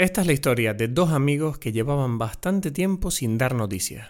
Esta 0.00 0.22
es 0.22 0.26
la 0.26 0.32
historia 0.32 0.72
de 0.72 0.88
dos 0.88 1.10
amigos 1.10 1.58
que 1.58 1.72
llevaban 1.72 2.16
bastante 2.16 2.70
tiempo 2.70 3.10
sin 3.10 3.36
dar 3.36 3.54
noticias. 3.54 4.08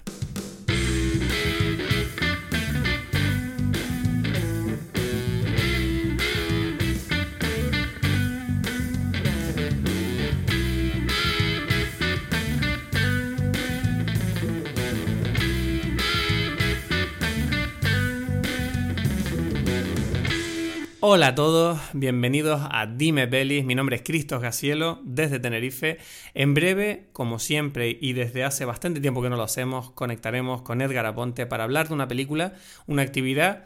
Hola 21.13 21.27
a 21.27 21.35
todos, 21.35 21.81
bienvenidos 21.93 22.63
a 22.71 22.87
Dime 22.87 23.27
Pelis. 23.27 23.65
Mi 23.65 23.75
nombre 23.75 23.97
es 23.97 24.03
Cristos 24.03 24.41
Gacielo 24.41 25.01
desde 25.03 25.41
Tenerife. 25.41 25.99
En 26.35 26.55
breve, 26.55 27.09
como 27.13 27.41
siempre 27.41 27.99
y 28.01 28.13
desde 28.13 28.45
hace 28.45 28.65
bastante 28.65 29.01
tiempo 29.01 29.21
que 29.21 29.29
no 29.29 29.37
lo 29.37 29.43
hacemos, 29.43 29.91
conectaremos 29.91 30.63
con 30.63 30.81
Edgar 30.81 31.07
Aponte 31.07 31.47
para 31.47 31.65
hablar 31.65 31.89
de 31.89 31.95
una 31.95 32.07
película, 32.07 32.55
una 32.87 33.03
actividad 33.03 33.65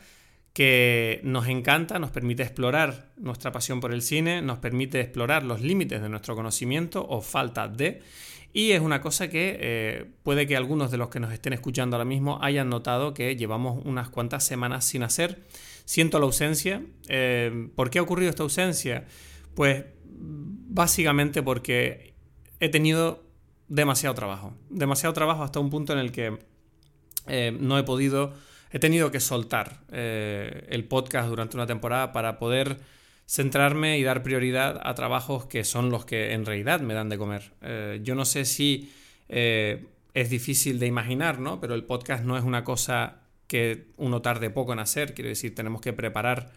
que 0.54 1.20
nos 1.22 1.46
encanta, 1.46 1.98
nos 1.98 2.10
permite 2.10 2.42
explorar 2.42 3.10
nuestra 3.18 3.52
pasión 3.52 3.78
por 3.78 3.92
el 3.92 4.00
cine, 4.00 4.40
nos 4.40 4.58
permite 4.60 5.02
explorar 5.02 5.42
los 5.42 5.60
límites 5.60 6.00
de 6.00 6.08
nuestro 6.08 6.34
conocimiento 6.34 7.06
o 7.06 7.20
falta 7.20 7.68
de. 7.68 8.00
Y 8.54 8.70
es 8.70 8.80
una 8.80 9.02
cosa 9.02 9.28
que 9.28 9.58
eh, 9.60 10.10
puede 10.22 10.46
que 10.46 10.56
algunos 10.56 10.90
de 10.90 10.96
los 10.96 11.10
que 11.10 11.20
nos 11.20 11.30
estén 11.30 11.52
escuchando 11.52 11.96
ahora 11.96 12.06
mismo 12.06 12.38
hayan 12.40 12.70
notado 12.70 13.12
que 13.12 13.36
llevamos 13.36 13.84
unas 13.84 14.08
cuantas 14.08 14.44
semanas 14.44 14.86
sin 14.86 15.02
hacer 15.02 15.42
siento 15.84 16.18
la 16.18 16.26
ausencia. 16.26 16.82
Eh, 17.08 17.68
¿Por 17.74 17.90
qué 17.90 17.98
ha 17.98 18.02
ocurrido 18.02 18.30
esta 18.30 18.42
ausencia? 18.42 19.04
Pues 19.54 19.84
básicamente 20.04 21.42
porque 21.42 22.14
he 22.60 22.68
tenido 22.68 23.24
demasiado 23.68 24.14
trabajo. 24.14 24.54
Demasiado 24.70 25.12
trabajo 25.12 25.42
hasta 25.42 25.60
un 25.60 25.70
punto 25.70 25.92
en 25.92 25.98
el 25.98 26.12
que 26.12 26.38
eh, 27.26 27.56
no 27.58 27.78
he 27.78 27.82
podido, 27.82 28.34
he 28.70 28.78
tenido 28.78 29.10
que 29.10 29.20
soltar 29.20 29.82
eh, 29.92 30.66
el 30.70 30.84
podcast 30.84 31.28
durante 31.28 31.56
una 31.56 31.66
temporada 31.66 32.12
para 32.12 32.38
poder 32.38 32.78
centrarme 33.26 33.98
y 33.98 34.02
dar 34.02 34.22
prioridad 34.22 34.80
a 34.82 34.94
trabajos 34.94 35.46
que 35.46 35.64
son 35.64 35.90
los 35.90 36.04
que 36.04 36.32
en 36.32 36.44
realidad 36.44 36.80
me 36.80 36.92
dan 36.92 37.08
de 37.08 37.16
comer. 37.16 37.52
yo 38.02 38.14
no 38.14 38.26
sé 38.26 38.44
si 38.44 38.92
es 39.28 40.28
difícil 40.28 40.78
de 40.78 40.86
imaginar, 40.86 41.38
¿no? 41.38 41.58
Pero 41.58 41.74
el 41.74 41.84
podcast 41.84 42.22
no 42.22 42.36
es 42.36 42.44
una 42.44 42.64
cosa 42.64 43.23
que 43.46 43.86
uno 43.96 44.22
tarde 44.22 44.50
poco 44.50 44.72
en 44.72 44.78
hacer, 44.78 45.14
quiero 45.14 45.28
decir, 45.28 45.54
tenemos 45.54 45.80
que 45.80 45.92
preparar, 45.92 46.52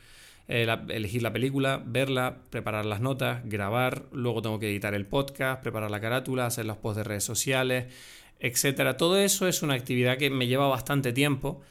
eh, 0.48 0.68
elegir 0.90 1.22
la 1.22 1.34
película, 1.34 1.82
verla, 1.86 2.38
preparar 2.50 2.86
las 2.86 3.02
notas, 3.02 3.42
grabar, 3.46 4.06
luego 4.12 4.42
tengo 4.42 4.60
que 4.60 4.70
editar 4.70 4.94
el 4.94 5.06
podcast, 5.06 5.62
preparar 5.62 5.92
la 5.92 6.00
carátula, 6.00 6.46
hacer 6.46 6.66
los 6.66 6.78
posts 6.78 6.98
de 6.98 7.04
redes 7.04 7.24
sociales, 7.24 7.94
etcétera. 8.40 8.98
Todo 8.98 9.20
eso 9.20 9.48
es 9.48 9.62
una 9.62 9.74
actividad 9.74 10.18
que 10.18 10.30
me 10.30 10.48
lleva 10.48 10.68
bastante 10.68 11.14
tiempo 11.14 11.62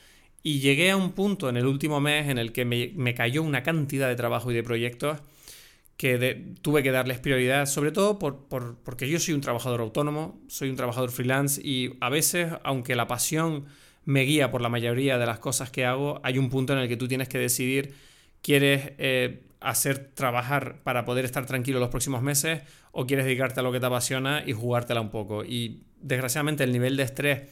y 0.42 0.60
llegué 0.60 0.90
a 0.90 0.96
un 0.96 1.12
punto 1.12 1.48
en 1.48 1.56
el 1.56 1.66
último 1.66 2.00
mes 2.00 2.28
en 2.28 2.38
el 2.38 2.52
que 2.52 2.64
me, 2.64 3.14
cayó 3.14 3.42
una 3.42 3.62
cantidad 3.62 4.08
de 4.08 4.16
trabajo 4.16 4.50
y 4.50 4.54
de 4.54 4.62
proyectos 4.62 5.18
que 5.96 6.54
tuve 6.60 6.82
que 6.82 6.90
darles 6.90 7.18
prioridad, 7.18 7.66
sobre 7.66 7.90
todo 7.90 8.18
por, 8.18 8.46
porque 8.84 9.08
yo 9.08 9.18
soy 9.18 9.32
un 9.34 9.40
trabajador 9.40 9.80
autónomo, 9.80 10.38
soy 10.46 10.68
un 10.68 10.76
trabajador 10.76 11.10
freelance 11.10 11.60
y 11.64 11.94
a 12.00 12.10
veces, 12.10 12.52
aunque 12.62 12.94
la 12.94 13.06
pasión 13.06 13.64
me 14.06 14.22
guía 14.22 14.50
por 14.50 14.62
la 14.62 14.68
mayoría 14.68 15.18
de 15.18 15.26
las 15.26 15.40
cosas 15.40 15.70
que 15.70 15.84
hago, 15.84 16.20
hay 16.22 16.38
un 16.38 16.48
punto 16.48 16.72
en 16.72 16.78
el 16.78 16.88
que 16.88 16.96
tú 16.96 17.08
tienes 17.08 17.28
que 17.28 17.38
decidir, 17.38 17.94
¿quieres 18.40 18.92
eh, 18.98 19.42
hacer 19.60 20.12
trabajar 20.14 20.80
para 20.84 21.04
poder 21.04 21.24
estar 21.24 21.44
tranquilo 21.44 21.80
los 21.80 21.88
próximos 21.88 22.22
meses 22.22 22.62
o 22.92 23.04
quieres 23.04 23.26
dedicarte 23.26 23.60
a 23.60 23.62
lo 23.64 23.72
que 23.72 23.80
te 23.80 23.86
apasiona 23.86 24.44
y 24.46 24.52
jugártela 24.52 25.00
un 25.00 25.10
poco? 25.10 25.44
Y 25.44 25.82
desgraciadamente 26.00 26.62
el 26.62 26.72
nivel 26.72 26.96
de 26.96 27.02
estrés 27.02 27.42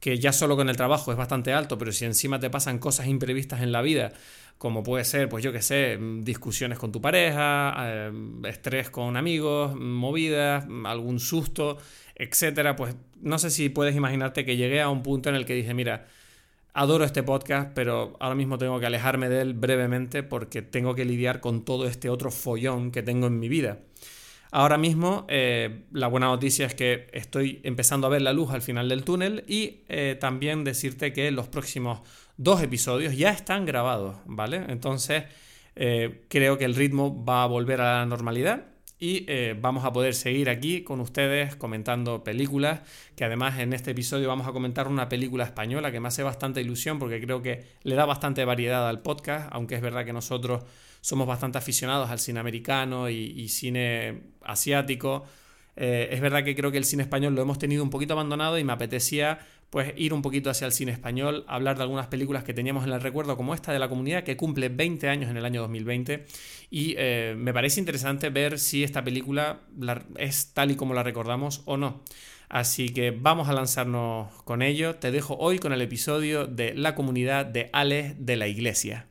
que 0.00 0.18
ya 0.18 0.32
solo 0.32 0.56
con 0.56 0.68
el 0.68 0.76
trabajo 0.76 1.10
es 1.12 1.16
bastante 1.16 1.52
alto, 1.52 1.78
pero 1.78 1.92
si 1.92 2.04
encima 2.04 2.38
te 2.38 2.50
pasan 2.50 2.78
cosas 2.78 3.06
imprevistas 3.06 3.62
en 3.62 3.72
la 3.72 3.82
vida, 3.82 4.12
como 4.58 4.82
puede 4.82 5.04
ser, 5.04 5.28
pues 5.28 5.42
yo 5.42 5.52
qué 5.52 5.62
sé, 5.62 5.98
discusiones 6.20 6.78
con 6.78 6.92
tu 6.92 7.00
pareja, 7.00 7.74
eh, 7.78 8.12
estrés 8.44 8.90
con 8.90 9.16
amigos, 9.16 9.74
movidas, 9.74 10.66
algún 10.84 11.20
susto, 11.20 11.78
etcétera, 12.14 12.76
pues 12.76 12.96
no 13.20 13.38
sé 13.38 13.50
si 13.50 13.68
puedes 13.68 13.96
imaginarte 13.96 14.44
que 14.44 14.56
llegué 14.56 14.80
a 14.80 14.88
un 14.88 15.02
punto 15.02 15.28
en 15.28 15.34
el 15.34 15.44
que 15.44 15.54
dije, 15.54 15.74
mira, 15.74 16.06
adoro 16.74 17.04
este 17.04 17.22
podcast, 17.22 17.70
pero 17.74 18.16
ahora 18.20 18.34
mismo 18.34 18.58
tengo 18.58 18.78
que 18.80 18.86
alejarme 18.86 19.28
de 19.28 19.40
él 19.40 19.54
brevemente 19.54 20.22
porque 20.22 20.60
tengo 20.62 20.94
que 20.94 21.04
lidiar 21.04 21.40
con 21.40 21.64
todo 21.64 21.86
este 21.86 22.10
otro 22.10 22.30
follón 22.30 22.90
que 22.90 23.02
tengo 23.02 23.26
en 23.28 23.38
mi 23.38 23.48
vida. 23.48 23.78
Ahora 24.56 24.78
mismo 24.78 25.26
eh, 25.28 25.82
la 25.90 26.06
buena 26.06 26.26
noticia 26.26 26.64
es 26.66 26.76
que 26.76 27.08
estoy 27.12 27.60
empezando 27.64 28.06
a 28.06 28.10
ver 28.10 28.22
la 28.22 28.32
luz 28.32 28.52
al 28.52 28.62
final 28.62 28.88
del 28.88 29.02
túnel 29.02 29.42
y 29.48 29.80
eh, 29.88 30.16
también 30.20 30.62
decirte 30.62 31.12
que 31.12 31.32
los 31.32 31.48
próximos 31.48 32.02
dos 32.36 32.62
episodios 32.62 33.16
ya 33.16 33.30
están 33.30 33.66
grabados, 33.66 34.16
¿vale? 34.26 34.64
Entonces 34.68 35.24
eh, 35.74 36.22
creo 36.28 36.56
que 36.56 36.66
el 36.66 36.76
ritmo 36.76 37.24
va 37.24 37.42
a 37.42 37.46
volver 37.46 37.80
a 37.80 37.98
la 37.98 38.06
normalidad 38.06 38.66
y 39.00 39.26
vamos 39.54 39.84
a 39.84 39.92
poder 39.92 40.14
seguir 40.14 40.48
aquí 40.48 40.82
con 40.82 41.00
ustedes 41.00 41.56
comentando 41.56 42.22
películas, 42.22 42.82
que 43.16 43.24
además 43.24 43.58
en 43.58 43.72
este 43.72 43.90
episodio 43.90 44.28
vamos 44.28 44.46
a 44.46 44.52
comentar 44.52 44.86
una 44.86 45.08
película 45.08 45.42
española 45.42 45.90
que 45.90 45.98
me 45.98 46.08
hace 46.08 46.22
bastante 46.22 46.60
ilusión 46.60 47.00
porque 47.00 47.20
creo 47.20 47.42
que 47.42 47.66
le 47.82 47.96
da 47.96 48.06
bastante 48.06 48.44
variedad 48.44 48.88
al 48.88 49.02
podcast, 49.02 49.48
aunque 49.50 49.74
es 49.74 49.82
verdad 49.82 50.04
que 50.06 50.12
nosotros 50.12 50.62
somos 51.04 51.26
bastante 51.26 51.58
aficionados 51.58 52.08
al 52.08 52.18
cine 52.18 52.40
americano 52.40 53.10
y, 53.10 53.46
cine 53.50 54.22
asiático. 54.40 55.26
Eh, 55.76 56.08
es 56.10 56.20
verdad 56.22 56.42
que 56.44 56.56
creo 56.56 56.72
que 56.72 56.78
el 56.78 56.86
cine 56.86 57.02
español 57.02 57.34
lo 57.34 57.42
hemos 57.42 57.58
tenido 57.58 57.82
un 57.82 57.90
poquito 57.90 58.14
abandonado 58.14 58.58
y 58.58 58.64
me 58.64 58.72
apetecía 58.72 59.38
pues 59.68 59.92
ir 59.98 60.14
un 60.14 60.22
poquito 60.22 60.48
hacia 60.48 60.66
el 60.66 60.72
cine 60.72 60.92
español, 60.92 61.44
hablar 61.46 61.76
de 61.76 61.82
algunas 61.82 62.06
películas 62.06 62.42
que 62.42 62.54
teníamos 62.54 62.86
en 62.86 62.92
el 62.92 63.02
recuerdo, 63.02 63.36
como 63.36 63.54
esta 63.54 63.70
de 63.70 63.80
la 63.80 63.90
comunidad, 63.90 64.24
que 64.24 64.38
cumple 64.38 64.70
20 64.70 65.06
años 65.10 65.30
en 65.30 65.36
el 65.36 65.44
año 65.44 65.60
2020. 65.60 66.24
Y 66.70 66.94
eh, 66.96 67.34
me 67.36 67.52
parece 67.52 67.80
interesante 67.80 68.30
ver 68.30 68.58
si 68.58 68.82
esta 68.82 69.04
película 69.04 69.60
es 70.16 70.54
tal 70.54 70.70
y 70.70 70.76
como 70.76 70.94
la 70.94 71.02
recordamos 71.02 71.60
o 71.66 71.76
no. 71.76 72.02
Así 72.48 72.88
que 72.88 73.10
vamos 73.10 73.50
a 73.50 73.52
lanzarnos 73.52 74.32
con 74.44 74.62
ello. 74.62 74.94
Te 74.94 75.10
dejo 75.10 75.36
hoy 75.36 75.58
con 75.58 75.74
el 75.74 75.82
episodio 75.82 76.46
de 76.46 76.72
La 76.72 76.94
comunidad 76.94 77.44
de 77.44 77.68
Alex 77.74 78.14
de 78.24 78.36
la 78.36 78.48
Iglesia. 78.48 79.06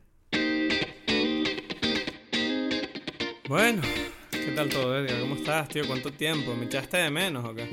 Bueno, 3.46 3.82
¿qué 4.30 4.52
tal 4.56 4.70
todo, 4.70 4.98
Edgar? 4.98 5.20
¿Cómo 5.20 5.34
estás, 5.34 5.68
tío? 5.68 5.86
¿Cuánto 5.86 6.10
tiempo? 6.10 6.54
¿Me 6.56 6.64
echaste 6.64 6.96
de 6.96 7.10
menos 7.10 7.44
o 7.44 7.54
qué? 7.54 7.68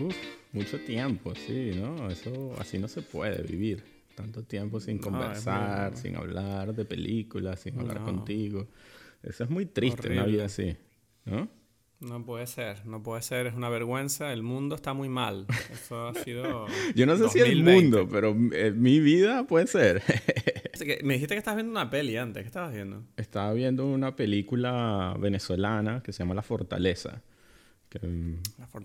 Mucho 0.52 0.78
tiempo, 0.82 1.34
sí, 1.34 1.72
¿no? 1.76 2.10
Eso 2.10 2.54
así 2.60 2.78
no 2.78 2.90
se 2.90 3.02
puede 3.02 3.42
vivir. 3.42 3.82
Tanto 4.14 4.44
tiempo 4.44 4.82
sin 4.82 4.98
conversar, 4.98 5.96
sin 5.96 6.18
hablar 6.18 6.76
de 6.76 6.84
películas, 6.84 7.62
sin 7.62 7.80
hablar 7.80 8.04
contigo. 8.04 8.68
Eso 9.24 9.46
es 9.46 9.50
muy 9.50 9.66
triste 9.66 10.10
una 10.10 10.26
vida 10.26 10.46
así, 10.46 10.76
¿no? 11.24 11.48
No 12.02 12.26
puede 12.26 12.48
ser, 12.48 12.84
no 12.88 13.04
puede 13.04 13.22
ser, 13.22 13.46
es 13.46 13.54
una 13.54 13.70
vergüenza. 13.70 14.34
El 14.34 14.42
mundo 14.42 14.74
está 14.76 14.94
muy 14.94 15.08
mal. 15.08 15.46
Eso 15.72 16.08
ha 16.08 16.14
sido. 16.16 16.66
Yo 16.96 17.06
no 17.06 17.16
sé 17.16 17.30
si 17.30 17.40
el 17.40 17.64
mundo, 17.64 18.08
pero 18.10 18.36
eh, 18.54 18.72
mi 18.72 19.00
vida 19.00 19.46
puede 19.46 19.68
ser. 19.68 20.02
Me 21.04 21.14
dijiste 21.14 21.36
que 21.36 21.40
estabas 21.40 21.58
viendo 21.58 21.72
una 21.72 21.92
peli 21.92 22.18
antes. 22.18 22.42
¿Qué 22.42 22.48
estabas 22.48 22.74
viendo? 22.74 23.04
Estaba 23.18 23.54
viendo 23.54 23.86
una 23.86 24.16
película 24.16 25.16
venezolana 25.20 26.02
que 26.02 26.12
se 26.12 26.20
llama 26.20 26.34
La 26.34 26.42
Fortaleza. 26.42 27.22
Mm, 28.02 28.36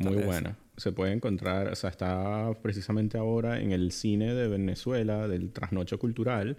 muy 0.00 0.16
buena. 0.16 0.58
Se 0.76 0.92
puede 0.92 1.12
encontrar, 1.12 1.68
o 1.68 1.74
sea, 1.74 1.90
está 1.90 2.52
precisamente 2.60 3.16
ahora 3.16 3.60
en 3.60 3.72
el 3.72 3.92
cine 3.92 4.34
de 4.34 4.48
Venezuela, 4.48 5.26
del 5.28 5.52
trasnocho 5.52 5.98
cultural. 5.98 6.58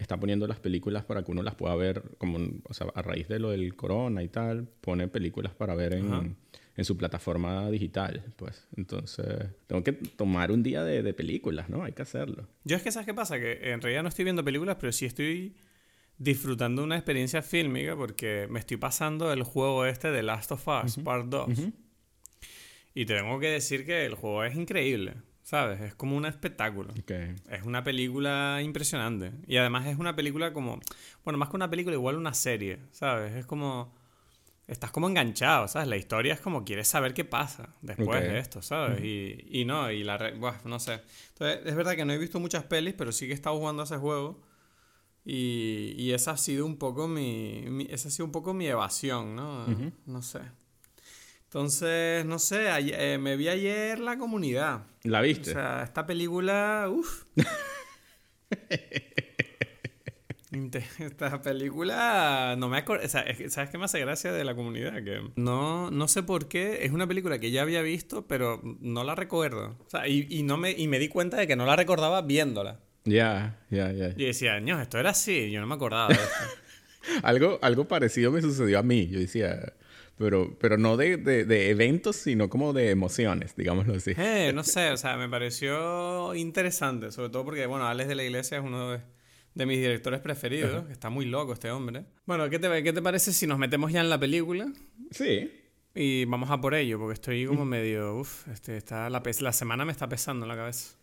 Está 0.00 0.18
poniendo 0.18 0.46
las 0.46 0.58
películas 0.58 1.04
para 1.04 1.22
que 1.22 1.30
uno 1.30 1.42
las 1.42 1.54
pueda 1.54 1.76
ver, 1.76 2.02
como, 2.18 2.38
o 2.64 2.74
sea, 2.74 2.88
a 2.94 3.02
raíz 3.02 3.28
de 3.28 3.38
lo 3.38 3.50
del 3.50 3.76
corona 3.76 4.22
y 4.22 4.28
tal, 4.28 4.66
pone 4.80 5.06
películas 5.08 5.52
para 5.52 5.74
ver 5.74 5.92
en, 5.92 6.36
en 6.76 6.84
su 6.84 6.96
plataforma 6.96 7.70
digital, 7.70 8.24
pues. 8.36 8.66
Entonces, 8.76 9.26
tengo 9.66 9.84
que 9.84 9.92
tomar 9.92 10.50
un 10.52 10.62
día 10.62 10.82
de, 10.84 11.02
de 11.02 11.12
películas, 11.12 11.68
¿no? 11.68 11.84
Hay 11.84 11.92
que 11.92 12.02
hacerlo. 12.02 12.48
Yo 12.64 12.76
es 12.76 12.82
que, 12.82 12.90
¿sabes 12.90 13.06
qué 13.06 13.14
pasa? 13.14 13.38
Que 13.38 13.72
en 13.72 13.82
realidad 13.82 14.02
no 14.02 14.08
estoy 14.08 14.24
viendo 14.24 14.42
películas, 14.42 14.78
pero 14.80 14.90
sí 14.90 15.04
estoy 15.04 15.54
disfrutando 16.20 16.84
una 16.84 16.96
experiencia 16.96 17.42
fílmica 17.42 17.96
porque 17.96 18.46
me 18.50 18.58
estoy 18.58 18.76
pasando 18.76 19.32
el 19.32 19.42
juego 19.42 19.86
este 19.86 20.10
de 20.10 20.22
Last 20.22 20.52
of 20.52 20.66
Us 20.66 20.98
Part 20.98 21.26
2. 21.26 21.50
Y 22.94 23.06
tengo 23.06 23.38
que 23.38 23.48
decir 23.48 23.86
que 23.86 24.04
el 24.06 24.14
juego 24.14 24.44
es 24.44 24.54
increíble, 24.56 25.14
¿sabes? 25.50 25.80
Es 25.80 25.96
como 25.96 26.16
un 26.16 26.26
espectáculo. 26.26 26.94
Es 27.50 27.64
una 27.64 27.82
película 27.82 28.60
impresionante. 28.62 29.32
Y 29.48 29.56
además 29.56 29.84
es 29.88 29.98
una 29.98 30.14
película 30.14 30.52
como, 30.52 30.78
bueno, 31.24 31.38
más 31.40 31.48
que 31.48 31.56
una 31.56 31.68
película, 31.68 31.96
igual 31.96 32.14
una 32.14 32.34
serie, 32.34 32.78
¿sabes? 32.92 33.34
Es 33.34 33.46
como, 33.46 33.92
estás 34.68 34.92
como 34.92 35.08
enganchado, 35.08 35.66
¿sabes? 35.66 35.88
La 35.88 35.96
historia 35.96 36.34
es 36.34 36.40
como 36.40 36.64
quieres 36.64 36.86
saber 36.86 37.14
qué 37.14 37.24
pasa 37.24 37.74
después 37.82 38.22
de 38.22 38.38
esto, 38.38 38.62
¿sabes? 38.62 39.02
y, 39.02 39.44
y, 39.50 39.64
no, 39.64 39.90
y 39.90 40.04
la, 40.04 40.18
bueno, 40.38 40.58
no 40.66 40.78
sé. 40.78 41.00
Entonces, 41.30 41.62
es 41.66 41.74
verdad 41.74 41.96
que 41.96 42.04
no 42.04 42.12
he 42.12 42.18
visto 42.18 42.38
muchas 42.38 42.62
pelis, 42.62 42.94
pero 42.96 43.10
sí 43.10 43.26
que 43.26 43.32
he 43.32 43.34
estado 43.34 43.58
jugando 43.58 43.82
a 43.82 43.86
ese 43.86 43.96
juego. 43.96 44.40
Y, 45.24 45.96
y, 45.98 46.12
esa 46.12 46.30
ha 46.30 46.36
sido 46.36 46.64
un 46.64 46.76
poco 46.76 47.08
mi, 47.08 47.88
esa 47.90 48.06
ha 48.06 48.12
sido 48.12 48.24
un 48.24 48.32
poco 48.32 48.54
mi 48.54 48.68
evasión, 48.68 49.34
¿no? 49.34 49.66
No 50.06 50.22
sé. 50.22 50.42
Entonces, 51.50 52.24
no 52.26 52.38
sé, 52.38 52.68
eh, 52.78 53.18
me 53.18 53.36
vi 53.36 53.48
ayer 53.48 53.98
La 53.98 54.16
Comunidad. 54.16 54.82
¿La 55.02 55.20
viste? 55.20 55.50
O 55.50 55.54
sea, 55.54 55.82
esta 55.82 56.06
película, 56.06 56.86
uff. 56.88 57.24
Esta 61.00 61.42
película 61.42 62.54
no 62.56 62.68
me 62.68 62.78
acuerdo. 62.78 63.08
¿Sabes 63.08 63.70
qué 63.70 63.78
me 63.78 63.84
hace 63.84 63.98
gracia 63.98 64.32
de 64.32 64.44
la 64.44 64.54
comunidad? 64.54 65.02
Que 65.02 65.22
no, 65.34 65.90
no 65.90 66.06
sé 66.06 66.22
por 66.22 66.46
qué. 66.46 66.84
Es 66.84 66.92
una 66.92 67.08
película 67.08 67.40
que 67.40 67.50
ya 67.50 67.62
había 67.62 67.82
visto, 67.82 68.28
pero 68.28 68.60
no 68.62 69.02
la 69.02 69.16
recuerdo. 69.16 69.76
O 69.84 69.90
sea, 69.90 70.06
y, 70.06 70.44
no 70.44 70.56
me, 70.56 70.70
y 70.70 70.86
me 70.86 71.00
di 71.00 71.08
cuenta 71.08 71.36
de 71.36 71.48
que 71.48 71.56
no 71.56 71.66
la 71.66 71.74
recordaba 71.74 72.22
viéndola. 72.22 72.78
Ya, 73.04 73.58
ya, 73.70 73.90
ya. 73.90 74.10
Y 74.16 74.24
decía, 74.24 74.54
años, 74.54 74.80
esto 74.80 74.98
era 74.98 75.10
así. 75.10 75.50
Yo 75.50 75.60
no 75.60 75.66
me 75.66 75.74
acordaba 75.74 76.08
de 76.08 76.14
esto. 76.14 76.44
algo, 77.24 77.58
algo 77.60 77.88
parecido 77.88 78.30
me 78.30 78.40
sucedió 78.40 78.78
a 78.78 78.84
mí. 78.84 79.08
Yo 79.08 79.18
decía. 79.18 79.72
Pero, 80.20 80.54
pero 80.58 80.76
no 80.76 80.98
de, 80.98 81.16
de, 81.16 81.70
eventos, 81.70 82.14
sino 82.14 82.50
como 82.50 82.74
de 82.74 82.90
emociones, 82.90 83.56
digámoslo 83.56 83.94
así. 83.94 84.12
Eh, 84.18 84.52
no 84.54 84.62
sé, 84.64 84.90
o 84.90 84.98
sea, 84.98 85.16
me 85.16 85.30
pareció 85.30 86.34
interesante, 86.34 87.10
sobre 87.10 87.30
todo 87.30 87.46
porque, 87.46 87.64
bueno, 87.64 87.86
Alex 87.86 88.06
de 88.06 88.14
la 88.14 88.24
Iglesia 88.24 88.58
es 88.58 88.62
uno 88.62 88.90
de, 88.90 89.00
de 89.54 89.66
mis 89.66 89.78
directores 89.78 90.20
preferidos. 90.20 90.90
Está 90.90 91.08
muy 91.08 91.24
loco 91.24 91.54
este 91.54 91.70
hombre. 91.70 92.04
Bueno, 92.26 92.50
¿qué 92.50 92.58
te, 92.58 92.82
¿qué 92.82 92.92
te 92.92 93.00
parece 93.00 93.32
si 93.32 93.46
nos 93.46 93.58
metemos 93.58 93.92
ya 93.92 94.02
en 94.02 94.10
la 94.10 94.20
película? 94.20 94.70
Sí. 95.10 95.50
Y 95.94 96.26
vamos 96.26 96.50
a 96.50 96.60
por 96.60 96.74
ello, 96.74 96.98
porque 96.98 97.14
estoy 97.14 97.46
como 97.46 97.64
medio. 97.64 98.16
Uf, 98.16 98.46
este, 98.48 98.76
está 98.76 99.08
la, 99.08 99.22
la 99.40 99.52
semana 99.54 99.86
me 99.86 99.92
está 99.92 100.06
pesando 100.06 100.44
en 100.44 100.50
la 100.50 100.56
cabeza. 100.56 100.96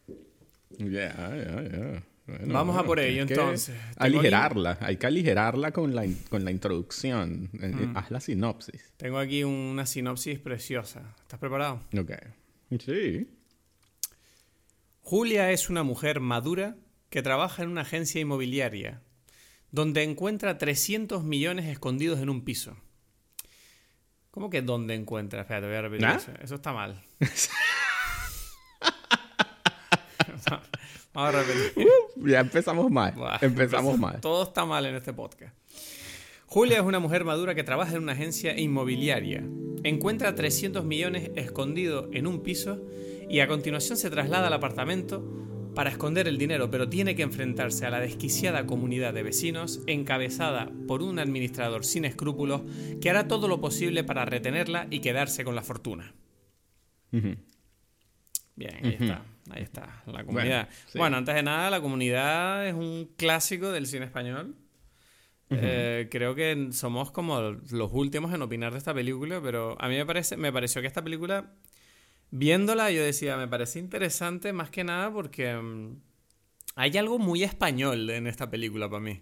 Ya, 0.78 1.34
ya, 1.36 2.04
Vamos 2.28 2.78
a 2.78 2.84
por 2.84 3.00
ello, 3.00 3.22
entonces. 3.24 3.76
Aligerarla, 3.96 4.78
hay 4.82 4.98
que 4.98 5.08
aligerarla 5.08 5.72
con 5.72 5.96
la, 5.96 6.06
con 6.30 6.44
la 6.44 6.52
introducción. 6.52 7.50
Eh, 7.54 7.68
mm. 7.68 7.98
Haz 7.98 8.12
la 8.12 8.20
sinopsis. 8.20 8.94
Tengo 8.98 9.18
aquí 9.18 9.44
una 9.44 9.86
sinopsis 9.86 10.40
preciosa. 10.40 11.16
¿Estás 11.22 11.40
preparado? 11.40 11.82
Ok. 11.98 12.12
Sí. 12.86 13.28
Julia 15.02 15.52
es 15.52 15.70
una 15.70 15.84
mujer 15.84 16.20
madura 16.20 16.76
que 17.10 17.22
trabaja 17.22 17.64
en 17.64 17.70
una 17.70 17.82
agencia 17.82 18.20
inmobiliaria, 18.20 19.02
donde 19.72 20.04
encuentra 20.04 20.58
300 20.58 21.24
millones 21.24 21.66
escondidos 21.68 22.20
en 22.20 22.30
un 22.30 22.44
piso. 22.44 22.76
¿Cómo 24.32 24.50
que 24.50 24.62
dónde 24.62 24.94
encuentra? 24.96 25.42
Espérate, 25.42 25.68
voy 25.68 25.76
a 25.78 25.82
repetir 25.82 26.08
eso. 26.10 26.32
Eso 26.42 26.56
está 26.56 26.74
mal. 26.74 27.04
Vamos 31.18 31.34
a 31.34 31.42
repetir. 31.42 31.88
Uh, 32.16 32.28
ya 32.28 32.42
empezamos 32.42 32.92
mal. 32.92 33.16
empezamos 33.42 33.98
mal. 33.98 34.22
Todo 34.22 34.44
está 34.44 34.66
mal 34.66 34.86
en 34.86 34.94
este 34.94 35.14
podcast. 35.14 35.52
Julia 36.46 36.78
es 36.78 36.84
una 36.84 37.00
mujer 37.00 37.26
madura 37.26 37.56
que 37.56 37.64
trabaja 37.64 37.96
en 37.96 38.04
una 38.04 38.12
agencia 38.12 38.56
inmobiliaria. 38.56 39.44
Encuentra 39.84 40.36
300 40.36 40.86
millones 40.86 41.32
escondidos 41.36 42.08
en 42.14 42.28
un 42.28 42.44
piso 42.44 42.86
y 43.28 43.40
a 43.40 43.48
continuación 43.48 43.98
se 43.98 44.12
traslada 44.12 44.46
al 44.46 44.54
apartamento 44.54 45.72
para 45.74 45.90
esconder 45.90 46.28
el 46.28 46.38
dinero, 46.38 46.70
pero 46.70 46.88
tiene 46.88 47.16
que 47.16 47.24
enfrentarse 47.24 47.88
a 47.88 47.90
la 47.90 48.00
desquiciada 48.00 48.68
comunidad 48.68 49.12
de 49.16 49.24
vecinos 49.24 49.82
encabezada 49.88 50.70
por 50.88 51.02
un 51.02 51.18
administrador 51.18 51.84
sin 51.84 52.06
escrúpulos 52.06 52.62
que 53.02 53.10
hará 53.10 53.28
todo 53.28 53.48
lo 53.48 53.60
posible 53.60 54.04
para 54.04 54.26
retenerla 54.26 54.86
y 54.92 55.00
quedarse 55.00 55.44
con 55.44 55.56
la 55.56 55.64
fortuna. 55.64 56.14
Bien, 57.12 58.76
ahí 58.84 58.98
está. 59.00 59.26
Ahí 59.50 59.64
está, 59.64 60.04
la 60.06 60.24
comunidad. 60.24 60.70
Bueno, 60.96 61.18
antes 61.18 61.36
de 61.36 61.44
nada, 61.44 61.70
la 61.70 61.82
comunidad 61.82 62.68
es 62.68 62.74
un 62.74 63.10
clásico 63.18 63.72
del 63.72 63.88
cine 63.88 64.06
español. 64.06 64.56
Eh, 65.50 66.10
creo 66.12 66.36
que 66.36 66.70
somos 66.72 67.12
como 67.12 67.40
los 67.40 67.92
últimos 67.94 68.34
en 68.34 68.42
opinar 68.42 68.74
de 68.74 68.80
esta 68.80 68.94
película, 68.94 69.42
pero 69.42 69.78
a 69.80 69.88
mí 69.88 69.96
me, 69.96 70.06
parece, 70.06 70.36
me 70.36 70.52
pareció 70.52 70.82
que 70.82 70.88
esta 70.88 71.02
película 71.02 71.54
viéndola 72.32 72.92
yo 72.92 73.02
decía, 73.02 73.38
me 73.38 73.48
parece 73.48 73.80
interesante 73.80 74.52
más 74.52 74.70
que 74.70 74.84
nada 74.84 75.12
porque 75.12 75.56
mm, 75.56 76.02
hay 76.76 76.98
algo 76.98 77.18
muy 77.18 77.44
español 77.44 78.10
en 78.10 78.28
esta 78.28 78.50
película 78.50 78.90
para 78.90 79.00
mí. 79.00 79.22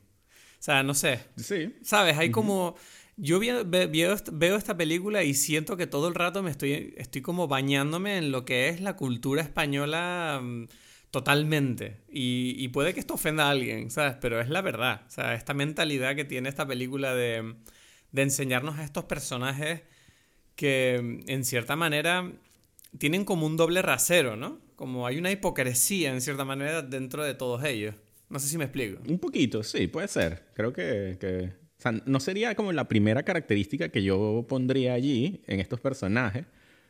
O 0.59 0.63
sea, 0.65 0.81
no 0.81 0.95
sé. 0.95 1.19
Sí. 1.37 1.75
¿Sabes? 1.83 2.17
Hay 2.17 2.31
como... 2.31 2.75
Yo 3.17 3.39
veo, 3.39 4.13
esta 4.57 4.75
película 4.75 5.23
y 5.23 5.33
siento 5.33 5.77
que 5.77 5.87
todo 5.87 6.09
el 6.09 6.15
rato 6.15 6.43
me 6.43 6.51
estoy, 6.51 6.95
como 7.21 7.47
bañándome 7.47 8.17
en 8.17 8.31
lo 8.31 8.43
que 8.43 8.67
es 8.67 8.81
la 8.81 8.97
cultura 8.97 9.41
española 9.41 10.41
mm, 10.43 10.65
totalmente. 11.11 12.01
Y, 12.09 12.67
puede 12.69 12.93
que 12.93 12.99
esto 12.99 13.13
ofenda 13.13 13.47
a 13.47 13.51
alguien, 13.51 13.89
¿sabes? 13.89 14.17
Pero 14.19 14.41
es 14.41 14.49
la 14.49 14.61
verdad. 14.61 15.03
O 15.07 15.11
sea, 15.11 15.33
esta 15.33 15.53
mentalidad 15.53 16.15
que 16.15 16.25
tiene 16.25 16.49
esta 16.49 16.67
película 16.67 17.15
de, 17.15 17.55
de 18.11 18.21
enseñarnos 18.21 18.79
a 18.79 18.83
estos 18.83 19.05
personajes 19.05 19.81
que 20.55 20.99
mm, 21.01 21.29
en 21.29 21.45
cierta 21.45 21.75
manera 21.75 22.31
tienen 22.97 23.25
como 23.25 23.45
un 23.45 23.57
doble 23.57 23.81
rasero, 23.81 24.35
¿no? 24.35 24.59
Como 24.75 25.07
hay 25.07 25.17
una 25.17 25.31
hipocresía 25.31 26.11
en 26.11 26.21
cierta 26.21 26.43
manera 26.43 26.81
dentro 26.81 27.23
de 27.23 27.33
todos 27.33 27.63
ellos. 27.63 27.95
No 28.29 28.39
sé 28.39 28.47
si 28.47 28.57
me 28.57 28.65
explico. 28.65 29.01
Un 29.07 29.19
poquito, 29.19 29.63
sí, 29.63 29.87
puede 29.87 30.07
ser. 30.07 30.43
Creo 30.53 30.73
que, 30.73 31.17
o 31.21 31.64
sea, 31.89 32.01
no 32.05 32.19
sería 32.19 32.55
como 32.55 32.71
la 32.71 32.87
primera 32.87 33.23
característica 33.23 33.89
que 33.89 34.03
yo 34.03 34.45
pondría 34.47 34.93
allí 34.93 35.41
en 35.47 35.59
estos 35.59 35.79
personajes, 35.79 36.45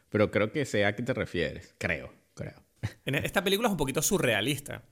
pero 0.09 0.31
creo 0.31 0.51
que 0.51 0.65
sea 0.65 0.89
a 0.89 0.95
qué 0.95 1.03
te 1.03 1.13
refieres. 1.13 1.75
Creo, 1.77 2.13
creo. 2.33 2.63
En 3.05 3.15
esta 3.15 3.43
película 3.43 3.67
es 3.67 3.71
un 3.71 3.77
poquito 3.77 4.01
surrealista. 4.01 4.83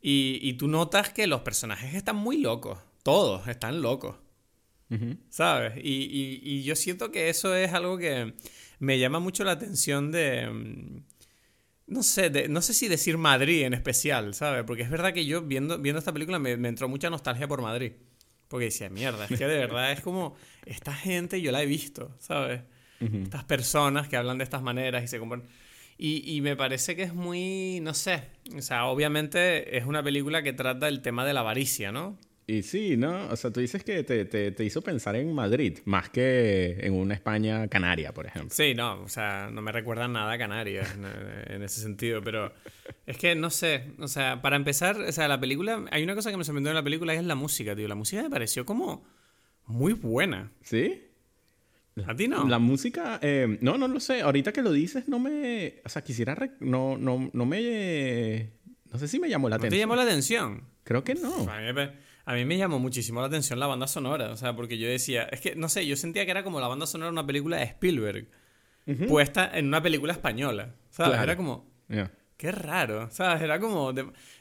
Y, 0.00 0.38
y 0.42 0.54
tú 0.54 0.68
notas 0.68 1.10
que 1.10 1.26
los 1.26 1.40
personajes 1.42 1.94
están 1.94 2.16
muy 2.16 2.38
locos. 2.38 2.78
Todos 3.02 3.48
están 3.48 3.82
locos. 3.82 4.16
¿Sabes? 5.30 5.74
Y, 5.82 6.40
y, 6.42 6.62
yo 6.62 6.76
siento 6.76 7.10
que 7.10 7.28
eso 7.28 7.54
es 7.56 7.72
algo 7.72 7.98
que 7.98 8.34
me 8.78 8.98
llama 8.98 9.18
mucho 9.18 9.44
la 9.44 9.52
atención 9.52 10.12
de... 10.12 10.48
Mm, 10.48 11.02
no 11.88 12.02
sé, 12.02 12.48
no 12.48 12.62
sé 12.62 12.74
si 12.74 12.88
decir 12.88 13.16
Madrid 13.16 13.62
en 13.62 13.74
especial, 13.74 14.34
¿sabes? 14.34 14.64
Porque 14.64 14.82
es 14.82 14.90
verdad 14.90 15.12
que 15.12 15.24
yo 15.24 15.42
viendo, 15.42 15.78
viendo 15.78 15.98
esta 15.98 16.12
película 16.12 16.38
me, 16.38 16.52
entró 16.52 16.88
mucha 16.88 17.10
nostalgia 17.10 17.46
por 17.48 17.62
Madrid. 17.62 17.92
Porque 18.48 18.66
decía, 18.66 18.88
mierda, 18.88 19.26
es 19.28 19.38
que 19.38 19.46
de 19.46 19.58
verdad 19.66 19.92
es 19.92 20.00
como, 20.00 20.36
esta 20.64 20.94
gente 20.94 21.40
yo 21.40 21.52
la 21.52 21.62
he 21.62 21.66
visto, 21.66 22.14
¿sabes? 22.18 22.62
Estas 23.00 23.44
personas 23.44 24.08
que 24.08 24.16
hablan 24.16 24.38
de 24.38 24.44
estas 24.44 24.62
maneras 24.62 25.04
y 25.04 25.08
se 25.08 25.18
componen... 25.18 25.46
Y, 25.98 26.22
y, 26.30 26.42
me 26.42 26.56
parece 26.56 26.94
que 26.94 27.04
es 27.04 27.14
muy, 27.14 27.80
no 27.80 27.94
sé, 27.94 28.24
o 28.54 28.60
sea, 28.60 28.84
obviamente 28.84 29.78
es 29.78 29.86
una 29.86 30.02
película 30.02 30.42
que 30.42 30.52
trata 30.52 30.88
el 30.88 31.00
tema 31.00 31.24
de 31.24 31.32
la 31.32 31.40
avaricia, 31.40 31.90
¿no? 31.90 32.18
Y 32.48 32.62
sí, 32.62 32.96
¿no? 32.96 33.26
O 33.28 33.34
sea, 33.34 33.50
tú 33.50 33.58
dices 33.58 33.82
que 33.82 34.04
te, 34.04 34.24
te, 34.24 34.64
hizo 34.64 34.80
pensar 34.80 35.16
en 35.16 35.34
Madrid, 35.34 35.78
más 35.84 36.10
que 36.10 36.78
en 36.80 36.94
una 36.94 37.14
España 37.14 37.66
canaria, 37.66 38.14
por 38.14 38.24
ejemplo. 38.26 38.50
Sí, 38.52 38.72
no, 38.72 39.02
o 39.02 39.08
sea, 39.08 39.50
no 39.50 39.62
me 39.62 39.72
recuerda 39.72 40.06
nada 40.06 40.32
a 40.32 40.38
Canarias 40.38 40.96
en, 41.48 41.62
ese 41.62 41.80
sentido, 41.80 42.22
pero 42.22 42.52
es 43.04 43.18
que 43.18 43.34
no 43.34 43.50
sé, 43.50 43.90
o 43.98 44.06
sea, 44.06 44.42
para 44.42 44.54
empezar, 44.54 44.96
o 44.96 45.10
sea, 45.10 45.26
la 45.26 45.40
película, 45.40 45.86
hay 45.90 46.04
una 46.04 46.14
cosa 46.14 46.30
que 46.30 46.36
me 46.36 46.44
sorprendió 46.44 46.70
en 46.70 46.76
la 46.76 46.84
película 46.84 47.14
y 47.14 47.16
es 47.16 47.24
la 47.24 47.34
música, 47.34 47.74
tío. 47.74 47.88
La 47.88 47.96
música 47.96 48.22
me 48.22 48.30
pareció 48.30 48.64
como 48.64 49.04
muy 49.66 49.94
buena. 49.94 50.52
¿Sí? 50.62 51.02
¿A 52.06 52.14
ti 52.14 52.28
no? 52.28 52.46
La 52.46 52.60
música, 52.60 53.18
eh, 53.22 53.58
no, 53.60 53.76
no 53.76 53.88
lo 53.88 53.98
sé. 53.98 54.20
Ahorita 54.20 54.52
que 54.52 54.62
lo 54.62 54.70
dices, 54.70 55.08
no 55.08 55.18
me, 55.18 55.80
o 55.84 55.88
sea, 55.88 56.04
quisiera, 56.04 56.36
no, 56.60 56.96
no, 56.96 57.28
no 57.32 57.44
me, 57.44 58.52
no 58.92 58.98
sé 59.00 59.08
si 59.08 59.18
me 59.18 59.28
llamó 59.28 59.48
la 59.48 59.56
atención. 59.56 59.76
¿Te 59.76 59.78
llamó 59.78 59.96
la 59.96 60.02
atención? 60.02 60.62
Creo 60.84 61.02
que 61.02 61.16
no. 61.16 61.48
A 62.26 62.34
mí 62.34 62.44
me 62.44 62.58
llamó 62.58 62.78
muchísimo 62.80 63.20
la 63.20 63.28
atención 63.28 63.60
la 63.60 63.66
banda 63.68 63.86
sonora, 63.86 64.30
o 64.32 64.36
sea, 64.36 64.54
porque 64.54 64.78
yo 64.78 64.88
decía, 64.88 65.22
es 65.30 65.40
que, 65.40 65.54
no 65.54 65.68
sé, 65.68 65.86
yo 65.86 65.96
sentía 65.96 66.24
que 66.24 66.32
era 66.32 66.42
como 66.42 66.60
la 66.60 66.66
banda 66.66 66.84
sonora 66.86 67.06
de 67.06 67.12
una 67.12 67.26
película 67.26 67.56
de 67.56 67.62
Spielberg, 67.64 68.26
puesta 69.08 69.48
en 69.56 69.66
una 69.68 69.80
película 69.82 70.12
española, 70.12 70.74
¿sabes? 70.90 71.20
Era 71.20 71.36
como, 71.36 71.70
qué 72.36 72.52
raro, 72.52 73.08
¿sabes? 73.10 73.42
Era 73.42 73.58
como, 73.58 73.92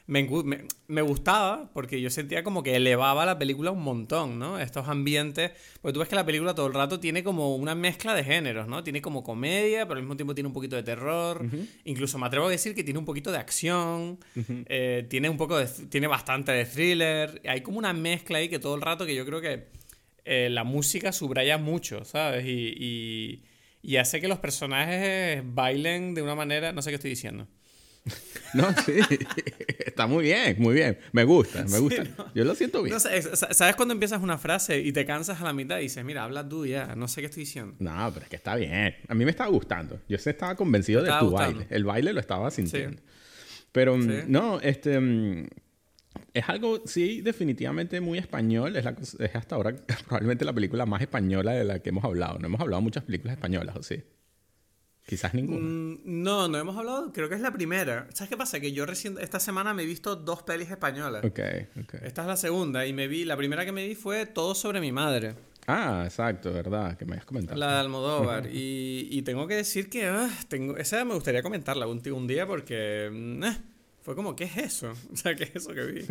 me, 0.08 1.02
gustaba 1.02 1.70
porque 1.74 2.02
yo 2.02 2.10
sentía 2.10 2.44
como 2.44 2.62
que 2.62 2.75
elevaba 2.75 3.25
la 3.25 3.40
película 3.40 3.72
un 3.72 3.82
montón, 3.82 4.38
¿no? 4.38 4.60
Estos 4.60 4.88
ambientes. 4.88 5.52
Porque 5.82 5.94
tú 5.94 6.00
ves 6.00 6.10
que 6.10 6.16
la 6.16 6.25
película 6.25 6.54
todo 6.54 6.68
el 6.68 6.74
rato 6.74 7.00
tiene 7.00 7.24
como 7.24 7.56
una 7.56 7.74
mezcla 7.74 8.14
de 8.14 8.24
géneros, 8.24 8.68
¿no? 8.68 8.84
Tiene 8.84 9.02
como 9.02 9.24
comedia, 9.24 9.88
pero 9.88 9.98
al 9.98 10.04
mismo 10.04 10.18
tiempo 10.18 10.36
tiene 10.36 10.48
un 10.48 10.54
poquito 10.54 10.75
de 10.75 10.84
terror. 10.84 11.46
Incluso 11.86 12.18
me 12.18 12.28
atrevo 12.28 12.48
a 12.48 12.52
decir 12.52 12.75
que 12.75 12.84
tiene 12.84 13.00
un 13.00 13.06
poquito 13.06 13.32
de 13.32 13.38
acción. 13.38 14.20
Eh, 14.68 15.06
tiene 15.10 15.30
un 15.30 15.38
poco 15.38 15.58
de. 15.58 15.68
Tiene 15.90 16.08
bastante 16.08 16.52
de 16.52 16.66
thriller. 16.66 17.42
Hay 17.48 17.62
como 17.62 17.78
una 17.78 17.94
mezcla 17.94 18.40
ahí 18.40 18.50
que 18.50 18.60
todo 18.60 18.75
el 18.75 18.82
rato 18.82 19.06
que 19.06 19.16
yo 19.16 19.25
creo 19.25 19.40
que 19.40 19.68
eh, 20.25 20.50
la 20.52 20.64
música 20.66 21.12
subraya 21.14 21.58
mucho, 21.58 22.04
¿sabes? 22.04 22.46
y, 22.46 23.44
y 23.82 23.98
hace 23.98 24.20
que 24.20 24.28
los 24.28 24.40
personajes 24.40 25.44
bailen 25.46 26.14
de 26.14 26.22
una 26.22 26.36
manera. 26.36 26.74
No 26.74 26.82
sé 26.82 26.90
qué 26.90 26.96
estoy 26.96 27.12
diciendo. 27.12 27.48
No, 28.53 28.71
sí. 28.85 28.93
Está 29.85 30.07
muy 30.07 30.24
bien, 30.24 30.55
muy 30.59 30.74
bien. 30.75 30.97
Me 31.12 31.25
gusta, 31.25 31.65
me 31.65 31.77
gusta. 31.79 32.05
Yo 32.33 32.45
lo 32.45 32.55
siento 32.55 32.83
bien. 32.83 32.97
¿Sabes 33.00 33.75
cuando 33.75 33.93
empiezas 33.93 34.21
una 34.21 34.38
frase 34.38 34.79
y 34.79 34.93
te 34.93 35.05
cansas 35.05 35.41
a 35.41 35.43
la 35.43 35.51
mitad 35.51 35.79
y 35.79 35.83
dices, 35.83 36.05
mira, 36.05 36.24
habla 36.24 36.47
tú 36.47 36.65
ya, 36.65 36.95
no 36.95 37.09
sé 37.09 37.19
qué 37.19 37.25
estoy 37.25 37.43
diciendo? 37.43 37.75
No, 37.79 38.12
pero 38.13 38.24
es 38.24 38.29
que 38.29 38.38
está 38.38 38.55
bien. 38.55 38.95
A 39.09 39.13
mí 39.13 39.25
me 39.25 39.31
estaba 39.31 39.50
gustando. 39.50 40.00
Yo 40.07 40.15
estaba 40.15 40.55
convencido 40.55 41.03
de 41.03 41.12
tu 41.19 41.31
baile. 41.31 41.67
El 41.69 41.83
baile 41.83 42.13
lo 42.13 42.21
estaba 42.21 42.50
sintiendo. 42.50 43.01
Pero, 43.74 43.97
mm, 43.97 44.24
no, 44.27 44.62
este. 44.62 45.01
Mm, 45.01 45.47
Es 46.33 46.47
algo, 46.47 46.81
sí, 46.85 47.19
definitivamente 47.21 48.00
muy 48.00 48.19
español. 48.19 48.77
Es, 48.77 48.85
es 49.19 49.35
hasta 49.35 49.55
ahora 49.55 49.75
probablemente 50.07 50.45
la 50.45 50.53
película 50.53 50.85
más 50.85 51.01
española 51.01 51.51
de 51.51 51.65
la 51.65 51.79
que 51.79 51.89
hemos 51.89 52.05
hablado. 52.05 52.39
No 52.39 52.45
hemos 52.47 52.62
hablado 52.62 52.81
muchas 52.81 53.03
películas 53.03 53.33
españolas, 53.35 53.75
¿o 53.75 53.83
sí? 53.83 54.01
Quizás 55.05 55.33
ninguna. 55.35 55.59
Mm, 55.59 56.00
no, 56.05 56.47
no 56.47 56.57
hemos 56.57 56.75
hablado. 56.77 57.13
Creo 57.13 57.29
que 57.29 57.35
es 57.35 57.41
la 57.41 57.51
primera. 57.51 58.07
¿Sabes 58.13 58.29
qué 58.29 58.38
pasa? 58.38 58.59
Que 58.59 58.71
yo 58.71 58.85
recién 58.85 59.17
esta 59.21 59.39
semana 59.39 59.74
me 59.74 59.83
he 59.83 59.85
visto 59.85 60.15
dos 60.15 60.41
pelis 60.41 60.71
españolas. 60.71 61.24
Ok, 61.24 61.39
ok. 61.83 61.93
Esta 62.01 62.21
es 62.21 62.27
la 62.27 62.38
segunda 62.38 62.85
y 62.85 62.93
me 62.93 63.07
vi. 63.07 63.24
La 63.24 63.38
primera 63.38 63.65
que 63.65 63.71
me 63.71 63.85
vi 63.85 63.93
fue 63.93 64.25
Todo 64.25 64.55
sobre 64.55 64.81
mi 64.81 64.91
madre. 64.91 65.35
Ah, 65.67 66.03
exacto, 66.05 66.53
verdad, 66.53 66.95
que 66.97 67.05
me 67.05 67.15
has 67.17 67.25
comentado. 67.25 67.59
La 67.59 67.74
de 67.74 67.79
Almodóvar. 67.79 68.47
y, 68.51 69.07
y, 69.12 69.21
tengo 69.24 69.47
que 69.47 69.55
decir 69.55 69.89
que 69.89 70.05
ah, 70.05 70.29
tengo, 70.47 70.77
esa 70.77 71.03
me 71.05 71.15
gustaría 71.15 71.41
comentarla 71.41 71.88
un, 71.88 72.01
un 72.12 72.27
día 72.27 72.45
porque 72.45 73.09
mm, 73.12 73.43
eh, 73.43 73.57
fue 74.05 74.15
como, 74.15 74.35
¿qué 74.35 74.43
es 74.43 74.57
eso? 74.57 74.93
O 75.12 75.15
sea, 75.17 75.35
¿qué 75.35 75.45
es 75.45 75.55
eso 75.55 75.74
que 75.74 75.83
vi? 75.83 76.01
o 76.03 76.05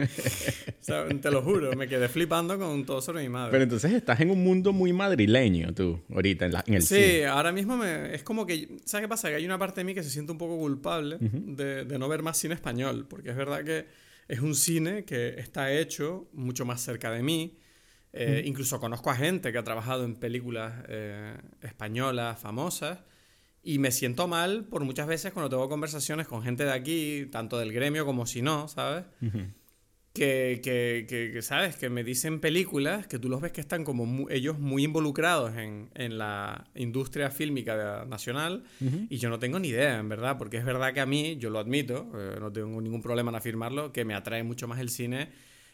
sea, 0.81 1.09
te 1.09 1.31
lo 1.31 1.43
juro, 1.43 1.73
me 1.77 1.87
quedé 1.87 2.09
flipando 2.09 2.59
con 2.59 2.85
todo 2.85 3.01
sobre 3.01 3.23
mi 3.23 3.29
madre. 3.29 3.53
Pero 3.53 3.63
entonces 3.63 3.93
estás 3.93 4.21
en 4.21 4.31
un 4.31 4.43
mundo 4.43 4.73
muy 4.73 4.93
madrileño 4.93 5.73
tú, 5.73 6.03
ahorita, 6.13 6.47
en, 6.47 6.53
la, 6.53 6.65
en 6.67 6.75
el 6.75 6.83
sí, 6.83 7.23
ahora 7.23 7.53
mismo 7.53 7.77
me, 7.77 8.13
es 8.13 8.25
como 8.25 8.45
que, 8.45 8.79
¿sabes 8.85 9.05
qué 9.05 9.09
pasa? 9.09 9.29
Que 9.29 9.37
hay 9.37 9.47
una 9.47 9.59
parte 9.59 9.81
de 9.81 9.85
mí 9.85 9.95
que 9.95 10.03
se 10.03 10.11
siente 10.11 10.33
un 10.33 10.39
poco 10.39 10.59
culpable 10.59 11.19
de, 11.21 11.85
de 11.85 11.99
no 11.99 12.09
ver 12.09 12.23
más 12.23 12.37
cine 12.37 12.55
español, 12.55 13.07
porque 13.09 13.31
es 13.31 13.37
verdad 13.37 13.63
que 13.63 13.87
es 14.27 14.41
un 14.41 14.57
cine 14.57 15.05
que 15.05 15.29
está 15.39 15.73
hecho 15.73 16.29
mucho 16.33 16.65
más 16.65 16.81
cerca 16.81 17.13
de 17.13 17.23
mí 17.23 17.59
eh, 18.17 18.43
incluso 18.45 18.79
conozco 18.79 19.11
a 19.11 19.17
gente 19.17 19.51
que 19.51 19.59
ha 19.59 19.65
trabajado 19.65 20.05
en 20.05 20.15
películas 20.15 20.85
eh, 20.87 21.37
españolas 21.63 22.39
famosas 22.39 23.01
y 23.65 23.79
me 23.79 23.91
siento 23.91 24.29
mal 24.29 24.65
por 24.65 24.85
muchas 24.85 25.07
veces 25.07 25.33
cuando 25.33 25.49
tengo 25.49 25.69
conversaciones 25.69 26.29
con 26.29 26.43
gente 26.43 26.65
de 26.65 26.73
aquí, 26.73 27.27
tanto 27.33 27.59
del 27.59 27.73
gremio 27.73 28.05
como 28.05 28.27
si 28.27 28.43
no, 28.43 28.69
¿sabes? 28.69 29.05
que, 30.15 30.61
que, 30.63 31.07
que, 31.09 31.43
¿sabes? 31.43 31.77
Que 31.77 31.91
me 31.91 32.05
dicen 32.05 32.39
películas 32.39 33.09
que 33.09 33.19
tú 33.19 33.29
los 33.29 33.41
ves 33.41 33.51
que 33.51 33.61
están 33.61 33.83
como 33.83 34.31
ellos 34.31 34.61
muy 34.61 34.85
involucrados 34.85 35.57
en, 35.57 35.91
en, 35.95 36.19
la 36.19 36.69
industria 36.77 37.31
fílmica 37.31 38.05
nacional 38.05 38.63
y 39.11 39.17
yo 39.17 39.29
no 39.29 39.41
tengo 39.41 39.59
ni 39.59 39.69
idea, 39.69 39.99
en 39.99 40.09
verdad, 40.09 40.39
porque 40.39 40.57
es 40.59 40.65
verdad 40.65 40.95
que 40.95 41.01
a 41.01 41.07
mí, 41.07 41.37
yo 41.39 41.51
lo 41.51 41.59
admito, 41.59 42.09
eh, 42.15 42.37
no 42.39 42.53
tengo 42.53 42.81
ningún 42.81 43.03
problema 43.03 43.31
en 43.31 43.37
afirmarlo, 43.37 43.93
que 43.93 44.05
me 44.05 44.15
atrae 44.15 44.45
mucho 44.45 44.69
más 44.69 44.79
el 44.79 44.89
cine 44.89 45.31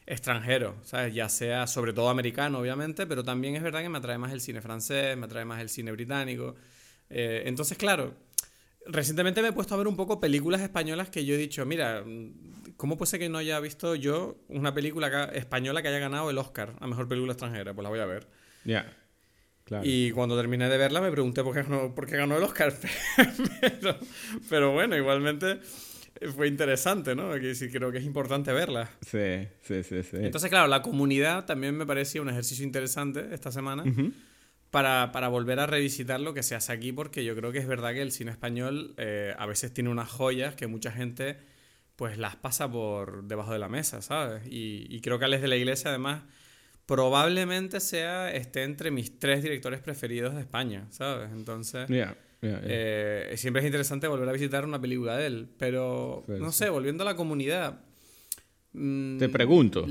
extranjero, 0.06 0.76
¿sabes? 0.84 1.12
Ya 1.12 1.28
sea 1.28 1.66
sobre 1.66 1.92
todo 1.92 2.08
americano, 2.08 2.60
obviamente, 2.60 3.06
pero 3.06 3.22
también 3.22 3.56
es 3.56 3.62
verdad 3.62 3.82
que 3.82 3.90
me 3.90 3.98
atrae 3.98 4.16
más 4.16 4.32
el 4.32 4.40
cine 4.40 4.62
francés, 4.62 5.18
me 5.18 5.26
atrae 5.26 5.44
más 5.44 5.60
el 5.60 5.68
cine 5.68 5.92
británico. 5.92 6.54
Eh, 7.10 7.42
entonces, 7.46 7.76
claro, 7.76 8.14
recientemente 8.86 9.42
me 9.42 9.48
he 9.48 9.52
puesto 9.52 9.74
a 9.74 9.78
ver 9.78 9.88
un 9.88 9.96
poco 9.96 10.20
películas 10.20 10.60
españolas 10.60 11.10
que 11.10 11.24
yo 11.24 11.34
he 11.34 11.38
dicho, 11.38 11.66
mira, 11.66 12.04
¿cómo 12.76 12.96
puede 12.96 13.10
ser 13.10 13.20
que 13.20 13.28
no 13.28 13.38
haya 13.38 13.60
visto 13.60 13.94
yo 13.94 14.38
una 14.48 14.72
película 14.72 15.24
española 15.34 15.82
que 15.82 15.88
haya 15.88 15.98
ganado 15.98 16.30
el 16.30 16.38
Oscar 16.38 16.74
a 16.80 16.86
Mejor 16.86 17.08
Película 17.08 17.32
Extranjera? 17.32 17.74
Pues 17.74 17.82
la 17.82 17.90
voy 17.90 18.00
a 18.00 18.06
ver. 18.06 18.28
Ya. 18.64 18.96
Claro. 19.64 19.84
Y 19.86 20.10
cuando 20.12 20.36
terminé 20.36 20.68
de 20.68 20.78
verla 20.78 21.00
me 21.00 21.12
pregunté 21.12 21.44
por 21.44 21.54
qué 21.54 21.62
ganó, 21.62 21.94
por 21.94 22.06
qué 22.06 22.16
ganó 22.16 22.36
el 22.36 22.42
Oscar. 22.42 22.74
pero 24.48 24.72
bueno, 24.72 24.96
igualmente 24.96 25.60
fue 26.34 26.48
interesante, 26.48 27.14
¿no? 27.14 27.32
Que 27.34 27.54
sí, 27.54 27.70
creo 27.70 27.92
que 27.92 27.98
es 27.98 28.04
importante 28.04 28.52
verla. 28.52 28.90
Sí, 29.02 29.46
sí, 29.62 29.82
sí, 29.82 30.02
sí. 30.02 30.16
Entonces, 30.16 30.50
claro, 30.50 30.66
la 30.66 30.82
comunidad 30.82 31.46
también 31.46 31.76
me 31.76 31.86
parecía 31.86 32.20
un 32.20 32.28
ejercicio 32.28 32.64
interesante 32.64 33.28
esta 33.32 33.52
semana 33.52 33.84
para, 34.70 35.10
para, 35.12 35.28
volver 35.28 35.58
a 35.60 35.66
revisitar 35.66 36.20
lo 36.20 36.34
que 36.34 36.42
se 36.42 36.54
hace 36.54 36.72
aquí, 36.72 36.92
porque 36.92 37.24
yo 37.24 37.34
creo 37.34 37.52
que 37.52 37.58
es 37.58 37.66
verdad 37.66 37.92
que 37.92 38.02
el 38.02 38.12
cine 38.12 38.30
español 38.30 38.94
eh, 38.98 39.34
a 39.38 39.46
veces 39.46 39.72
tiene 39.72 39.90
unas 39.90 40.08
joyas 40.08 40.54
que 40.54 40.66
mucha 40.66 40.92
gente 40.92 41.38
pues 41.96 42.16
las 42.16 42.36
pasa 42.36 42.70
por 42.70 43.24
debajo 43.24 43.52
de 43.52 43.58
la 43.58 43.68
mesa, 43.68 44.00
¿sabes? 44.00 44.46
Y, 44.46 44.86
y 44.88 45.00
creo 45.00 45.18
que 45.18 45.26
Alex 45.26 45.42
de 45.42 45.48
la 45.48 45.56
Iglesia, 45.56 45.90
además, 45.90 46.22
probablemente 46.86 47.78
sea, 47.78 48.32
esté 48.32 48.62
entre 48.62 48.90
mis 48.90 49.18
tres 49.18 49.42
directores 49.42 49.80
preferidos 49.80 50.34
de 50.34 50.40
España, 50.40 50.86
¿sabes? 50.90 51.30
Entonces... 51.32 51.88
Eh, 52.42 53.34
siempre 53.36 53.60
es 53.60 53.66
interesante 53.66 54.08
volver 54.08 54.28
a 54.28 54.32
visitar 54.32 54.64
una 54.64 54.80
película 54.80 55.16
de 55.16 55.26
él, 55.26 55.48
pero 55.58 56.24
no 56.26 56.52
sé, 56.52 56.70
volviendo 56.70 57.02
a 57.02 57.06
la 57.06 57.14
comunidad. 57.14 57.80
Mm, 58.72 59.18
te 59.18 59.28
pregunto. 59.28 59.84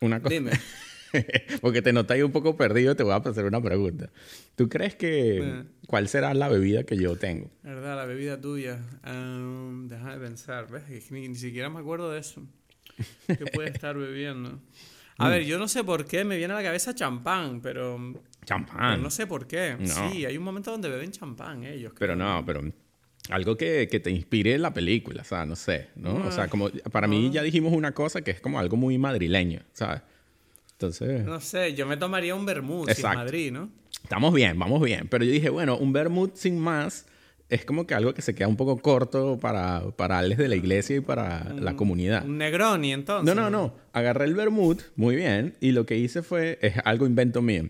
una 0.00 0.20
cosa. 0.20 0.34
Dime. 0.34 0.50
Porque 1.60 1.82
te 1.82 1.92
notáis 1.92 2.22
un 2.22 2.32
poco 2.32 2.56
perdido, 2.56 2.94
te 2.96 3.02
voy 3.02 3.12
a 3.12 3.16
hacer 3.16 3.44
una 3.44 3.60
pregunta. 3.60 4.10
¿Tú 4.56 4.68
crees 4.68 4.94
que 4.94 5.38
eh. 5.38 5.64
cuál 5.86 6.08
será 6.08 6.34
la 6.34 6.48
bebida 6.48 6.84
que 6.84 6.96
yo 6.96 7.16
tengo? 7.16 7.50
¿Verdad? 7.62 7.96
La 7.96 8.04
bebida 8.04 8.40
tuya. 8.40 8.80
Um, 9.06 9.88
déjame 9.88 10.18
pensar, 10.18 10.70
¿ves? 10.70 11.10
Ni, 11.10 11.28
ni, 11.28 11.34
siquiera 11.34 11.68
me 11.68 11.80
acuerdo 11.80 12.10
de 12.10 12.20
eso. 12.20 12.42
¿Qué 13.26 13.46
puede 13.52 13.70
estar 13.74 13.96
bebiendo? 13.96 14.60
A 15.18 15.26
mm. 15.26 15.30
ver, 15.30 15.44
yo 15.44 15.58
no 15.58 15.68
sé 15.68 15.84
por 15.84 16.06
qué 16.06 16.24
me 16.24 16.36
viene 16.36 16.54
a 16.54 16.56
la 16.56 16.62
cabeza 16.62 16.94
champán, 16.94 17.60
pero 17.60 17.98
Champán. 18.44 19.02
no 19.02 19.10
sé 19.10 19.26
por 19.26 19.46
qué. 19.46 19.76
Sí, 19.84 20.24
hay 20.24 20.36
un 20.36 20.44
momento 20.44 20.70
donde 20.70 20.88
beben 20.88 21.10
champán 21.10 21.64
ellos. 21.64 21.92
Pero 21.98 22.16
no, 22.16 22.42
pero 22.46 22.62
algo 23.28 23.56
que, 23.56 23.88
que, 23.90 24.00
te 24.00 24.10
inspire 24.10 24.54
en 24.54 24.62
la 24.62 24.72
película, 24.72 25.22
o 25.22 25.24
sea, 25.24 25.44
no 25.44 25.56
sé, 25.56 25.88
¿no? 25.96 26.14
o 26.26 26.32
sea, 26.32 26.48
como 26.48 26.70
para 26.90 27.06
mí 27.06 27.30
ya 27.30 27.42
dijimos 27.42 27.72
una 27.72 27.92
cosa 27.92 28.22
que 28.22 28.30
es 28.30 28.40
como 28.40 28.58
algo 28.58 28.76
muy 28.76 28.98
madrileño, 28.98 29.60
¿sabes? 29.72 30.02
Entonces... 30.80 31.26
No 31.26 31.40
sé, 31.40 31.74
yo 31.74 31.86
me 31.86 31.98
tomaría 31.98 32.34
un 32.34 32.46
vermut 32.46 32.88
en 32.88 33.02
Madrid, 33.02 33.52
¿no? 33.52 33.68
Estamos 34.02 34.32
bien, 34.32 34.58
vamos 34.58 34.80
bien. 34.82 35.08
Pero 35.10 35.26
yo 35.26 35.30
dije, 35.30 35.50
bueno, 35.50 35.76
un 35.76 35.92
vermut 35.92 36.36
sin 36.36 36.58
más 36.58 37.04
es 37.50 37.66
como 37.66 37.86
que 37.86 37.92
algo 37.92 38.14
que 38.14 38.22
se 38.22 38.34
queda 38.34 38.48
un 38.48 38.56
poco 38.56 38.78
corto 38.78 39.38
para, 39.38 39.90
para 39.96 40.22
de 40.22 40.48
la 40.48 40.56
iglesia 40.56 40.96
y 40.96 41.00
para 41.00 41.52
la 41.52 41.76
comunidad. 41.76 42.24
Un 42.24 42.38
Negroni, 42.38 42.94
entonces. 42.94 43.26
No, 43.26 43.38
no, 43.38 43.50
no. 43.50 43.74
Agarré 43.92 44.24
el 44.24 44.34
vermut, 44.34 44.80
muy 44.96 45.16
bien, 45.16 45.54
y 45.60 45.72
lo 45.72 45.84
que 45.84 45.98
hice 45.98 46.22
fue, 46.22 46.58
es 46.62 46.72
algo 46.82 47.06
invento 47.06 47.42
mío 47.42 47.68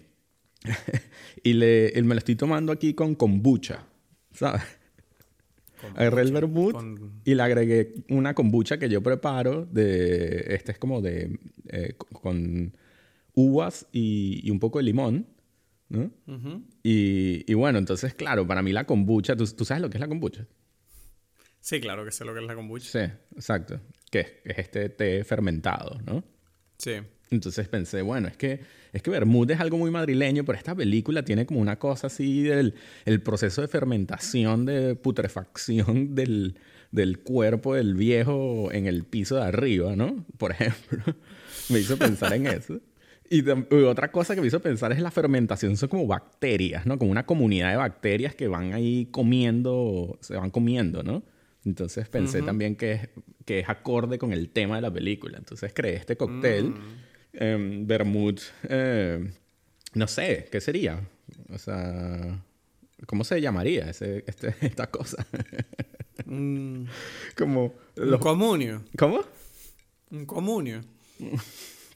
y 1.43 1.55
le, 1.55 1.93
me 2.05 2.14
lo 2.14 2.19
estoy 2.19 2.37
tomando 2.37 2.71
aquí 2.71 2.95
con 2.95 3.17
kombucha, 3.17 3.87
¿sabes? 4.33 4.62
Agarré 5.97 6.23
el 6.23 6.33
vermut 6.33 6.76
y 7.25 7.35
le 7.35 7.43
agregué 7.43 7.95
una 8.09 8.35
kombucha 8.35 8.79
que 8.79 8.88
yo 8.88 9.02
preparo 9.02 9.67
de... 9.67 10.45
Este 10.55 10.71
es 10.71 10.79
como 10.79 11.00
de... 11.00 11.40
Eh, 11.71 11.95
con 12.12 12.73
uvas 13.40 13.87
y, 13.92 14.50
un 14.50 14.59
poco 14.59 14.78
de 14.78 14.85
limón, 14.85 15.26
¿no? 15.88 16.11
y, 16.82 17.50
y, 17.50 17.54
bueno, 17.54 17.78
entonces, 17.78 18.14
claro, 18.14 18.47
para 18.47 18.62
mí 18.62 18.73
la 18.73 18.85
kombucha... 18.85 19.37
¿tú, 19.37 19.47
¿tú, 19.47 19.64
sabes 19.64 19.82
lo 19.82 19.90
que 19.90 19.97
es 19.97 20.00
la 20.00 20.09
kombucha? 20.09 20.47
Sí, 21.61 21.80
claro 21.80 22.04
que 22.04 22.12
sé 22.12 22.25
lo 22.25 22.32
que 22.32 22.40
es 22.40 22.47
la 22.47 22.54
kombucha. 22.54 22.88
Sí, 22.88 23.12
exacto. 23.35 23.80
Que 24.11 24.40
es 24.44 24.59
este 24.59 24.88
té 24.88 25.25
fermentado, 25.25 25.99
¿no? 26.06 26.25
Sí. 26.78 26.92
Entonces 27.30 27.68
pensé, 27.68 28.02
bueno, 28.02 28.26
es 28.28 28.37
que, 28.37 28.61
es 28.92 29.02
que 29.02 29.11
Bermud 29.11 29.50
es 29.50 29.61
algo 29.61 29.78
muy 29.78 29.90
madrileño, 29.90 30.44
pero 30.44 30.59
esta 30.59 30.75
película 30.75 31.25
tiene 31.25 31.47
como 31.47 31.61
una 31.61 31.78
cosa 31.78 32.09
así 32.09 32.42
del 32.42 32.75
el 33.04 33.23
proceso 33.23 33.61
de 33.61 33.68
fermentación, 33.68 34.64
de 34.66 34.97
putrefacción 34.97 36.14
del, 36.14 36.59
del 36.90 37.20
cuerpo 37.20 37.75
del 37.75 37.94
viejo 37.94 38.73
en 38.73 38.87
el 38.87 39.04
piso 39.04 39.37
de 39.37 39.42
arriba, 39.42 39.94
¿no? 39.94 40.26
Por 40.38 40.52
ejemplo, 40.52 41.04
me 41.68 41.78
hizo 41.78 41.97
pensar 41.97 42.32
en 42.32 42.49
eso. 42.49 42.80
Y, 43.30 43.49
otra 43.49 44.10
cosa 44.12 44.34
que 44.34 44.40
me 44.40 44.49
hizo 44.49 44.60
pensar 44.60 44.92
es 44.92 45.00
la 45.00 45.10
fermentación, 45.10 45.76
son 45.76 45.88
como 45.88 46.06
bacterias, 46.06 46.84
¿no? 46.84 46.99
Como 46.99 47.10
una 47.10 47.25
comunidad 47.25 47.70
de 47.70 47.76
bacterias 47.76 48.34
que 48.34 48.49
van 48.49 48.75
ahí 48.75 49.06
comiendo, 49.10 50.18
se 50.20 50.37
van 50.37 50.50
comiendo, 50.50 51.02
¿no? 51.02 51.22
Entonces 51.64 52.08
pensé 52.08 52.42
también 52.42 52.75
que 52.75 52.92
es, 52.92 53.08
que 53.44 53.60
es 53.60 53.68
acorde 53.68 54.18
con 54.18 54.32
el 54.32 54.50
tema 54.50 54.76
de 54.76 54.82
la 54.82 54.92
película. 54.92 55.38
Entonces 55.38 55.72
creé 55.75 55.96
este 55.96 56.16
cóctel. 56.16 56.70
Mm 56.70 57.10
eh, 57.32 59.30
no 59.94 60.06
sé, 60.06 60.49
¿qué 60.50 60.60
sería? 60.60 61.00
O 61.52 61.58
sea, 61.58 62.42
¿cómo 63.06 63.25
se 63.25 63.40
llamaría 63.40 63.90
ese, 63.90 64.25
este, 64.26 64.54
esta 64.66 64.88
cosa? 64.88 65.26
Mm. 66.26 66.84
Como 67.37 67.75
un 67.96 68.18
comunio. 68.18 68.82
¿Cómo? 68.99 69.20
Un 70.10 70.26
comunio. 70.26 70.82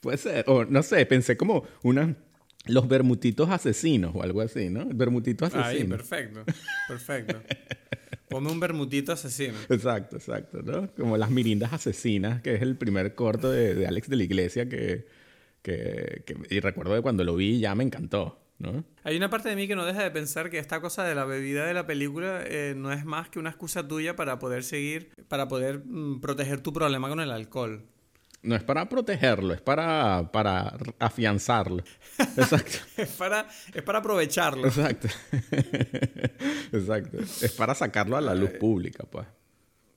Puede 0.05 0.19
ser. 0.19 0.45
O 0.47 0.65
no 0.65 0.83
sé, 0.83 1.03
pensé 1.07 1.35
como 1.35 1.63
una 1.81 2.15
los 2.67 2.87
bermutitos 2.87 3.49
asesinos 3.49 4.11
o 4.13 4.21
algo 4.21 4.41
así, 4.41 4.69
¿no? 4.69 4.85
Bermutitos 4.85 5.47
asesinos. 5.47 5.81
Ahí, 5.81 5.83
perfecto. 5.87 6.43
Perfecto. 6.87 7.41
Ponme 8.29 8.51
un 8.51 8.59
bermutito 8.59 9.13
asesino. 9.13 9.55
Exacto, 9.67 10.17
exacto, 10.17 10.61
¿no? 10.61 10.93
Como 10.93 11.17
las 11.17 11.31
mirindas 11.31 11.73
asesinas, 11.73 12.43
que 12.43 12.53
es 12.53 12.61
el 12.61 12.77
primer 12.77 13.15
corto 13.15 13.49
de, 13.49 13.73
de 13.73 13.87
Alex 13.87 14.07
de 14.07 14.15
la 14.15 14.23
Iglesia 14.23 14.69
que, 14.69 15.07
que, 15.63 16.23
y 16.51 16.59
recuerdo 16.59 16.93
que 16.93 17.01
cuando 17.01 17.23
lo 17.23 17.35
vi 17.35 17.59
ya 17.59 17.73
me 17.73 17.83
encantó. 17.83 18.39
¿no? 18.59 18.85
Hay 19.03 19.17
una 19.17 19.31
parte 19.31 19.49
de 19.49 19.55
mí 19.55 19.67
que 19.67 19.75
no 19.75 19.87
deja 19.87 20.03
de 20.03 20.11
pensar 20.11 20.51
que 20.51 20.59
esta 20.59 20.81
cosa 20.81 21.03
de 21.03 21.15
la 21.15 21.25
bebida 21.25 21.65
de 21.65 21.73
la 21.73 21.87
película 21.87 22.43
eh, 22.45 22.75
no 22.77 22.91
es 22.91 23.05
más 23.05 23.29
que 23.29 23.39
una 23.39 23.49
excusa 23.49 23.87
tuya 23.87 24.15
para 24.15 24.37
poder 24.37 24.63
seguir, 24.63 25.09
para 25.27 25.47
poder 25.47 25.81
mm, 25.83 26.21
proteger 26.21 26.61
tu 26.61 26.73
problema 26.73 27.09
con 27.09 27.19
el 27.21 27.31
alcohol. 27.31 27.87
No 28.45 28.55
es 28.55 28.63
para 28.63 28.87
protegerlo, 28.87 29.53
es 29.53 29.61
para, 29.61 30.29
para 30.31 30.77
afianzarlo. 30.99 31.83
Exacto. 32.37 32.77
es, 32.97 33.09
para, 33.09 33.47
es 33.73 33.81
para 33.81 33.99
aprovecharlo. 33.99 34.67
Exacto. 34.67 35.07
Exacto. 36.71 37.17
Es 37.19 37.51
para 37.57 37.73
sacarlo 37.73 38.17
a 38.17 38.21
la 38.21 38.35
luz 38.35 38.51
pública, 38.51 39.03
pues. 39.09 39.25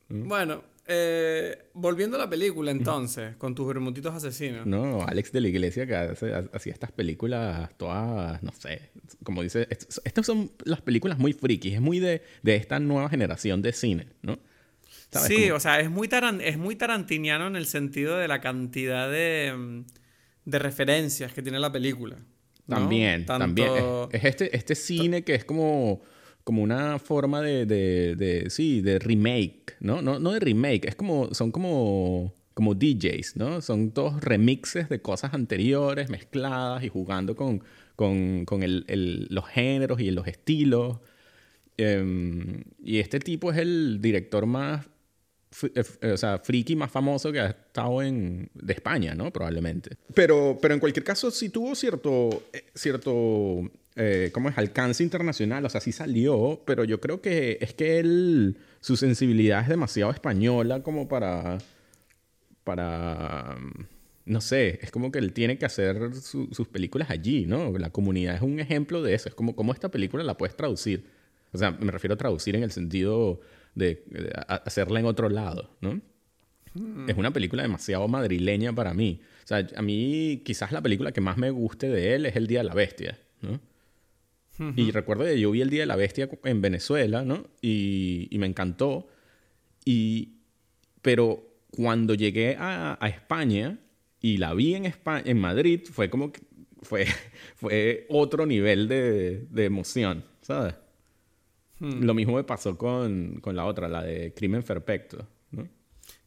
Bueno, 0.09 0.63
eh, 0.91 1.69
volviendo 1.75 2.17
a 2.17 2.21
la 2.21 2.31
película 2.31 2.71
entonces, 2.71 3.37
con 3.37 3.55
tus 3.55 3.69
bermutitos 3.69 4.15
asesinos. 4.15 4.67
No, 4.67 5.03
Alex 5.07 5.31
de 5.33 5.43
la 5.43 5.49
Iglesia 5.49 5.87
que 5.87 5.95
hacía 5.95 6.73
estas 6.73 6.93
películas 6.93 7.69
todas, 7.77 8.43
no 8.43 8.53
sé, 8.53 8.91
como 9.23 9.43
dice, 9.43 9.69
estas 9.71 10.25
son 10.25 10.51
las 10.65 10.81
películas 10.81 11.19
muy 11.19 11.35
frikis, 11.35 11.75
es 11.75 11.81
muy 11.83 11.99
de, 12.01 12.23
de 12.43 12.57
esta 12.57 12.81
nueva 12.81 13.11
generación 13.11 13.61
de 13.61 13.75
cine, 13.75 14.07
¿no? 14.23 14.39
Sí, 15.11 15.51
o 15.51 15.61
sea, 15.61 15.81
es 15.81 15.91
muy, 15.91 16.09
es 16.43 16.59
muy 16.59 16.77
tarantiniano 16.77 17.47
en 17.47 17.57
el 17.57 17.67
sentido 17.67 18.17
de 18.19 18.29
la 18.29 18.41
cantidad 18.41 19.11
de, 19.11 19.85
de 20.45 20.59
referencias 20.59 21.33
que 21.33 21.43
tiene 21.43 21.59
la 21.59 21.73
película. 21.73 22.17
También, 22.67 23.25
también. 23.25 23.73
Es, 24.13 24.25
este, 24.25 24.55
este 24.55 24.75
cine 24.75 25.25
que 25.25 25.35
es 25.35 25.45
como, 25.45 26.03
como 26.45 26.63
una 26.63 26.99
forma 26.99 27.41
de, 27.41 27.65
de, 27.65 28.15
de, 28.17 28.51
sí, 28.51 28.83
de 28.83 28.99
remake, 28.99 29.77
¿no? 29.81 30.03
¿no? 30.03 30.19
No 30.19 30.33
de 30.33 30.41
remake, 30.41 30.87
es 30.87 30.95
como, 30.95 31.33
son 31.35 31.51
como, 31.51 32.35
como 32.53 32.75
DJs, 32.75 33.37
¿no? 33.37 33.63
Son 33.63 33.93
todos 33.93 34.21
remixes 34.23 34.91
de 34.91 35.01
cosas 35.01 35.33
anteriores 35.33 36.11
mezcladas 36.11 36.85
y 36.85 36.89
jugando 36.89 37.35
con, 37.35 37.65
con, 37.97 38.45
con 38.45 38.63
el, 38.63 38.85
el, 38.89 39.29
los 39.31 39.47
géneros 39.49 40.01
y 40.01 40.11
los 40.11 40.27
estilos. 40.27 40.99
Em, 41.79 42.65
y 42.83 42.99
este 42.99 43.19
tipo 43.19 43.51
es 43.51 43.59
el 43.59 44.01
director 44.03 44.45
más 44.45 44.89
o 45.65 46.17
sea, 46.17 46.39
friki 46.39 46.77
más 46.77 46.91
famoso 46.91 47.33
que 47.33 47.41
ha 47.41 47.47
estado 47.49 48.03
en, 48.03 48.51
de 48.55 48.73
España, 48.73 49.15
¿no? 49.15 49.33
Probablemente. 49.33 49.97
Pero, 50.15 50.59
pero 50.61 50.75
en 50.75 50.81
cualquier 50.81 51.05
caso, 51.05 51.31
sí 51.31 51.49
tuvo 51.49 51.75
cierto, 51.75 52.45
eh, 52.53 52.65
cierto 52.75 53.71
¿cómo 54.33 54.49
es? 54.49 54.57
Alcance 54.57 55.03
internacional, 55.03 55.65
o 55.65 55.69
sea, 55.69 55.81
sí 55.81 55.91
salió, 55.91 56.63
pero 56.65 56.85
yo 56.85 57.01
creo 57.01 57.21
que 57.21 57.59
es 57.61 57.75
que 57.75 57.99
él, 57.99 58.57
su 58.81 58.97
sensibilidad 58.97 59.61
es 59.63 59.69
demasiado 59.69 60.13
española 60.13 60.85
como 60.85 61.09
para, 61.09 61.59
para, 62.63 63.57
no 64.25 64.41
sé, 64.41 64.79
es 64.83 64.91
como 64.91 65.11
que 65.11 65.19
él 65.19 65.33
tiene 65.33 65.59
que 65.59 65.65
hacer 65.67 66.15
sus 66.15 66.69
películas 66.69 67.11
allí, 67.11 67.47
¿no? 67.47 67.77
La 67.79 67.91
comunidad 67.91 68.37
es 68.37 68.43
un 68.43 68.61
ejemplo 68.61 69.03
de 69.03 69.15
eso, 69.15 69.31
es 69.31 69.35
como 69.35 69.57
cómo 69.57 69.73
esta 69.73 69.91
película 69.91 70.23
la 70.23 70.37
puedes 70.37 70.55
traducir. 70.55 71.07
O 71.53 71.59
sea, 71.59 71.71
me 71.71 71.91
refiero 71.91 72.15
a 72.15 72.19
traducir 72.19 72.55
en 72.55 72.63
el 72.63 72.71
sentido 72.71 73.41
de, 73.79 74.05
hacerla 74.49 75.01
en 75.01 75.07
otro 75.07 75.29
lado, 75.29 75.71
¿no? 75.81 76.01
Es 77.09 77.17
una 77.17 77.33
película 77.33 77.63
demasiado 77.63 78.07
madrileña 78.07 78.73
para 78.73 78.95
mí. 78.95 79.21
O 79.45 79.47
sea, 79.47 79.67
a 79.75 79.83
mí 79.83 80.43
quizás 80.45 80.71
la 80.71 80.83
película 80.83 81.13
que 81.13 81.21
más 81.21 81.37
me 81.37 81.51
guste 81.51 81.89
de 81.89 82.15
él 82.15 82.27
es 82.27 82.37
El 82.37 82.47
Día 82.47 82.61
de 82.61 82.65
la 82.65 82.75
Bestia, 82.75 83.19
¿no? 83.41 83.61
Y 84.75 84.91
recuerdo 84.91 85.25
que 85.25 85.39
yo 85.39 85.53
vi 85.53 85.61
El 85.61 85.71
Día 85.71 85.83
de 85.83 85.87
la 85.87 85.95
Bestia 85.95 86.29
en 86.45 86.61
Venezuela, 86.61 87.25
¿no? 87.25 87.47
Y, 87.63 88.29
me 88.33 88.47
encantó. 88.47 89.07
Y, 89.85 90.41
pero 91.01 91.61
cuando 91.71 92.15
llegué 92.15 92.57
a, 92.59 92.99
España 93.03 93.79
y 94.21 94.39
la 94.39 94.55
vi 94.55 94.75
en, 94.75 94.85
España, 94.85 95.23
en 95.27 95.39
Madrid, 95.39 95.83
fue 95.85 96.11
como 96.11 96.33
que 96.33 96.41
fue, 96.83 97.07
fue 97.57 98.07
otro 98.09 98.47
nivel 98.47 98.89
de, 98.89 99.47
de 99.49 99.65
emoción, 99.65 100.25
¿sabes? 100.43 100.75
Hmm. 101.79 102.05
Lo 102.05 102.15
mismo 102.15 102.37
me 102.37 102.45
pasó 102.45 102.77
con, 102.77 103.41
la 103.45 103.65
otra, 103.65 103.89
la 103.89 104.03
de 104.03 104.33
Crimen 104.35 104.63
Perfecto. 104.63 105.27
¿no? 105.51 105.69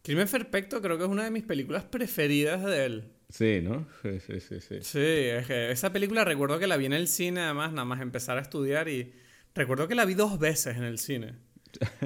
Crimen 0.01 0.27
Perfecto 0.27 0.81
creo 0.81 0.97
que 0.97 1.03
es 1.03 1.09
una 1.09 1.23
de 1.23 1.31
mis 1.31 1.43
películas 1.43 1.83
preferidas 1.83 2.63
de 2.63 2.85
él. 2.85 3.03
Sí, 3.29 3.61
¿no? 3.61 3.87
Sí, 4.01 4.19
sí, 4.19 4.39
sí. 4.39 4.59
Sí, 4.59 4.81
sí 4.81 4.99
es 4.99 5.47
que 5.47 5.71
esa 5.71 5.93
película 5.93 6.25
recuerdo 6.25 6.59
que 6.59 6.67
la 6.67 6.77
vi 6.77 6.85
en 6.85 6.93
el 6.93 7.07
cine, 7.07 7.41
además, 7.41 7.71
nada 7.71 7.85
más 7.85 8.01
empezar 8.01 8.37
a 8.37 8.41
estudiar 8.41 8.89
y 8.89 9.13
recuerdo 9.55 9.87
que 9.87 9.95
la 9.95 10.05
vi 10.05 10.15
dos 10.15 10.37
veces 10.39 10.77
en 10.77 10.83
el 10.83 10.99
cine. 10.99 11.35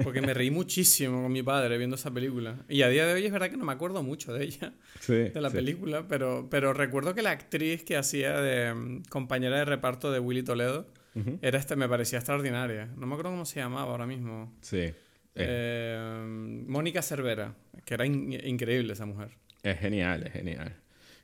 Porque 0.02 0.20
me 0.20 0.34
reí 0.34 0.50
muchísimo 0.50 1.22
con 1.22 1.32
mi 1.32 1.42
padre 1.42 1.78
viendo 1.78 1.96
esa 1.96 2.12
película. 2.12 2.64
Y 2.68 2.82
a 2.82 2.88
día 2.88 3.06
de 3.06 3.14
hoy 3.14 3.26
es 3.26 3.32
verdad 3.32 3.50
que 3.50 3.56
no 3.56 3.64
me 3.64 3.72
acuerdo 3.72 4.02
mucho 4.02 4.32
de 4.32 4.44
ella, 4.44 4.72
de 5.08 5.40
la 5.40 5.50
película, 5.50 6.06
pero, 6.08 6.48
pero 6.50 6.72
recuerdo 6.72 7.14
que 7.14 7.22
la 7.22 7.32
actriz 7.32 7.82
que 7.82 7.96
hacía 7.96 8.40
de 8.40 8.74
mm, 8.74 9.02
compañera 9.08 9.58
de 9.58 9.64
reparto 9.64 10.12
de 10.12 10.20
Willy 10.20 10.42
Toledo, 10.42 10.86
era 11.40 11.58
este, 11.58 11.76
me 11.76 11.88
parecía 11.88 12.18
extraordinaria. 12.18 12.86
No 12.96 13.06
me 13.06 13.14
acuerdo 13.14 13.30
cómo 13.30 13.44
se 13.44 13.60
llamaba 13.60 13.90
ahora 13.90 14.06
mismo. 14.06 14.54
Sí. 14.60 14.78
Eh. 14.78 14.94
Eh, 15.36 16.24
Mónica 16.66 17.02
Cervera, 17.02 17.54
que 17.84 17.94
era 17.94 18.06
increíble 18.06 18.92
esa 18.92 19.06
mujer. 19.06 19.30
Es 19.62 19.78
genial, 19.78 20.26
es 20.26 20.32
genial. 20.32 20.76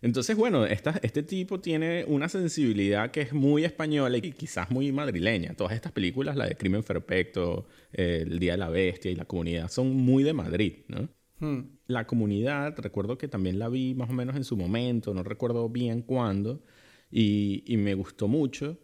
Entonces, 0.03 0.37
bueno, 0.37 0.67
esta, 0.67 0.99
este 1.03 1.23
tipo 1.23 1.61
tiene 1.61 2.05
una 2.09 2.29
sensibilidad 2.29 3.13
que 3.13 3.21
es 3.21 3.33
muy 3.33 3.65
española 3.65 4.19
y 4.19 4.33
quizás 4.33 4.71
muy 4.71 4.91
madrileña. 4.91 5.55
Todas 5.55 5.75
estas 5.75 5.93
películas, 5.93 6.37
la 6.37 6.47
de 6.47 6.57
Crimen 6.57 6.83
Perfecto, 6.83 7.69
El 7.93 8.39
Día 8.41 8.53
de 8.53 8.59
la 8.59 8.69
Bestia 8.69 9.13
y 9.13 9.15
La 9.15 9.25
Comunidad, 9.25 9.69
son 9.69 9.95
muy 9.95 10.25
de 10.25 10.33
Madrid, 10.33 10.79
¿no? 10.89 11.09
Hmm. 11.39 11.77
La 11.87 12.07
Comunidad, 12.07 12.77
recuerdo 12.79 13.17
que 13.17 13.29
también 13.29 13.61
la 13.61 13.69
vi 13.69 13.95
más 13.95 14.11
o 14.11 14.13
menos 14.13 14.35
en 14.35 14.43
su 14.43 14.57
momento, 14.57 15.15
no 15.15 15.23
recuerdo 15.23 15.69
bien 15.69 16.03
cuándo, 16.03 16.65
y, 17.09 17.63
y 17.67 17.77
me 17.77 17.95
gustó 17.95 18.27
mucho 18.27 18.79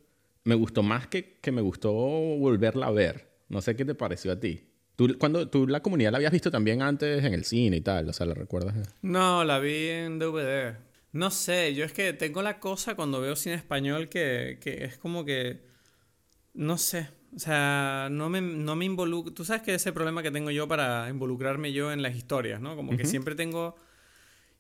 me 0.48 0.54
gustó 0.54 0.82
más 0.82 1.06
que, 1.06 1.38
que 1.42 1.52
me 1.52 1.61
gustó 1.61 1.92
volverla 1.92 2.87
a 2.87 2.90
ver. 2.90 3.28
No 3.50 3.61
sé 3.61 3.76
qué 3.76 3.84
te 3.84 3.94
pareció 3.94 4.32
a 4.32 4.40
ti. 4.40 4.64
¿Tú, 4.96 5.14
cuando, 5.18 5.46
¿Tú 5.50 5.66
la 5.66 5.82
comunidad 5.82 6.11
la 6.11 6.16
habías 6.16 6.32
visto 6.32 6.50
también 6.50 6.80
antes 6.80 7.22
en 7.22 7.34
el 7.34 7.44
cine 7.44 7.76
y 7.76 7.80
tal? 7.82 8.08
O 8.08 8.14
sea, 8.14 8.24
¿la 8.24 8.32
recuerdas? 8.32 8.74
No, 9.02 9.44
la 9.44 9.58
vi 9.58 9.88
en 9.88 10.18
DVD. 10.18 10.74
No 11.12 11.30
sé, 11.30 11.74
yo 11.74 11.84
es 11.84 11.92
que 11.92 12.14
tengo 12.14 12.40
la 12.40 12.61
cosa 12.61 12.94
cuando 12.94 13.20
veo 13.20 13.37
cine 13.37 13.56
español 13.56 14.08
que, 14.08 14.58
que 14.58 14.84
es 14.84 14.96
como 14.96 15.26
que... 15.26 15.66
No 16.54 16.78
sé. 16.78 17.11
O 17.37 17.38
sea, 17.38 18.08
no 18.11 18.30
me, 18.30 18.40
no 18.40 18.74
me 18.74 18.87
involucro... 18.87 19.34
Tú 19.34 19.44
sabes 19.44 19.61
que 19.61 19.74
ese 19.74 19.92
problema 19.92 20.22
que 20.22 20.30
tengo 20.30 20.50
yo 20.50 20.66
para 20.66 21.11
involucrarme 21.11 21.74
yo 21.74 21.92
en 21.92 22.00
las 22.00 22.16
historias, 22.16 22.58
¿no? 22.58 22.74
Como 22.74 22.96
que 22.96 23.04
siempre 23.04 23.34
tengo... 23.34 23.76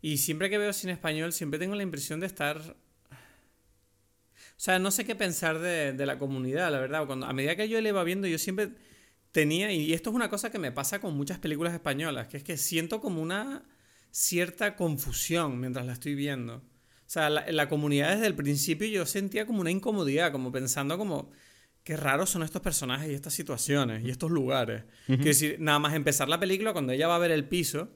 Y 0.02 0.18
siempre 0.18 0.50
que 0.50 0.58
veo 0.58 0.74
cine 0.74 0.92
español, 0.92 1.32
siempre 1.32 1.58
tengo 1.58 1.74
la 1.76 1.82
impresión 1.82 2.20
de 2.20 2.26
estar 2.26 2.76
sea, 4.60 4.78
no 4.78 4.90
sé 4.90 5.04
qué 5.04 5.14
pensar 5.14 5.58
de, 5.58 5.92
de 5.92 6.06
la 6.06 6.18
comunidad, 6.18 6.70
la 6.72 6.80
verdad. 6.80 7.06
Cuando, 7.06 7.26
a 7.26 7.32
medida 7.32 7.56
que 7.56 7.68
yo 7.68 7.80
le 7.80 7.90
iba 7.90 8.02
viendo, 8.04 8.26
yo 8.26 8.38
siempre 8.38 8.70
tenía, 9.32 9.72
y 9.72 9.92
esto 9.92 10.10
es 10.10 10.16
una 10.16 10.28
cosa 10.28 10.50
que 10.50 10.58
me 10.58 10.72
pasa 10.72 11.00
con 11.00 11.14
muchas 11.16 11.38
películas 11.38 11.74
españolas, 11.74 12.28
que 12.28 12.38
es 12.38 12.42
que 12.42 12.56
siento 12.56 13.00
como 13.00 13.22
una 13.22 13.62
cierta 14.10 14.76
confusión 14.76 15.60
mientras 15.60 15.86
la 15.86 15.92
estoy 15.92 16.14
viendo. 16.14 16.56
O 16.56 17.10
sea, 17.10 17.30
la, 17.30 17.50
la 17.50 17.68
comunidad 17.68 18.10
desde 18.14 18.26
el 18.26 18.34
principio 18.34 18.86
yo 18.88 19.06
sentía 19.06 19.46
como 19.46 19.60
una 19.60 19.70
incomodidad, 19.70 20.32
como 20.32 20.50
pensando 20.50 20.98
como, 20.98 21.30
qué 21.88 21.96
raros 21.96 22.28
son 22.28 22.42
estos 22.42 22.60
personajes 22.60 23.10
y 23.10 23.14
estas 23.14 23.32
situaciones 23.32 24.04
y 24.04 24.10
estos 24.10 24.30
lugares. 24.30 24.84
Que 25.06 25.16
decir, 25.16 25.56
nada 25.58 25.78
más 25.78 25.94
empezar 25.94 26.28
la 26.28 26.38
película, 26.38 26.74
cuando 26.74 26.92
ella 26.92 27.08
va 27.08 27.16
a 27.16 27.18
ver 27.18 27.30
el 27.30 27.46
piso, 27.48 27.88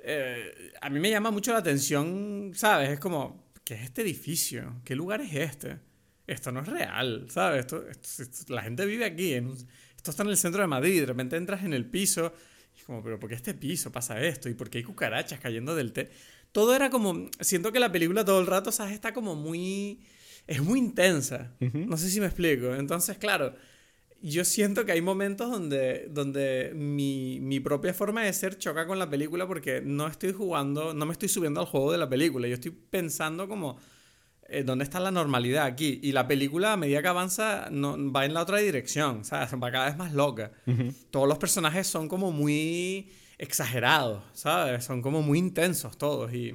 eh, 0.00 0.72
a 0.80 0.90
mí 0.90 0.98
me 0.98 1.08
llama 1.08 1.30
mucho 1.30 1.52
la 1.52 1.58
atención, 1.58 2.50
¿sabes? 2.54 2.90
Es 2.90 2.98
como, 2.98 3.49
¿qué 3.70 3.76
es 3.76 3.82
este 3.82 4.02
edificio? 4.02 4.80
¿Qué 4.84 4.96
lugar 4.96 5.20
es 5.20 5.32
este? 5.32 5.78
Esto 6.26 6.50
no 6.50 6.58
es 6.58 6.66
real, 6.66 7.28
¿sabes? 7.30 7.66
Esto, 7.66 7.84
la 8.48 8.62
gente 8.62 8.84
vive 8.84 9.04
aquí. 9.04 9.32
esto 9.32 10.10
está 10.10 10.24
en 10.24 10.30
el 10.30 10.36
centro 10.36 10.60
de 10.60 10.66
Madrid. 10.66 10.98
De 10.98 11.06
repente 11.06 11.36
entras 11.36 11.62
en 11.62 11.72
el 11.72 11.86
piso. 11.86 12.32
Y 12.74 12.80
es 12.80 12.84
como, 12.84 13.00
¿pero 13.00 13.20
por 13.20 13.28
qué 13.28 13.36
este 13.36 13.54
piso 13.54 13.92
pasa 13.92 14.20
esto? 14.20 14.48
¿Y 14.48 14.54
por 14.54 14.70
qué 14.70 14.78
hay 14.78 14.84
cucarachas 14.84 15.38
cayendo 15.38 15.76
del 15.76 15.92
té? 15.92 16.10
Todo 16.50 16.74
era 16.74 16.90
como. 16.90 17.30
Siento 17.38 17.70
que 17.70 17.78
la 17.78 17.92
película 17.92 18.24
todo 18.24 18.40
el 18.40 18.48
rato, 18.48 18.72
¿sabes? 18.72 18.92
Está 18.92 19.14
como 19.14 19.36
muy. 19.36 20.00
Es 20.48 20.60
muy 20.60 20.80
intensa. 20.80 21.52
No 21.60 21.96
sé 21.96 22.10
si 22.10 22.18
me 22.18 22.26
explico. 22.26 22.74
Entonces, 22.74 23.18
claro 23.18 23.54
yo 24.22 24.44
siento 24.44 24.84
que 24.84 24.92
hay 24.92 25.00
momentos 25.00 25.50
donde, 25.50 26.06
donde 26.10 26.72
mi, 26.74 27.38
mi, 27.40 27.58
propia 27.60 27.94
forma 27.94 28.22
de 28.22 28.32
ser 28.32 28.58
choca 28.58 28.86
con 28.86 28.98
la 28.98 29.08
película 29.08 29.46
porque 29.46 29.80
no 29.80 30.06
estoy 30.06 30.32
jugando, 30.32 30.92
no 30.92 31.06
me 31.06 31.12
estoy 31.12 31.28
subiendo 31.28 31.60
al 31.60 31.66
juego 31.66 31.92
de 31.92 31.98
la 31.98 32.08
película. 32.08 32.46
Yo 32.46 32.54
estoy 32.54 32.70
pensando 32.70 33.48
como, 33.48 33.78
eh, 34.48 34.62
¿dónde 34.62 34.84
está 34.84 35.00
la 35.00 35.10
normalidad 35.10 35.64
aquí? 35.64 36.00
Y 36.02 36.12
la 36.12 36.28
película, 36.28 36.74
a 36.74 36.76
medida 36.76 37.00
que 37.00 37.08
avanza, 37.08 37.68
no, 37.70 38.12
va 38.12 38.26
en 38.26 38.34
la 38.34 38.42
otra 38.42 38.58
dirección, 38.58 39.24
¿sabes? 39.24 39.50
Va 39.54 39.70
cada 39.70 39.86
vez 39.86 39.96
más 39.96 40.12
loca. 40.12 40.52
Todos 41.10 41.26
los 41.26 41.38
personajes 41.38 41.86
son 41.86 42.06
como 42.06 42.30
muy 42.30 43.10
exagerados, 43.38 44.22
¿sabes? 44.34 44.84
Son 44.84 45.00
como 45.00 45.22
muy 45.22 45.38
intensos 45.38 45.96
todos. 45.96 46.34
Y, 46.34 46.54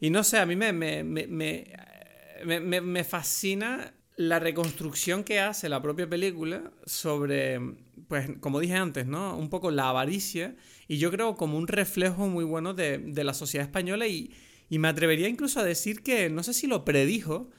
y 0.00 0.08
no 0.08 0.24
sé, 0.24 0.38
a 0.38 0.46
mí 0.46 0.56
me, 0.56 0.72
me, 0.72 1.04
me, 1.04 1.26
me, 1.26 2.80
me 2.80 3.04
fascina 3.04 3.92
la 4.16 4.38
reconstrucción 4.38 5.24
que 5.24 5.40
hace 5.40 5.68
la 5.68 5.80
propia 5.80 6.08
película 6.08 6.70
sobre, 6.84 7.60
pues 8.08 8.30
como 8.40 8.60
dije 8.60 8.74
antes, 8.74 9.06
¿no? 9.06 9.36
Un 9.36 9.48
poco 9.48 9.70
la 9.70 9.88
avaricia 9.88 10.54
y 10.86 10.98
yo 10.98 11.10
creo 11.10 11.36
como 11.36 11.56
un 11.56 11.66
reflejo 11.66 12.28
muy 12.28 12.44
bueno 12.44 12.74
de, 12.74 13.00
la 13.24 13.34
sociedad 13.34 13.66
española 13.66 14.06
y, 14.06 14.30
me 14.70 14.88
atrevería 14.88 15.28
incluso 15.28 15.60
a 15.60 15.64
decir 15.64 16.02
que, 16.02 16.30
no 16.30 16.42
sé 16.42 16.54
si 16.54 16.66
lo 16.66 16.84
predijo, 16.84 17.50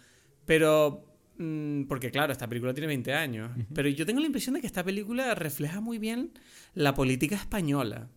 pero... 0.46 1.06
Mm, 1.38 1.84
porque 1.84 2.12
claro, 2.12 2.32
esta 2.32 2.48
película 2.48 2.74
tiene 2.74 2.88
20 2.88 3.14
años, 3.14 3.52
pero 3.74 3.90
yo 3.90 4.06
tengo 4.06 4.20
la 4.20 4.26
impresión 4.28 4.56
de 4.56 4.62
que 4.62 4.68
esta 4.68 4.84
película 4.84 5.34
refleja 5.36 5.80
muy 5.80 5.98
bien 6.00 6.32
la 6.74 6.94
política 6.96 7.36
española. 7.36 8.10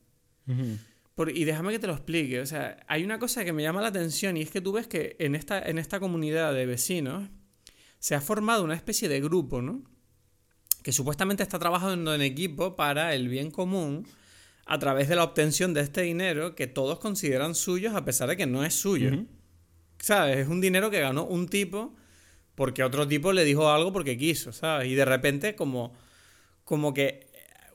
y 0.46 1.44
déjame 1.44 1.72
que 1.72 1.78
te 1.78 1.86
lo 1.86 1.94
explique. 1.94 2.40
O 2.40 2.46
sea, 2.46 2.78
hay 2.88 3.04
una 3.04 3.18
cosa 3.18 3.44
que 3.44 3.52
me 3.52 3.62
llama 3.62 3.82
la 3.82 3.88
atención 3.88 4.36
y 4.36 4.42
es 4.42 4.50
que 4.50 4.60
tú 4.60 4.72
ves 4.72 4.86
que 4.86 5.16
en 5.18 5.34
esta, 5.34 5.60
en 5.60 5.78
esta 5.78 6.00
comunidad 6.00 6.54
de 6.54 6.66
vecinos, 6.66 7.28
se 8.06 8.14
ha 8.14 8.20
formado 8.20 8.62
una 8.62 8.76
especie 8.76 9.08
de 9.08 9.20
grupo, 9.20 9.62
¿no? 9.62 9.82
Que 10.84 10.92
supuestamente 10.92 11.42
está 11.42 11.58
trabajando 11.58 12.14
en 12.14 12.22
equipo 12.22 12.76
para 12.76 13.16
el 13.16 13.28
bien 13.28 13.50
común, 13.50 14.06
a 14.64 14.78
través 14.78 15.08
de 15.08 15.16
la 15.16 15.24
obtención 15.24 15.74
de 15.74 15.80
este 15.80 16.02
dinero 16.02 16.54
que 16.54 16.68
todos 16.68 17.00
consideran 17.00 17.56
suyos 17.56 17.96
a 17.96 18.04
pesar 18.04 18.28
de 18.28 18.36
que 18.36 18.46
no 18.46 18.64
es 18.64 18.74
suyo. 18.74 19.26
¿Sabes? 19.98 20.36
Es 20.36 20.46
un 20.46 20.60
dinero 20.60 20.88
que 20.88 21.00
ganó 21.00 21.24
un 21.24 21.48
tipo 21.48 21.96
porque 22.54 22.84
otro 22.84 23.08
tipo 23.08 23.32
le 23.32 23.44
dijo 23.44 23.68
algo 23.68 23.92
porque 23.92 24.16
quiso, 24.16 24.52
¿sabes? 24.52 24.86
Y 24.86 24.94
de 24.94 25.04
repente 25.04 25.56
como, 25.56 25.92
como 26.62 26.94
que 26.94 27.26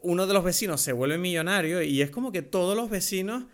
uno 0.01 0.27
de 0.27 0.33
los 0.33 0.45
vecinos 0.45 0.79
se 0.79 0.93
vuelve 0.93 1.17
millonario 1.17 1.81
y 1.81 2.01
es 2.01 2.09
como 2.09 2.31
que 2.31 2.41
todos 2.41 2.77
los 2.77 2.89
vecinos 2.89 3.47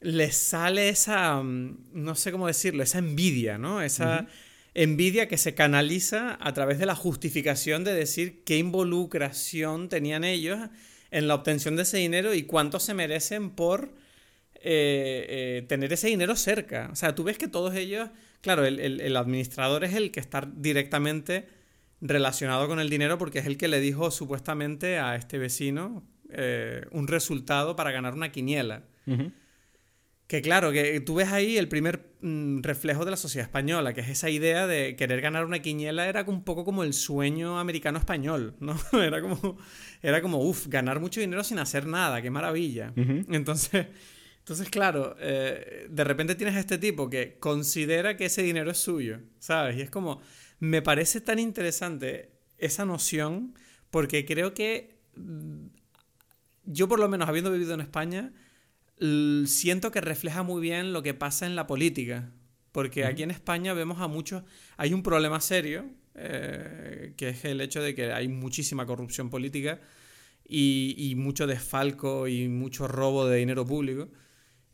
les 0.00 0.36
sale 0.36 0.88
esa, 0.88 1.40
mm, 1.40 1.90
no 1.92 2.16
sé 2.16 2.32
cómo 2.32 2.48
decirlo, 2.48 2.82
esa 2.82 2.98
envidia, 2.98 3.58
¿no? 3.58 3.80
Esa 3.80 4.26
envidia 4.74 5.28
que 5.28 5.36
se 5.36 5.54
canaliza 5.54 6.38
a 6.40 6.52
través 6.52 6.78
de 6.78 6.86
la 6.86 6.94
justificación 6.94 7.84
de 7.84 7.94
decir 7.94 8.44
qué 8.44 8.58
involucración 8.58 9.88
tenían 9.88 10.24
ellos 10.24 10.58
en 11.10 11.28
la 11.28 11.34
obtención 11.34 11.76
de 11.76 11.82
ese 11.82 11.98
dinero 11.98 12.34
y 12.34 12.44
cuánto 12.44 12.78
se 12.78 12.94
merecen 12.94 13.50
por 13.50 13.92
eh, 14.62 15.26
eh, 15.28 15.64
tener 15.68 15.92
ese 15.92 16.08
dinero 16.08 16.36
cerca. 16.36 16.88
O 16.92 16.96
sea, 16.96 17.14
tú 17.14 17.24
ves 17.24 17.38
que 17.38 17.48
todos 17.48 17.74
ellos, 17.74 18.10
claro, 18.42 18.64
el, 18.64 19.16
administrador 19.16 19.84
es 19.84 19.94
el 19.94 20.10
que 20.10 20.20
está 20.20 20.48
directamente 20.54 21.48
relacionado 22.00 22.68
con 22.68 22.78
el 22.78 22.88
dinero 22.88 23.18
porque 23.18 23.40
es 23.40 23.46
el 23.46 23.56
que 23.56 23.68
le 23.68 23.80
dijo 23.80 24.10
supuestamente 24.10 24.98
a 24.98 25.16
este 25.16 25.38
vecino 25.38 26.04
eh, 26.30 26.84
un 26.92 27.08
resultado 27.08 27.74
para 27.74 27.90
ganar 27.90 28.14
una 28.14 28.30
quiniela. 28.32 28.84
Que 30.30 30.42
claro, 30.42 30.70
que 30.70 31.00
tú 31.00 31.16
ves 31.16 31.32
ahí 31.32 31.58
el 31.58 31.66
primer 31.66 32.14
mm, 32.20 32.60
reflejo 32.62 33.04
de 33.04 33.10
la 33.10 33.16
sociedad 33.16 33.48
española, 33.48 33.94
que 33.94 34.02
es 34.02 34.08
esa 34.10 34.30
idea 34.30 34.68
de 34.68 34.94
querer 34.94 35.20
ganar 35.20 35.44
una 35.44 35.58
quiniela 35.58 36.08
era 36.08 36.22
un 36.22 36.44
poco 36.44 36.64
como 36.64 36.84
el 36.84 36.92
sueño 36.92 37.58
americano 37.58 37.98
español, 37.98 38.54
¿no? 38.60 38.76
Era 38.92 39.20
como, 39.22 39.58
era 40.00 40.22
como, 40.22 40.38
uff, 40.38 40.68
ganar 40.68 41.00
mucho 41.00 41.18
dinero 41.18 41.42
sin 41.42 41.58
hacer 41.58 41.84
nada, 41.84 42.22
qué 42.22 42.30
maravilla. 42.30 42.92
Entonces, 42.94 43.88
entonces, 44.38 44.70
claro, 44.70 45.16
eh, 45.18 45.88
de 45.90 46.04
repente 46.04 46.36
tienes 46.36 46.54
a 46.54 46.60
este 46.60 46.78
tipo 46.78 47.10
que 47.10 47.36
considera 47.40 48.16
que 48.16 48.26
ese 48.26 48.44
dinero 48.44 48.70
es 48.70 48.78
suyo, 48.78 49.18
¿sabes? 49.40 49.78
Y 49.78 49.80
es 49.80 49.90
como, 49.90 50.20
me 50.60 50.80
parece 50.80 51.20
tan 51.20 51.40
interesante 51.40 52.30
esa 52.56 52.84
noción, 52.84 53.58
porque 53.90 54.24
creo 54.24 54.54
que 54.54 55.00
mm, 55.16 55.66
yo 56.66 56.86
por 56.86 57.00
lo 57.00 57.08
menos 57.08 57.28
habiendo 57.28 57.50
vivido 57.50 57.74
en 57.74 57.80
España, 57.80 58.32
siento 59.46 59.90
que 59.90 60.00
refleja 60.00 60.42
muy 60.42 60.60
bien 60.60 60.92
lo 60.92 61.02
que 61.02 61.14
pasa 61.14 61.46
en 61.46 61.56
la 61.56 61.66
política. 61.66 62.30
Porque 62.72 63.04
aquí 63.04 63.22
en 63.22 63.30
España 63.30 63.74
vemos 63.74 64.00
a 64.00 64.08
muchos. 64.08 64.44
Hay 64.76 64.92
un 64.94 65.02
problema 65.02 65.40
serio, 65.40 65.86
eh, 66.14 67.14
que 67.16 67.30
es 67.30 67.44
el 67.44 67.60
hecho 67.60 67.82
de 67.82 67.94
que 67.94 68.12
hay 68.12 68.28
muchísima 68.28 68.86
corrupción 68.86 69.30
política 69.30 69.80
y, 70.46 71.14
mucho 71.16 71.46
desfalco 71.46 72.28
y 72.28 72.48
mucho 72.48 72.86
robo 72.86 73.26
de 73.26 73.38
dinero 73.38 73.64
público. 73.64 74.08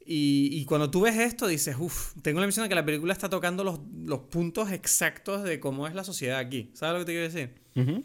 Y, 0.09 0.65
cuando 0.67 0.91
tú 0.91 1.01
ves 1.01 1.17
esto, 1.17 1.49
dices, 1.49 1.77
uff, 1.79 2.15
tengo 2.23 2.39
la 2.39 2.47
impresión 2.47 2.65
de 2.65 2.69
que 2.69 2.77
la 2.77 2.85
película 2.85 3.13
está 3.13 3.29
tocando 3.29 3.65
los, 3.65 3.81
los, 4.05 4.21
puntos 4.21 4.71
exactos 4.71 5.43
de 5.43 5.59
cómo 5.59 5.89
es 5.89 5.95
la 5.95 6.05
sociedad 6.05 6.39
aquí. 6.39 6.71
¿Sabes 6.75 6.93
lo 6.93 6.99
que 7.01 7.05
te 7.07 7.13
quiero 7.13 7.33
decir? 7.33 8.05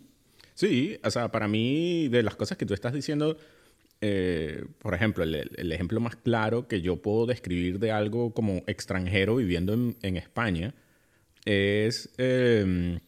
Sí, 0.56 0.98
o 1.04 1.12
sea, 1.12 1.32
para 1.32 1.48
mí, 1.48 2.08
de 2.08 2.24
las 2.24 2.36
cosas 2.36 2.58
que 2.58 2.66
tú 2.66 2.74
estás 2.74 2.94
diciendo, 2.94 3.38
eh, 4.02 4.66
por 4.80 4.96
ejemplo, 4.96 5.24
el, 5.24 5.72
ejemplo 5.72 6.00
más 6.00 6.16
claro 6.16 6.68
que 6.68 6.82
yo 6.82 7.04
puedo 7.04 7.28
describir 7.28 7.78
de 7.78 7.92
algo 7.92 8.34
como 8.34 8.64
extranjero 8.66 9.36
viviendo 9.36 9.74
en, 9.74 10.18
España 10.18 10.74
es, 11.46 12.10
em, 12.18 13.00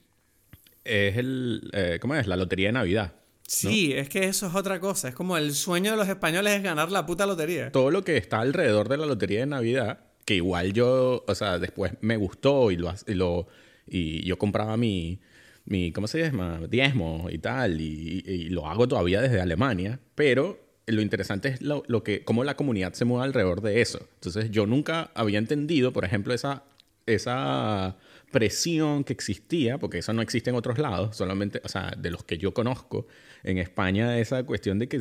es 0.83 1.17
el, 1.17 1.69
eh, 1.73 1.97
¿cómo 1.99 2.13
es? 2.13 2.27
La 2.27 2.35
lotería 2.35 2.67
de 2.67 2.73
Navidad. 2.73 3.13
Sí, 3.47 3.91
es 3.93 4.07
que 4.07 4.25
eso 4.25 4.47
es 4.47 4.55
otra 4.55 4.79
cosa. 4.79 5.09
Es 5.09 5.15
como 5.15 5.35
el 5.35 5.53
sueño 5.53 5.91
de 5.91 5.97
los 5.97 6.07
españoles 6.07 6.53
es 6.53 6.63
ganar 6.63 6.91
la 6.91 7.05
puta 7.05 7.25
lotería. 7.25 7.71
Todo 7.71 7.89
lo 7.89 8.03
que 8.03 8.17
está 8.17 8.39
alrededor 8.39 8.87
de 8.87 8.97
la 8.97 9.07
lotería 9.07 9.41
de 9.41 9.47
Navidad, 9.47 9.99
que 10.25 10.35
igual 10.35 10.73
yo, 10.73 11.25
o 11.27 11.35
sea, 11.35 11.57
después 11.57 11.93
me 12.01 12.17
gustó 12.17 12.69
y 12.71 12.77
lo, 12.77 12.93
y, 13.07 13.13
lo, 13.15 13.47
y 13.87 14.23
yo 14.25 14.37
compraba 14.37 14.77
mi, 14.77 15.19
mi, 15.65 15.91
¿cómo 15.91 16.07
se 16.07 16.19
llama? 16.19 16.61
Diezmo 16.69 17.27
y 17.31 17.39
tal, 17.39 17.81
y, 17.81 18.23
y, 18.25 18.49
lo 18.49 18.67
hago 18.67 18.87
todavía 18.87 19.21
desde 19.21 19.41
Alemania, 19.41 19.99
pero 20.15 20.62
lo 20.87 21.01
interesante 21.01 21.49
es 21.49 21.61
lo, 21.61 21.83
que, 22.03 22.23
cómo 22.23 22.43
la 22.43 22.55
comunidad 22.55 22.93
se 22.93 23.05
mueve 23.05 23.25
alrededor 23.25 23.61
de 23.61 23.81
eso. 23.81 23.99
Entonces, 24.15 24.51
yo 24.51 24.65
nunca 24.65 25.11
había 25.15 25.39
entendido, 25.39 25.93
por 25.93 26.05
ejemplo, 26.05 26.33
esa, 26.33 26.63
esa 27.05 27.97
presión 28.31 29.03
que 29.03 29.13
existía, 29.13 29.77
porque 29.77 29.99
eso 29.99 30.13
no 30.13 30.21
existe 30.21 30.49
en 30.49 30.55
otros 30.55 30.79
lados, 30.79 31.15
solamente, 31.15 31.61
o 31.63 31.69
sea, 31.69 31.93
de 31.97 32.11
los 32.11 32.23
que 32.23 32.37
yo 32.37 32.53
conozco, 32.53 33.07
en 33.43 33.57
España, 33.57 34.19
esa 34.19 34.43
cuestión 34.43 34.79
de 34.79 34.87
que, 34.87 34.99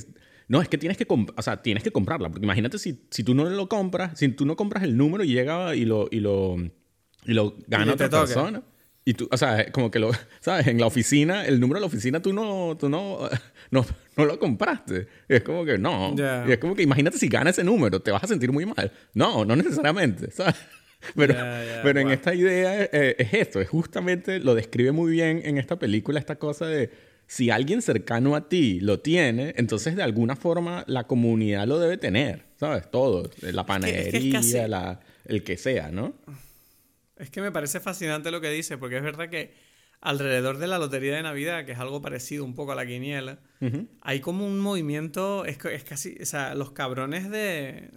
no, 0.49 0.61
es 0.61 0.69
que 0.69 0.79
tienes 0.79 0.99
que, 0.99 1.07
o 1.09 1.43
sea, 1.43 1.63
tienes 1.63 1.83
que 1.83 1.91
comprarla, 1.91 2.29
porque 2.29 2.45
imagínate 2.45 2.79
si, 2.79 3.01
si 3.11 3.25
tú 3.25 3.35
no 3.35 3.45
lo 3.49 3.69
compras, 3.69 4.19
si 4.19 4.29
tú 4.29 4.47
no 4.47 4.57
compras 4.57 4.85
el 4.85 4.97
número 4.97 5.25
y 5.25 5.29
llega 5.29 5.75
y 5.75 5.85
lo, 5.85 6.09
y 6.11 6.21
lo, 6.21 6.57
y 7.25 7.33
lo 7.33 7.57
gana 7.67 7.95
otra 7.95 8.09
persona. 8.09 8.63
Y 9.05 9.15
tú, 9.15 9.29
o 9.33 9.37
sea, 9.37 9.73
como 9.73 9.91
que 9.91 9.99
lo, 9.99 10.13
¿sabes? 10.41 10.67
En 10.69 10.79
la 10.79 10.87
oficina, 10.87 11.45
el 11.45 11.59
número 11.59 11.79
de 11.79 11.81
la 11.81 11.87
oficina 11.87 12.23
tú 12.23 12.33
no, 12.33 12.77
tú 12.79 12.89
no, 12.89 13.29
no, 13.73 13.85
no 14.17 14.25
lo 14.25 14.39
compraste. 14.39 15.09
es 15.27 15.43
como 15.43 15.65
que 15.65 15.79
no. 15.79 16.15
Y 16.47 16.53
es 16.53 16.59
como 16.59 16.77
que 16.77 16.83
imagínate 16.83 17.19
si 17.19 17.27
gana 17.27 17.51
ese 17.51 17.65
número, 17.65 18.01
te 18.01 18.13
vas 18.13 18.23
a 18.23 18.29
sentir 18.29 18.53
muy 18.53 18.67
mal. 18.67 18.93
No, 19.15 19.45
no 19.45 19.57
necesariamente, 19.57 20.31
¿sabes? 20.31 20.55
Pero, 21.17 21.35
pero 21.83 21.99
en 21.99 22.11
esta 22.13 22.33
idea 22.33 22.85
eh, 22.85 23.17
es 23.19 23.35
esto, 23.35 23.61
es 23.61 23.69
justamente, 23.69 24.39
lo 24.39 24.55
describe 24.55 24.93
muy 24.93 25.11
bien 25.11 25.43
en 25.45 25.59
esta 25.59 25.77
película, 25.77 26.21
esta 26.21 26.37
cosa 26.37 26.67
de 26.67 26.91
si 27.27 27.51
alguien 27.51 27.83
cercano 27.83 28.37
a 28.37 28.49
ti 28.49 28.79
lo 28.79 29.01
tiene, 29.01 29.53
entonces 29.57 29.97
de 29.97 30.05
alguna 30.05 30.37
forma 30.37 30.85
la 30.87 31.09
comunidad 31.09 31.67
lo 31.67 31.81
debe 31.81 31.97
tener, 31.97 32.45
¿sabes? 32.55 32.89
Todo, 32.89 33.29
la 33.41 33.67
panadería, 33.67 34.69
la, 34.69 35.01
el 35.25 35.43
que 35.43 35.57
sea, 35.57 35.91
¿no? 35.91 36.15
Es 37.17 37.31
que 37.31 37.41
me 37.41 37.51
parece 37.51 37.81
fascinante 37.81 38.31
lo 38.31 38.41
que 38.41 38.51
dice, 38.51 38.79
porque 38.79 38.99
es 38.99 39.03
verdad 39.03 39.29
que 39.29 39.53
alrededor 40.03 40.59
de 40.59 40.67
la 40.67 40.79
lotería 40.79 41.15
de 41.15 41.23
Navidad, 41.23 41.65
que 41.65 41.73
es 41.73 41.79
algo 41.79 42.03
parecido 42.03 42.45
un 42.45 42.55
poco 42.55 42.73
a 42.73 42.75
la 42.75 42.85
quiniela, 42.85 43.39
hay 44.01 44.21
como 44.21 44.45
un 44.45 44.59
movimiento, 44.59 45.45
es, 45.45 45.65
es, 45.65 45.85
casi, 45.85 46.17
o 46.21 46.27
sea, 46.27 46.55
los 46.57 46.73
cabrones 46.73 47.31
de, 47.31 47.91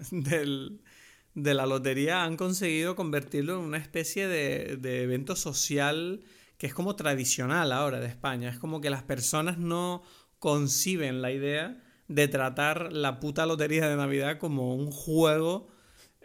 de 1.34 1.54
la 1.54 1.66
lotería 1.66 2.24
han 2.24 2.38
conseguido 2.38 2.96
convertirlo 2.96 3.56
en 3.56 3.66
una 3.66 3.78
especie 3.78 4.28
de, 4.28 4.78
de 4.78 5.04
evento 5.04 5.36
social 5.36 6.24
que 6.58 6.68
es 6.68 6.74
como 6.74 6.96
tradicional 6.96 7.72
ahora 7.72 8.00
de 8.00 8.08
España. 8.08 8.50
Es 8.50 8.60
como 8.60 8.80
que 8.80 8.90
las 8.90 9.04
personas 9.04 9.58
no 9.58 10.04
conciben 10.40 11.22
la 11.22 11.32
idea 11.32 11.84
de 12.08 12.28
tratar 12.28 12.94
la 12.94 13.20
puta 13.20 13.46
lotería 13.46 13.90
de 13.90 13.98
Navidad 13.98 14.38
como 14.38 14.76
un 14.76 14.92
juego 14.92 15.68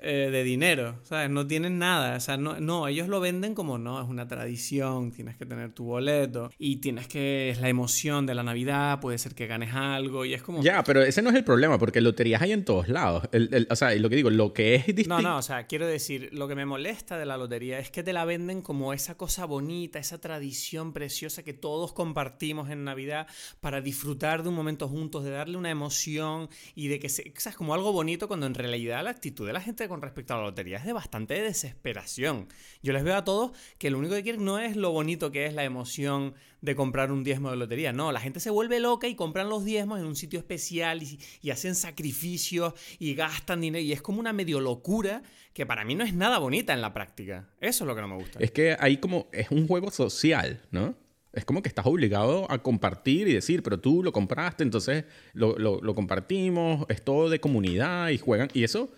eh, 0.03 0.31
de 0.33 0.45
dinero, 0.45 0.99
¿sabes? 1.03 1.29
No 1.29 1.47
tienen 1.47 1.79
nada, 1.79 2.17
o 2.17 2.21
sea, 2.21 2.39
no, 2.39 2.59
no, 2.59 2.89
ellos 2.89 3.09
lo 3.09 3.21
venden 3.21 3.55
como 3.55 3.77
no, 3.77 4.01
es 4.03 4.09
una 4.09 4.27
tradición, 4.27 5.13
tienes 5.13 5.37
que 5.37 5.45
tener 5.45 5.73
tu 5.73 5.85
boleto 5.85 6.51
y 6.59 6.77
tienes 6.77 7.07
que, 7.07 7.51
es 7.51 7.61
la 7.61 7.69
emoción 7.69 8.25
de 8.25 8.35
la 8.35 8.43
Navidad, 8.43 9.01
puede 9.01 9.19
ser 9.19 9.35
que 9.35 9.47
ganes 9.47 9.75
algo 9.75 10.25
y 10.25 10.33
es 10.33 10.43
como... 10.43 10.63
Ya, 10.63 10.83
pero 10.85 11.03
ese 11.03 11.21
no 11.21 11.29
es 11.29 11.37
el 11.37 11.45
problema, 11.45 11.79
porque 11.79 12.01
loterías 12.01 12.41
hay 12.41 12.53
en 12.53 12.65
todos 12.65 12.89
lados. 12.89 13.25
o 13.69 13.77
sea, 13.77 13.95
lo 13.95 14.09
que 14.09 14.17
digo, 14.17 14.31
lo 14.31 14.55
que 14.55 14.77
es 14.77 14.87
distinto... 14.87 15.21
No, 15.21 15.21
no, 15.21 15.37
o 15.37 15.43
sea, 15.43 15.67
quiero 15.67 15.87
decir, 15.87 16.31
lo 16.33 16.49
que 16.49 16.55
me 16.55 16.65
molesta 16.65 17.19
de 17.19 17.27
la 17.27 17.37
lotería 17.37 17.79
es 17.79 17.91
que 17.91 18.03
te 18.03 18.15
la 18.15 18.25
venden 18.25 18.63
como 18.63 18.95
esa 18.95 19.19
cosa 19.19 19.45
bonita, 19.45 19.99
esa 19.99 20.19
tradición 20.19 20.95
preciosa 20.95 21.43
que 21.43 21.53
todos 21.53 21.93
compartimos 21.93 22.71
en 22.71 22.85
Navidad 22.85 23.27
para 23.61 23.83
disfrutar 23.83 24.43
de 24.43 24.49
un 24.49 24.55
momento 24.55 24.89
juntos, 24.89 25.25
de 25.25 25.31
darle 25.31 25.59
una 25.59 25.71
emoción 25.71 26.49
y 26.75 26.89
de 26.89 26.99
que, 26.99 27.11
se, 27.11 27.35
¿sabes? 27.37 27.59
Como 27.59 27.75
algo 27.75 27.93
bonito 27.93 28.29
cuando 28.29 28.47
en 28.47 28.55
realidad 28.55 29.05
la 29.05 29.11
actitud 29.11 29.47
de 29.47 29.53
la 29.53 29.61
gente 29.61 29.90
con 29.91 30.01
respecto 30.01 30.33
a 30.33 30.39
la 30.39 30.45
lotería 30.45 30.79
es 30.79 30.87
de 30.87 30.95
bastante 30.95 31.43
desesperación. 31.43 32.49
Yo 32.83 32.95
les 32.95 33.05
veo 33.05 33.17
a 33.17 33.25
todos 33.25 33.51
que 33.77 33.91
lo 33.91 33.99
único 33.99 34.15
que 34.15 34.23
quieren 34.23 34.45
no 34.45 34.59
es 34.59 34.77
lo 34.77 34.93
bonito 34.93 35.31
que 35.31 35.45
es 35.45 35.53
la 35.53 35.65
emoción 35.65 36.35
de 36.63 36.75
comprar 36.75 37.11
un 37.13 37.25
diezmo 37.25 37.51
de 37.51 37.57
lotería. 37.57 37.93
No, 37.93 38.13
la 38.13 38.21
gente 38.21 38.41
se 38.41 38.51
vuelve 38.51 38.81
loca 38.81 39.09
y 39.09 39.15
compran 39.15 39.49
los 39.49 39.65
diezmos 39.65 39.99
en 39.99 40.07
un 40.07 40.17
sitio 40.17 40.39
especial 40.39 41.03
y, 41.03 41.51
hacen 41.51 41.75
sacrificios 41.75 42.75
y 42.99 43.15
gastan 43.15 43.61
dinero. 43.61 43.83
Y 43.83 43.93
es 43.93 44.01
como 44.01 44.21
una 44.21 44.33
medio 44.33 44.61
locura 44.61 45.23
que 45.53 45.67
para 45.67 45.85
mí 45.85 45.95
no 45.95 46.05
es 46.05 46.15
nada 46.15 46.39
bonita 46.39 46.73
en 46.73 46.81
la 46.81 46.95
práctica. 46.95 47.49
Eso 47.61 47.85
es 47.85 47.89
lo 47.89 47.95
que 47.95 48.01
no 48.01 48.09
me 48.09 48.17
gusta. 48.17 48.39
Es 48.39 48.53
que 48.53 48.77
ahí 48.79 48.99
como 48.99 49.29
es 49.33 49.51
un 49.51 49.67
juego 49.67 49.91
social, 49.91 50.63
¿no? 50.71 50.95
Es 51.33 51.45
como 51.45 51.63
que 51.63 51.69
estás 51.69 51.87
obligado 51.87 52.51
a 52.51 52.63
compartir 52.63 53.29
y 53.29 53.33
decir, 53.35 53.63
pero 53.63 53.79
tú 53.79 54.03
lo 54.03 54.13
compraste, 54.13 54.65
entonces 54.65 55.05
lo, 55.33 55.59
lo 55.59 55.95
compartimos, 55.95 56.87
es 56.89 57.05
todo 57.05 57.29
de 57.29 57.41
comunidad 57.41 58.09
y 58.11 58.19
juegan. 58.19 58.49
Y 58.53 58.65
eso 58.65 58.91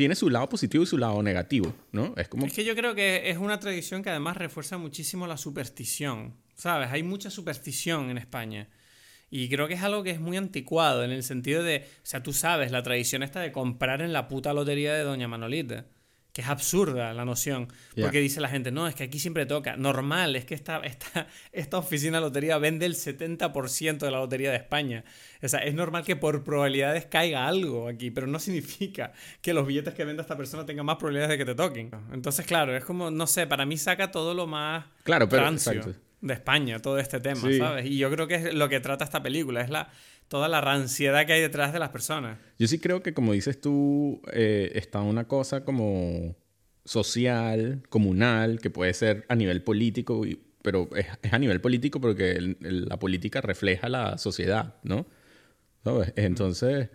tiene 0.00 0.14
su 0.14 0.30
lado 0.30 0.48
positivo 0.48 0.82
y 0.82 0.86
su 0.86 0.96
lado 0.96 1.22
negativo, 1.22 1.74
¿no? 1.92 2.14
Es 2.16 2.26
como... 2.26 2.46
Es 2.46 2.54
que 2.54 2.64
yo 2.64 2.74
creo 2.74 2.94
que 2.94 3.28
es 3.28 3.36
una 3.36 3.60
tradición 3.60 4.02
que 4.02 4.08
además 4.08 4.38
refuerza 4.38 4.78
muchísimo 4.78 5.26
la 5.26 5.36
superstición, 5.36 6.36
¿sabes? 6.54 6.88
Hay 6.90 7.02
mucha 7.02 7.28
superstición 7.28 8.08
en 8.08 8.16
España. 8.16 8.70
Y 9.28 9.50
creo 9.50 9.68
que 9.68 9.74
es 9.74 9.82
algo 9.82 10.02
que 10.02 10.08
es 10.12 10.18
muy 10.18 10.38
anticuado, 10.38 11.04
en 11.04 11.10
el 11.10 11.22
sentido 11.22 11.62
de, 11.62 11.84
o 11.84 12.00
sea, 12.06 12.22
tú 12.22 12.32
sabes, 12.32 12.72
la 12.72 12.82
tradición 12.82 13.22
esta 13.22 13.40
de 13.40 13.52
comprar 13.52 14.00
en 14.00 14.14
la 14.14 14.26
puta 14.26 14.54
lotería 14.54 14.94
de 14.94 15.02
Doña 15.02 15.28
Manolita. 15.28 15.84
Que 16.32 16.42
es 16.42 16.48
absurda 16.48 17.12
la 17.12 17.24
noción. 17.24 17.68
Porque 18.00 18.20
dice 18.20 18.40
la 18.40 18.48
gente, 18.48 18.70
no, 18.70 18.86
es 18.86 18.94
que 18.94 19.04
aquí 19.04 19.18
siempre 19.18 19.46
toca. 19.46 19.76
Normal, 19.76 20.36
es 20.36 20.44
que 20.44 20.54
esta, 20.54 20.78
esta, 20.78 21.26
esta 21.52 21.78
oficina 21.78 22.18
de 22.18 22.22
lotería 22.22 22.58
vende 22.58 22.86
el 22.86 22.94
70% 22.94 23.98
de 23.98 24.10
la 24.10 24.18
lotería 24.18 24.50
de 24.50 24.56
España. 24.56 25.04
O 25.42 25.48
sea, 25.48 25.60
es 25.60 25.74
normal 25.74 26.04
que 26.04 26.16
por 26.16 26.44
probabilidades 26.44 27.06
caiga 27.06 27.46
algo 27.46 27.88
aquí, 27.88 28.10
pero 28.10 28.26
no 28.26 28.38
significa 28.38 29.12
que 29.40 29.54
los 29.54 29.66
billetes 29.66 29.94
que 29.94 30.04
venda 30.04 30.22
esta 30.22 30.36
persona 30.36 30.66
tengan 30.66 30.86
más 30.86 30.96
probabilidades 30.96 31.30
de 31.30 31.38
que 31.38 31.44
te 31.44 31.54
toquen. 31.54 31.90
Entonces, 32.12 32.46
claro, 32.46 32.76
es 32.76 32.84
como, 32.84 33.10
no 33.10 33.26
sé, 33.26 33.46
para 33.46 33.66
mí 33.66 33.76
saca 33.76 34.10
todo 34.10 34.34
lo 34.34 34.46
más 34.46 34.84
claro, 35.04 35.28
pero, 35.28 35.50
de 36.20 36.34
España, 36.34 36.78
todo 36.80 36.98
este 36.98 37.20
tema, 37.20 37.48
¿sabes? 37.56 37.86
Y 37.86 37.96
yo 37.96 38.10
creo 38.10 38.26
que 38.26 38.34
es 38.34 38.54
lo 38.54 38.68
que 38.68 38.80
trata 38.80 39.04
esta 39.04 39.22
película, 39.22 39.62
es 39.62 39.70
la 39.70 39.88
toda 40.30 40.46
la 40.46 40.60
ranciedad 40.60 41.26
que 41.26 41.32
hay 41.32 41.40
detrás 41.40 41.72
de 41.72 41.80
las 41.80 41.88
personas. 41.88 42.38
Yo 42.56 42.68
sí 42.68 42.78
creo 42.78 43.02
que, 43.02 43.12
como 43.12 43.32
dices 43.32 43.60
tú, 43.60 44.22
eh, 44.32 44.70
está 44.76 45.00
una 45.00 45.26
cosa 45.26 45.64
como 45.64 46.36
social, 46.84 47.82
comunal, 47.88 48.60
que 48.60 48.70
puede 48.70 48.94
ser 48.94 49.26
a 49.28 49.34
nivel 49.34 49.64
político, 49.64 50.22
pero 50.62 50.88
es, 50.94 51.08
a 51.32 51.38
nivel 51.38 51.60
político 51.60 52.00
porque 52.00 52.56
la 52.60 52.96
política 52.96 53.40
refleja 53.40 53.88
la 53.88 54.18
sociedad, 54.18 54.76
¿no? 54.84 55.04
Entonces, 56.14 56.90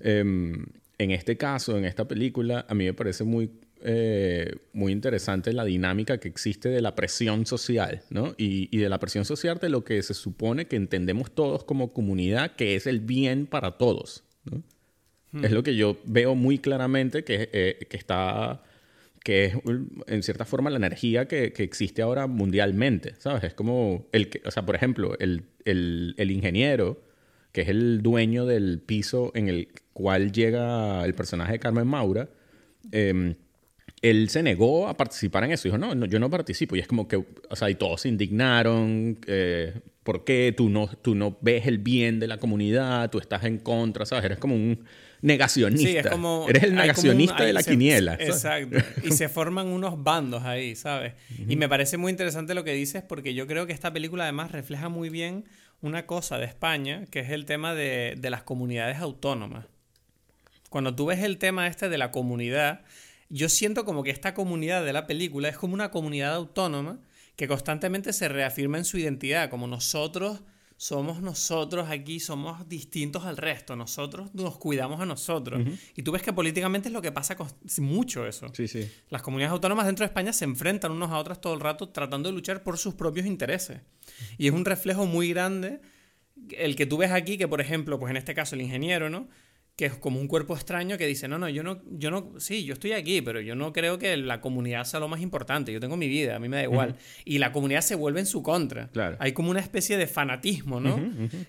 em, 0.00 0.66
en 0.98 1.10
este 1.10 1.38
caso, 1.38 1.78
en 1.78 1.86
esta 1.86 2.06
película, 2.06 2.66
a 2.68 2.74
mí 2.74 2.84
me 2.84 2.92
parece 2.92 3.24
muy 3.24 3.50
eh, 3.86 4.50
muy 4.72 4.92
interesante 4.92 5.52
la 5.52 5.62
dinámica 5.62 6.18
que 6.18 6.26
existe 6.26 6.70
de 6.70 6.80
la 6.80 6.94
presión 6.94 7.44
social, 7.44 8.02
¿no? 8.08 8.34
Y, 8.38 8.74
de 8.78 8.88
la 8.88 8.98
presión 8.98 9.26
social 9.26 9.58
de 9.58 9.68
lo 9.68 9.84
que 9.84 10.02
se 10.02 10.14
supone 10.14 10.66
que 10.66 10.76
entendemos 10.76 11.34
todos 11.34 11.64
como 11.64 11.92
comunidad, 11.92 12.56
que 12.56 12.76
es 12.76 12.86
el 12.86 13.00
bien 13.00 13.46
para 13.46 13.72
todos, 13.76 14.24
¿no? 14.44 14.62
Hmm. 15.32 15.44
Es 15.44 15.52
lo 15.52 15.62
que 15.62 15.76
yo 15.76 15.98
veo 16.06 16.34
muy 16.34 16.58
claramente 16.58 17.24
que, 17.24 17.50
eh, 17.52 17.86
que 17.90 17.96
está 17.98 18.62
que 19.22 19.46
es 19.46 19.54
en 20.06 20.22
cierta 20.22 20.44
forma 20.44 20.70
la 20.70 20.76
energía 20.76 21.28
que, 21.28 21.52
que, 21.52 21.62
existe 21.62 22.02
ahora 22.02 22.26
mundialmente, 22.26 23.14
¿sabes? 23.18 23.44
Es 23.44 23.54
como, 23.54 24.06
el 24.12 24.28
que, 24.28 24.42
o 24.46 24.50
sea, 24.50 24.64
por 24.66 24.76
ejemplo, 24.76 25.16
el, 25.18 25.44
el, 25.64 26.14
el, 26.18 26.30
ingeniero, 26.30 27.02
que 27.52 27.62
es 27.62 27.68
el 27.68 28.02
dueño 28.02 28.44
del 28.44 28.80
piso 28.80 29.32
en 29.34 29.48
el 29.48 29.68
cual 29.94 30.30
llega 30.32 31.04
el 31.04 31.14
personaje 31.14 31.52
de 31.52 31.58
Carmen 31.58 31.86
Maura, 31.86 32.28
eh, 32.92 33.34
él 34.04 34.28
se 34.28 34.42
negó 34.42 34.86
a 34.86 34.96
participar 34.96 35.44
en 35.44 35.52
eso. 35.52 35.66
Dijo, 35.66 35.78
no, 35.78 36.04
yo 36.04 36.18
no 36.18 36.28
participo. 36.28 36.76
Y 36.76 36.80
es 36.80 36.86
como 36.86 37.08
que, 37.08 37.16
o 37.16 37.56
sea, 37.56 37.70
y 37.70 37.74
todos 37.74 38.02
se 38.02 38.10
indignaron. 38.10 39.18
Eh, 39.26 39.80
¿Por 40.02 40.24
qué 40.24 40.52
tú 40.54 40.68
no, 40.68 40.88
tú 40.88 41.14
no 41.14 41.38
ves 41.40 41.66
el 41.66 41.78
bien 41.78 42.20
de 42.20 42.26
la 42.26 42.36
comunidad? 42.36 43.08
Tú 43.10 43.18
estás 43.18 43.44
en 43.44 43.56
contra, 43.56 44.04
¿sabes? 44.04 44.26
Eres 44.26 44.38
como 44.38 44.54
un 44.54 44.84
negacionista. 45.22 45.88
Sí, 45.88 45.96
es 45.96 46.06
como, 46.06 46.44
Eres 46.46 46.64
el 46.64 46.74
negacionista 46.74 47.44
de 47.44 47.54
la 47.54 47.62
quiniela. 47.62 48.14
Exacto. 48.20 48.76
y 49.02 49.12
se 49.12 49.28
forman 49.30 49.68
unos 49.68 50.02
bandos 50.04 50.42
ahí, 50.42 50.76
¿sabes? 50.76 51.14
Y 51.48 51.56
me 51.56 51.66
parece 51.66 51.96
muy 51.96 52.10
interesante 52.10 52.52
lo 52.52 52.62
que 52.62 52.74
dices 52.74 53.02
porque 53.02 53.32
yo 53.32 53.46
creo 53.46 53.66
que 53.66 53.72
esta 53.72 53.90
película 53.90 54.24
además 54.24 54.52
refleja 54.52 54.90
muy 54.90 55.08
bien 55.08 55.46
una 55.80 56.04
cosa 56.04 56.36
de 56.36 56.44
España, 56.44 57.06
que 57.10 57.20
es 57.20 57.30
el 57.30 57.46
tema 57.46 57.74
de, 57.74 58.16
de 58.18 58.28
las 58.28 58.42
comunidades 58.42 58.98
autónomas. 58.98 59.64
Cuando 60.68 60.94
tú 60.94 61.06
ves 61.06 61.20
el 61.20 61.38
tema 61.38 61.68
este 61.68 61.88
de 61.88 61.96
la 61.96 62.10
comunidad, 62.10 62.82
yo 63.34 63.48
siento 63.48 63.84
como 63.84 64.04
que 64.04 64.12
esta 64.12 64.32
comunidad 64.32 64.84
de 64.84 64.92
la 64.92 65.08
película 65.08 65.48
es 65.48 65.58
como 65.58 65.74
una 65.74 65.90
comunidad 65.90 66.34
autónoma 66.34 67.00
que 67.34 67.48
constantemente 67.48 68.12
se 68.12 68.28
reafirma 68.28 68.78
en 68.78 68.84
su 68.84 68.96
identidad, 68.96 69.50
como 69.50 69.66
nosotros 69.66 70.42
somos 70.76 71.20
nosotros 71.20 71.88
aquí, 71.88 72.20
somos 72.20 72.68
distintos 72.68 73.24
al 73.24 73.36
resto, 73.36 73.74
nosotros 73.74 74.32
nos 74.34 74.56
cuidamos 74.58 75.00
a 75.00 75.06
nosotros. 75.06 75.66
Y 75.96 76.02
tú 76.02 76.12
ves 76.12 76.22
que 76.22 76.32
políticamente 76.32 76.88
es 76.88 76.92
lo 76.92 77.02
que 77.02 77.10
pasa 77.10 77.36
con 77.36 77.48
mucho 77.78 78.24
eso. 78.24 78.52
Sí, 78.54 78.68
sí. 78.68 78.88
Las 79.08 79.22
comunidades 79.22 79.52
autónomas 79.52 79.86
dentro 79.86 80.04
de 80.04 80.08
España 80.08 80.32
se 80.32 80.44
enfrentan 80.44 80.92
unos 80.92 81.10
a 81.10 81.18
otras 81.18 81.40
todo 81.40 81.54
el 81.54 81.60
rato 81.60 81.88
tratando 81.88 82.28
de 82.28 82.36
luchar 82.36 82.62
por 82.62 82.78
sus 82.78 82.94
propios 82.94 83.26
intereses. 83.26 83.80
Y 84.38 84.46
es 84.46 84.52
un 84.52 84.64
reflejo 84.64 85.06
muy 85.06 85.30
grande 85.30 85.80
el 86.50 86.76
que 86.76 86.86
tú 86.86 86.98
ves 86.98 87.10
aquí, 87.10 87.36
que 87.36 87.48
por 87.48 87.60
ejemplo, 87.60 87.98
pues 87.98 88.10
en 88.10 88.16
este 88.16 88.34
caso 88.34 88.54
el 88.54 88.62
ingeniero, 88.62 89.10
¿no? 89.10 89.28
Que 89.76 89.86
es 89.86 89.94
como 89.94 90.20
un 90.20 90.28
cuerpo 90.28 90.54
extraño 90.54 90.96
que 90.96 91.06
dice, 91.06 91.26
no, 91.26 91.36
no, 91.36 91.48
yo 91.48 91.64
no, 91.64 91.82
yo 91.90 92.10
no, 92.12 92.38
sí, 92.38 92.64
yo 92.64 92.74
estoy 92.74 92.92
aquí, 92.92 93.22
pero 93.22 93.40
yo 93.40 93.56
no 93.56 93.72
creo 93.72 93.98
que 93.98 94.16
la 94.16 94.40
comunidad 94.40 94.84
sea 94.84 95.00
lo 95.00 95.08
más 95.08 95.20
importante, 95.20 95.72
yo 95.72 95.80
tengo 95.80 95.96
mi 95.96 96.06
vida, 96.06 96.36
a 96.36 96.38
mí 96.38 96.48
me 96.48 96.58
da 96.58 96.62
igual. 96.62 96.96
Y 97.24 97.38
la 97.38 97.50
comunidad 97.50 97.80
se 97.80 97.96
vuelve 97.96 98.20
en 98.20 98.26
su 98.26 98.42
contra. 98.42 98.88
Claro. 98.88 99.16
Hay 99.18 99.32
como 99.32 99.50
una 99.50 99.58
especie 99.58 99.96
de 99.96 100.06
fanatismo, 100.06 100.78
¿no? 100.78 101.00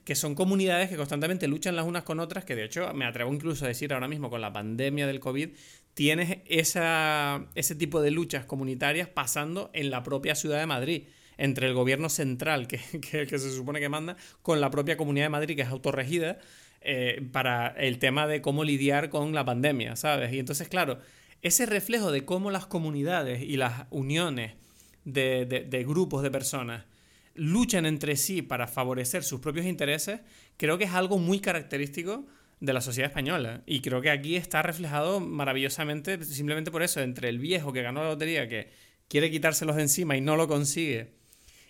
Que 0.04 0.16
son 0.16 0.34
comunidades 0.34 0.90
que 0.90 0.98
constantemente 0.98 1.48
luchan 1.48 1.76
las 1.76 1.86
unas 1.86 2.04
con 2.04 2.20
otras, 2.20 2.46
que 2.46 2.56
de 2.56 2.64
hecho 2.64 2.92
me 2.96 3.06
atrevo 3.06 3.32
incluso 3.32 3.66
a 3.66 3.68
decir 3.68 3.94
ahora 3.94 4.08
mismo 4.08 4.32
con 4.32 4.42
la 4.42 4.52
pandemia 4.52 5.06
del 5.06 5.20
COVID, 5.20 5.50
tienes 5.94 6.40
esa, 6.46 7.46
ese 7.54 7.76
tipo 7.76 8.02
de 8.02 8.10
luchas 8.10 8.46
comunitarias 8.46 9.08
pasando 9.08 9.70
en 9.74 9.92
la 9.92 10.02
propia 10.02 10.34
ciudad 10.34 10.60
de 10.60 10.66
Madrid 10.66 11.04
entre 11.38 11.68
el 11.68 11.74
gobierno 11.74 12.10
central, 12.10 12.68
que, 12.68 12.80
que, 13.02 13.28
que 13.28 13.40
se 13.40 13.52
supone 13.52 13.80
que 13.80 13.90
manda, 13.90 14.18
con 14.42 14.62
la 14.62 14.72
propia 14.72 14.98
comunidad 14.98 15.26
de 15.26 15.30
Madrid, 15.30 15.56
que 15.56 15.62
es 15.62 15.68
autorregida, 15.68 16.40
eh, 16.88 17.28
para 17.32 17.70
el 17.70 17.98
tema 17.98 18.28
de 18.28 18.42
cómo 18.42 18.64
lidiar 18.64 19.10
con 19.10 19.34
la 19.34 19.44
pandemia, 19.44 19.96
¿sabes? 19.96 20.32
Y 20.32 20.38
entonces, 20.38 20.68
claro, 20.68 21.00
ese 21.42 21.66
reflejo 21.66 22.12
de 22.12 22.26
cómo 22.26 22.52
las 22.52 22.68
comunidades 22.68 23.42
y 23.42 23.58
las 23.58 23.88
uniones 23.90 24.54
de, 25.04 25.86
grupos 25.88 26.22
de 26.22 26.30
personas 26.30 26.86
luchan 27.34 27.88
entre 27.88 28.16
sí 28.16 28.44
para 28.44 28.68
favorecer 28.68 29.24
sus 29.24 29.40
propios 29.40 29.66
intereses, 29.66 30.22
creo 30.58 30.78
que 30.78 30.84
es 30.84 30.94
algo 30.94 31.18
muy 31.18 31.40
característico 31.40 32.26
de 32.60 32.74
la 32.74 32.82
sociedad 32.82 33.10
española. 33.10 33.64
Y 33.66 33.82
creo 33.82 34.02
que 34.02 34.12
aquí 34.12 34.36
está 34.36 34.62
reflejado 34.62 35.20
maravillosamente 35.20 36.24
simplemente 36.24 36.70
por 36.70 36.84
eso, 36.84 37.02
entre 37.02 37.30
el 37.30 37.40
viejo 37.40 37.74
que 37.74 37.82
ganó 37.82 38.04
la 38.04 38.10
lotería, 38.10 38.48
que 38.48 38.70
quiere 39.08 39.32
quitárselos 39.32 39.76
de 39.76 39.82
encima 39.82 40.16
y 40.16 40.22
no 40.22 40.36
lo 40.36 40.48
consigue, 40.48 41.14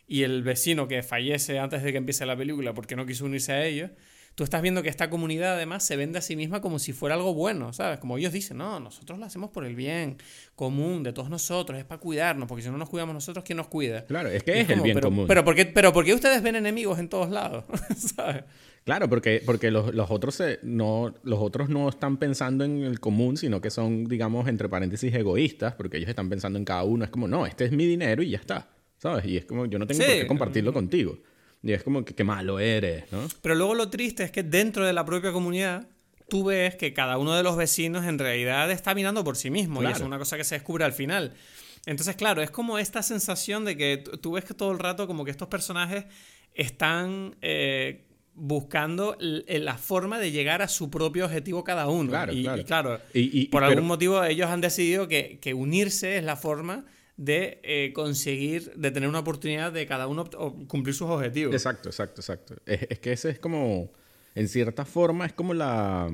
y 0.08 0.24
el 0.24 0.44
vecino 0.44 0.88
que 0.88 1.04
fallece 1.04 1.58
antes 1.58 1.84
de 1.84 1.92
que 1.92 1.98
empiece 1.98 2.26
la 2.26 2.38
película 2.38 2.74
porque 2.74 2.96
no 2.96 3.06
quiso 3.06 3.26
unirse 3.26 3.54
a 3.54 3.66
ellos, 3.66 3.92
tú 4.36 4.44
estás 4.44 4.62
viendo 4.62 4.84
que 4.84 4.90
esta 4.90 5.10
comunidad 5.10 5.56
además 5.56 5.84
se 5.84 5.96
vende 5.96 6.20
a 6.20 6.22
sí 6.22 6.36
misma 6.36 6.62
como 6.62 6.78
si 6.78 6.92
fuera 6.92 7.16
algo 7.16 7.34
bueno, 7.34 7.72
¿sabes? 7.72 8.00
Como 8.00 8.18
ellos 8.18 8.34
dicen, 8.34 8.58
no, 8.58 8.80
nosotros 8.82 9.18
lo 9.18 9.26
hacemos 9.26 9.50
por 9.50 9.66
el 9.66 9.76
bien 9.76 10.18
común 10.56 11.04
de 11.04 11.14
todos 11.14 11.30
nosotros, 11.30 11.80
es 11.80 11.86
para 11.86 12.02
cuidarnos, 12.02 12.48
porque 12.48 12.62
si 12.62 12.70
no 12.70 12.78
nos 12.78 12.90
cuidamos 12.90 13.14
nosotros, 13.14 13.46
¿quién 13.46 13.58
nos 13.58 13.68
cuida? 13.68 14.06
Claro, 14.06 14.30
es 14.30 14.44
que 14.44 14.60
es, 14.60 14.70
el 14.70 14.82
bien 14.82 15.00
común. 15.00 15.26
Pero 15.28 15.46
¿por, 15.46 15.56
qué, 15.56 15.66
pero 15.66 15.94
¿por 15.94 16.04
qué 16.04 16.14
ustedes 16.14 16.44
ven 16.44 16.58
enemigos 16.58 17.00
en 17.00 17.08
todos 17.08 17.30
lados? 17.30 17.64
¿sabes? 18.16 18.44
Claro, 18.84 19.10
porque, 19.10 19.42
porque 19.44 19.72
los, 19.72 19.90
otros 20.12 20.44
no, 20.62 21.16
los 21.24 21.40
otros 21.40 21.70
no 21.70 21.90
están 21.90 22.18
pensando 22.18 22.64
en 22.66 22.84
el 22.84 23.00
común, 23.00 23.38
sino 23.38 23.60
que 23.62 23.72
son, 23.72 24.06
digamos, 24.06 24.48
entre 24.48 24.70
paréntesis, 24.70 25.12
egoístas, 25.14 25.74
porque 25.74 25.98
ellos 25.98 26.10
están 26.10 26.30
pensando 26.30 26.60
en 26.60 26.66
cada 26.66 26.84
uno. 26.84 27.04
Es 27.04 27.10
como, 27.10 27.28
no, 27.28 27.48
este 27.48 27.66
es 27.66 27.72
mi 27.72 27.88
dinero 27.88 28.22
y 28.22 28.30
ya 28.30 28.38
está, 28.38 28.70
¿sabes? 28.98 29.26
Y 29.26 29.38
es 29.38 29.46
como, 29.46 29.66
yo 29.66 29.80
no 29.80 29.88
tengo 29.88 30.02
por 30.02 30.14
qué 30.14 30.28
compartirlo 30.28 30.72
contigo. 30.72 31.18
Y 31.66 31.74
es 31.74 31.82
como 31.82 32.06
que 32.06 32.14
qué 32.14 32.24
malo 32.24 32.60
eres, 32.60 33.12
¿no? 33.12 33.28
Pero 33.42 33.56
luego 33.56 33.74
lo 33.74 33.90
triste 33.90 34.24
es 34.24 34.30
que 34.30 34.44
dentro 34.44 34.86
de 34.86 34.94
la 34.94 35.04
propia 35.04 35.32
comunidad 35.32 35.88
tú 36.30 36.46
ves 36.46 36.76
que 36.76 36.94
cada 36.94 37.18
uno 37.18 37.36
de 37.36 37.42
los 37.42 37.58
vecinos 37.58 38.06
en 38.06 38.20
realidad 38.20 38.70
está 38.70 38.94
mirando 38.94 39.24
por 39.24 39.36
sí 39.36 39.50
mismo 39.50 39.82
y 39.82 39.88
es 39.88 40.00
una 40.00 40.20
cosa 40.20 40.38
que 40.38 40.44
se 40.44 40.56
descubre 40.56 40.86
al 40.86 40.94
final. 40.94 41.34
Entonces, 41.88 42.16
claro, 42.16 42.44
es 42.44 42.52
como 42.52 42.78
esta 42.78 43.02
sensación 43.02 43.66
de 43.66 43.76
que 43.78 44.04
tú 44.22 44.34
ves 44.34 44.46
que 44.46 44.54
todo 44.54 44.72
el 44.72 44.78
rato 44.78 45.08
como 45.08 45.26
que 45.26 45.32
estos 45.32 45.48
personajes 45.48 46.06
están 46.54 47.36
eh, 47.42 48.06
buscando 48.36 49.18
la 49.20 49.78
forma 49.80 50.20
de 50.20 50.32
llegar 50.32 50.62
a 50.62 50.68
su 50.68 50.92
propio 50.92 51.26
objetivo 51.26 51.64
cada 51.64 51.88
uno. 51.88 52.12
Claro, 52.12 52.32
y, 52.32 52.44
claro. 52.64 53.02
y, 53.12 53.48
por 53.48 53.64
algún 53.64 53.88
motivo 53.88 54.24
ellos 54.24 54.52
han 54.52 54.62
decidido 54.62 55.08
que, 55.08 55.40
que 55.42 55.56
unirse 55.56 56.18
es 56.18 56.24
la 56.24 56.36
forma 56.36 56.86
de 57.18 57.62
eh, 57.64 57.94
conseguir, 57.94 58.74
de 58.76 58.92
tener 58.92 59.08
una 59.08 59.20
oportunidad 59.20 59.72
de 59.72 59.86
cada 59.86 60.08
uno 60.08 60.30
cumplir 60.68 60.94
sus 60.94 61.10
objetivos. 61.10 61.54
Exacto, 61.54 61.90
exacto, 61.90 62.22
exacto. 62.22 62.56
Es, 62.66 63.00
que 63.00 63.14
ese 63.14 63.30
es 63.30 63.40
como, 63.40 63.92
en 64.36 64.48
cierta 64.50 64.86
forma, 64.86 65.26
es 65.26 65.34
como 65.34 65.54
la, 65.54 66.12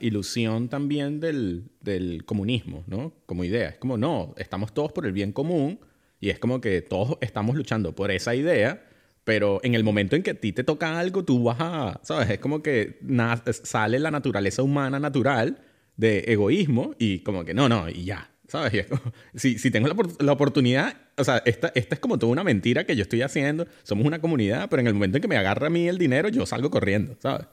ilusión 0.00 0.68
también 0.68 1.20
del, 1.20 1.70
del, 1.80 2.24
comunismo, 2.24 2.84
¿no? 2.86 3.12
Como 3.26 3.44
idea. 3.44 3.70
Es 3.70 3.78
como, 3.78 3.98
no, 3.98 4.34
estamos 4.38 4.72
todos 4.72 4.92
por 4.92 5.06
el 5.06 5.12
bien 5.12 5.32
común 5.32 5.80
y 6.20 6.30
es 6.30 6.38
como 6.38 6.60
que 6.60 6.80
todos 6.80 7.18
estamos 7.20 7.56
luchando 7.56 7.94
por 7.94 8.10
esa 8.10 8.34
idea. 8.34 8.88
Pero 9.24 9.60
en 9.62 9.76
el 9.76 9.84
momento 9.84 10.16
en 10.16 10.24
que 10.24 10.32
a 10.32 10.34
ti 10.34 10.52
te 10.52 10.64
toca 10.64 10.98
algo, 10.98 11.24
tú 11.24 11.44
vas 11.44 11.58
a, 11.60 12.00
¿sabes? 12.02 12.28
Es 12.28 12.38
como 12.40 12.60
que 12.60 12.98
sale 13.62 14.00
la 14.00 14.10
naturaleza 14.10 14.64
humana 14.64 14.98
natural 14.98 15.60
de 15.96 16.24
egoísmo 16.26 16.96
y 16.98 17.20
como 17.20 17.44
que 17.44 17.54
no, 17.54 17.68
no, 17.68 17.88
y 17.88 18.04
ya, 18.04 18.31
¿Sabes? 18.52 18.86
si, 19.34 19.58
si 19.58 19.70
tengo 19.70 19.88
la, 20.18 20.32
oportunidad, 20.32 20.94
o 21.16 21.24
sea, 21.24 21.42
esta, 21.46 21.72
esta 21.74 21.94
es 21.94 22.00
como 22.02 22.18
toda 22.18 22.32
una 22.32 22.44
mentira 22.44 22.84
que 22.84 22.94
yo 22.94 23.00
estoy 23.00 23.22
haciendo. 23.22 23.66
Somos 23.82 24.04
una 24.04 24.20
comunidad, 24.20 24.68
pero 24.68 24.80
en 24.80 24.88
el 24.88 24.92
momento 24.92 25.16
en 25.16 25.22
que 25.22 25.28
me 25.28 25.38
agarra 25.38 25.68
a 25.68 25.70
mí 25.70 25.88
el 25.88 25.96
dinero, 25.96 26.28
yo 26.28 26.44
salgo 26.44 26.70
corriendo, 26.70 27.16
¿sabes? 27.18 27.46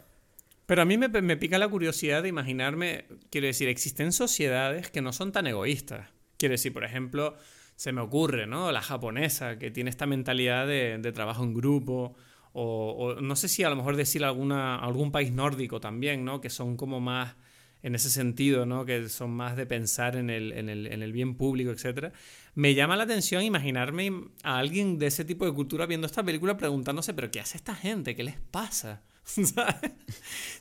Pero 0.66 0.82
a 0.82 0.86
mí 0.86 0.98
me, 0.98 1.08
me 1.08 1.38
pica 1.38 1.58
la 1.58 1.70
curiosidad 1.70 2.22
de 2.22 2.28
imaginarme, 2.28 3.06
quiero 3.30 3.48
decir, 3.48 3.70
existen 3.70 4.12
sociedades 4.12 4.92
que 4.92 5.02
no 5.02 5.14
son 5.14 5.32
tan 5.32 5.48
egoístas. 5.48 6.10
Quiero 6.36 6.52
decir, 6.52 6.74
por 6.74 6.84
ejemplo, 6.84 7.38
se 7.78 7.94
me 7.94 8.02
ocurre, 8.02 8.46
¿no? 8.46 8.70
La 8.74 8.82
japonesa, 8.82 9.58
que 9.58 9.72
tiene 9.72 9.90
esta 9.90 10.06
mentalidad 10.06 10.68
de, 10.68 10.98
de 10.98 11.12
trabajo 11.14 11.46
en 11.46 11.54
grupo, 11.54 12.18
o, 12.52 13.16
o, 13.16 13.22
no 13.22 13.38
sé 13.38 13.48
si 13.48 13.64
a 13.64 13.70
lo 13.70 13.78
mejor 13.78 13.96
decir 13.96 14.26
alguna, 14.26 14.76
algún 14.76 15.14
país 15.14 15.32
nórdico 15.32 15.80
también, 15.80 16.26
¿no? 16.26 16.42
Que 16.42 16.50
son 16.50 16.76
como 16.76 17.00
más 17.00 17.38
en 17.82 17.96
ese 17.96 18.10
sentido, 18.10 18.66
¿no? 18.66 18.86
que 18.86 19.08
son 19.10 19.32
más 19.32 19.56
de 19.56 19.66
pensar 19.66 20.16
en 20.16 20.30
el, 20.30 20.52
en 20.52 20.70
el, 20.70 20.88
en 20.88 21.02
el 21.02 21.14
bien 21.14 21.36
público, 21.36 21.72
etc. 21.72 22.14
Me 22.56 22.74
llama 22.74 22.98
la 22.98 23.04
atención 23.04 23.44
imaginarme 23.44 24.12
a 24.44 24.58
alguien 24.58 25.00
de 25.00 25.08
ese 25.08 25.24
tipo 25.24 25.46
de 25.46 25.54
cultura 25.54 25.86
viendo 25.86 26.08
esta 26.08 26.24
película 26.24 26.58
preguntándose, 26.58 27.14
pero 27.14 27.32
¿qué 27.32 27.40
hace 27.40 27.58
esta 27.58 27.76
gente? 27.76 28.16
¿Qué 28.16 28.24
les 28.24 28.38
pasa? 28.52 29.04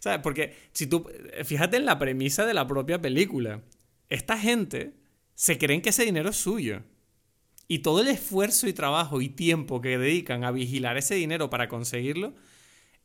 ¿Sabes? 0.01 0.21
Porque 0.23 0.55
si 0.73 0.87
tú, 0.87 1.09
fíjate 1.45 1.77
en 1.77 1.87
la 1.87 1.99
premisa 1.99 2.47
de 2.47 2.55
la 2.55 2.67
propia 2.67 3.01
película, 3.01 3.63
esta 4.09 4.39
gente 4.39 4.95
se 5.35 5.59
creen 5.59 5.83
que 5.83 5.91
ese 5.91 6.05
dinero 6.05 6.31
es 6.31 6.37
suyo. 6.37 6.83
Y 7.67 7.81
todo 7.81 8.01
el 8.01 8.09
esfuerzo 8.09 8.67
y 8.67 8.73
trabajo 8.73 9.21
y 9.21 9.29
tiempo 9.29 9.81
que 9.81 9.99
dedican 9.99 10.45
a 10.45 10.51
vigilar 10.51 10.97
ese 10.97 11.15
dinero 11.17 11.51
para 11.51 11.69
conseguirlo, 11.69 12.35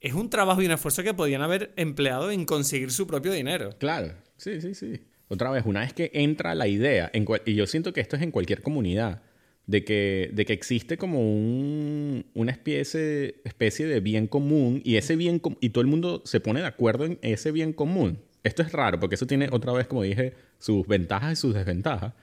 es 0.03 0.13
un 0.13 0.29
trabajo 0.29 0.61
y 0.61 0.65
un 0.65 0.73
esfuerzo 0.73 1.01
que 1.01 1.13
podían 1.13 1.41
haber 1.41 1.71
empleado 1.77 2.29
en 2.29 2.45
conseguir 2.45 2.91
su 2.91 3.07
propio 3.07 3.31
dinero. 3.31 3.69
Claro, 3.79 4.13
sí, 4.37 4.59
sí, 4.61 4.75
sí. 4.75 4.99
Otra 5.29 5.49
vez, 5.49 5.63
una 5.65 5.79
vez 5.79 5.93
que 5.93 6.11
entra 6.13 6.53
la 6.53 6.67
idea, 6.67 7.09
y 7.45 7.55
yo 7.55 7.65
siento 7.65 7.93
que 7.93 8.01
esto 8.01 8.17
es 8.17 8.21
en 8.21 8.29
cualquier 8.29 8.61
comunidad, 8.61 9.23
de 9.65 9.85
que, 9.85 10.29
de 10.33 10.45
que 10.45 10.51
existe 10.51 10.97
como 10.97 11.21
un, 11.21 12.25
una 12.33 12.51
especie, 12.51 13.35
especie 13.45 13.87
de 13.87 14.01
bien 14.01 14.27
común 14.27 14.81
y 14.83 14.97
ese 14.97 15.15
bien 15.15 15.41
y 15.61 15.69
todo 15.69 15.81
el 15.81 15.87
mundo 15.87 16.21
se 16.25 16.41
pone 16.41 16.59
de 16.59 16.67
acuerdo 16.67 17.05
en 17.05 17.17
ese 17.21 17.53
bien 17.53 17.71
común. 17.71 18.19
Esto 18.43 18.61
es 18.61 18.73
raro 18.73 18.99
porque 18.99 19.15
eso 19.15 19.25
tiene 19.25 19.47
otra 19.51 19.71
vez, 19.71 19.87
como 19.87 20.03
dije, 20.03 20.33
sus 20.59 20.85
ventajas 20.85 21.31
y 21.31 21.35
sus 21.37 21.53
desventajas. 21.53 22.13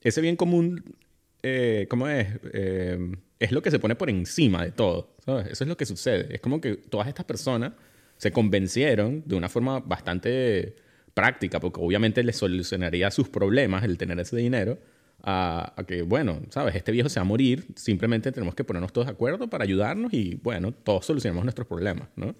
Ese 0.00 0.22
bien 0.22 0.36
común 0.36 0.96
eh, 1.48 1.86
¿cómo 1.88 2.08
es? 2.08 2.26
Eh, 2.52 2.98
es 3.38 3.52
lo 3.52 3.62
que 3.62 3.70
se 3.70 3.78
pone 3.78 3.94
por 3.94 4.10
encima 4.10 4.64
de 4.64 4.72
todo. 4.72 5.14
¿sabes? 5.24 5.46
Eso 5.48 5.64
es 5.64 5.68
lo 5.68 5.76
que 5.76 5.86
sucede. 5.86 6.34
Es 6.34 6.40
como 6.40 6.60
que 6.60 6.76
todas 6.76 7.08
estas 7.08 7.24
personas 7.24 7.72
se 8.16 8.32
convencieron 8.32 9.22
de 9.26 9.36
una 9.36 9.48
forma 9.48 9.80
bastante 9.80 10.76
práctica, 11.14 11.60
porque 11.60 11.80
obviamente 11.80 12.22
les 12.22 12.36
solucionaría 12.36 13.10
sus 13.10 13.28
problemas 13.28 13.84
el 13.84 13.98
tener 13.98 14.18
ese 14.20 14.36
dinero, 14.36 14.78
a, 15.22 15.74
que, 15.88 16.02
bueno, 16.02 16.40
¿sabes? 16.50 16.74
Este 16.76 16.92
viejo 16.92 17.08
se 17.08 17.18
va 17.18 17.22
a 17.22 17.24
morir, 17.24 17.66
simplemente 17.74 18.30
tenemos 18.32 18.54
que 18.54 18.64
ponernos 18.64 18.92
todos 18.92 19.06
de 19.06 19.12
acuerdo 19.14 19.48
para 19.48 19.64
ayudarnos 19.64 20.12
y, 20.12 20.36
bueno, 20.36 20.72
todos 20.72 21.04
solucionamos 21.04 21.44
nuestros 21.44 21.66
problemas, 21.66 22.08
¿no? 22.16 22.34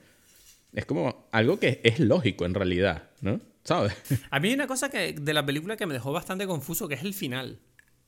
Es 0.73 0.85
como 0.85 1.27
algo 1.33 1.59
que 1.59 1.81
es 1.83 1.99
lógico 1.99 2.45
en 2.45 2.55
realidad, 2.55 3.11
¿no? 3.23 3.41
¿Sabes? 3.65 3.95
A 4.31 4.39
mí 4.39 4.49
hay 4.49 4.55
una 4.55 4.67
cosa 4.67 4.89
que, 4.89 5.15
de 5.15 5.35
la 5.35 5.45
película 5.45 5.77
que 5.77 5.87
me 5.87 5.95
dejó 5.95 6.13
bastante 6.13 6.47
confuso, 6.47 6.87
que 6.87 6.95
es 6.95 7.03
el 7.03 7.15
final. 7.15 7.59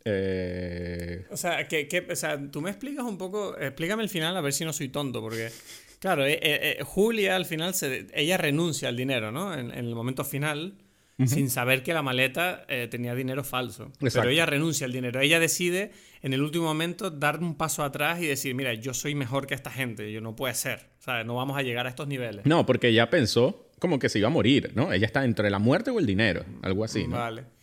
Eh, 0.05 1.27
o, 1.31 1.37
sea, 1.37 1.67
que, 1.69 2.07
o 2.11 2.17
sea, 2.17 2.41
tú 2.51 2.61
me 2.61 2.71
explicas 2.71 3.05
un 3.05 3.19
poco, 3.19 3.57
explícame 3.59 4.03
el 4.03 4.09
final 4.09 4.37
a 4.37 4.41
ver 4.41 4.53
si 4.53 4.65
no 4.65 4.73
soy 4.73 4.89
tonto, 4.89 5.21
porque, 5.21 5.51
claro, 5.99 6.25
eh, 6.25 6.39
eh, 6.43 6.79
Julia 6.85 7.37
al 7.37 7.45
final, 7.45 7.75
se, 7.75 8.07
ella 8.15 8.37
renuncia 8.37 8.89
al 8.89 8.97
dinero, 8.97 9.33
¿no? 9.33 9.53
En, 9.55 9.71
el 9.71 9.95
momento 9.95 10.25
final, 10.25 10.79
sin 11.27 11.51
saber 11.51 11.83
que 11.83 11.93
la 11.93 12.03
maleta 12.03 12.65
tenía 12.91 13.13
dinero 13.13 13.43
falso. 13.43 13.91
Pero 13.99 14.29
ella 14.29 14.47
renuncia 14.47 14.87
al 14.87 14.93
dinero. 14.93 15.21
Ella 15.21 15.41
decide 15.41 15.91
en 16.23 16.33
el 16.33 16.43
último 16.43 16.67
momento 16.67 17.11
dar 17.11 17.41
un 17.41 17.57
paso 17.57 17.83
atrás 17.83 18.23
y 18.23 18.27
decir, 18.27 18.55
mira, 18.55 18.73
yo 18.75 18.95
soy 18.95 19.17
mejor 19.17 19.49
que 19.49 19.55
esta 19.55 19.71
gente, 19.71 20.13
yo 20.13 20.21
no 20.21 20.37
puede 20.37 20.55
ser, 20.55 20.91
sea, 21.01 21.25
No 21.25 21.35
vamos 21.35 21.59
a 21.59 21.63
llegar 21.63 21.87
a 21.87 21.89
estos 21.89 22.07
niveles. 22.07 22.47
No, 22.47 22.65
porque 22.65 22.89
ella 22.89 23.11
pensó 23.11 23.69
como 23.81 23.99
que 23.99 24.09
se 24.09 24.21
iba 24.21 24.29
a 24.29 24.31
morir, 24.31 24.73
¿no? 24.75 24.93
Ella 24.93 25.07
está 25.07 25.25
entre 25.25 25.51
la 25.51 25.59
muerte 25.59 25.91
o 25.91 25.99
el 25.99 26.07
dinero, 26.07 26.45
algo 26.63 26.85
así, 26.85 27.07
¿no? 27.07 27.17
Vale. 27.17 27.58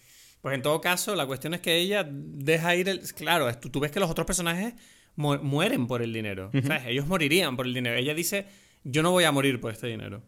Pues 0.45 0.53
en 0.53 0.61
todo 0.61 0.79
caso, 0.79 1.15
la 1.15 1.25
cuestión 1.25 1.55
es 1.55 1.59
que 1.59 1.75
ella 1.75 2.07
deja 2.07 2.75
ir 2.75 2.87
el... 2.87 2.99
Claro, 3.15 3.51
tú, 3.57 3.79
ves 3.79 3.89
que 3.89 3.99
los 3.99 4.11
otros 4.11 4.27
personajes 4.27 4.75
mueren 5.15 5.87
por 5.87 6.03
el 6.03 6.13
dinero. 6.13 6.51
Ellos 6.85 7.07
morirían 7.07 7.57
por 7.57 7.65
el 7.65 7.73
dinero. 7.73 7.97
Ella 7.97 8.13
dice, 8.13 8.45
yo 8.83 9.01
no 9.01 9.09
voy 9.09 9.23
a 9.23 9.31
morir 9.31 9.59
por 9.59 9.71
este 9.71 9.87
dinero. 9.87 10.21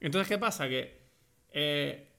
Entonces, 0.00 0.28
¿qué 0.28 0.36
pasa? 0.36 0.68
Que 0.68 1.00
eh, 1.50 2.10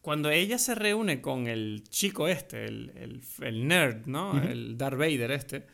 cuando 0.00 0.30
ella 0.30 0.58
se 0.58 0.76
reúne 0.76 1.20
con 1.20 1.48
el 1.48 1.82
chico 1.88 2.28
este, 2.28 2.66
el, 2.66 3.66
nerd, 3.66 4.06
¿no? 4.06 4.40
El 4.40 4.78
Darth 4.78 4.96
Vader 4.96 5.32
este, 5.32 5.66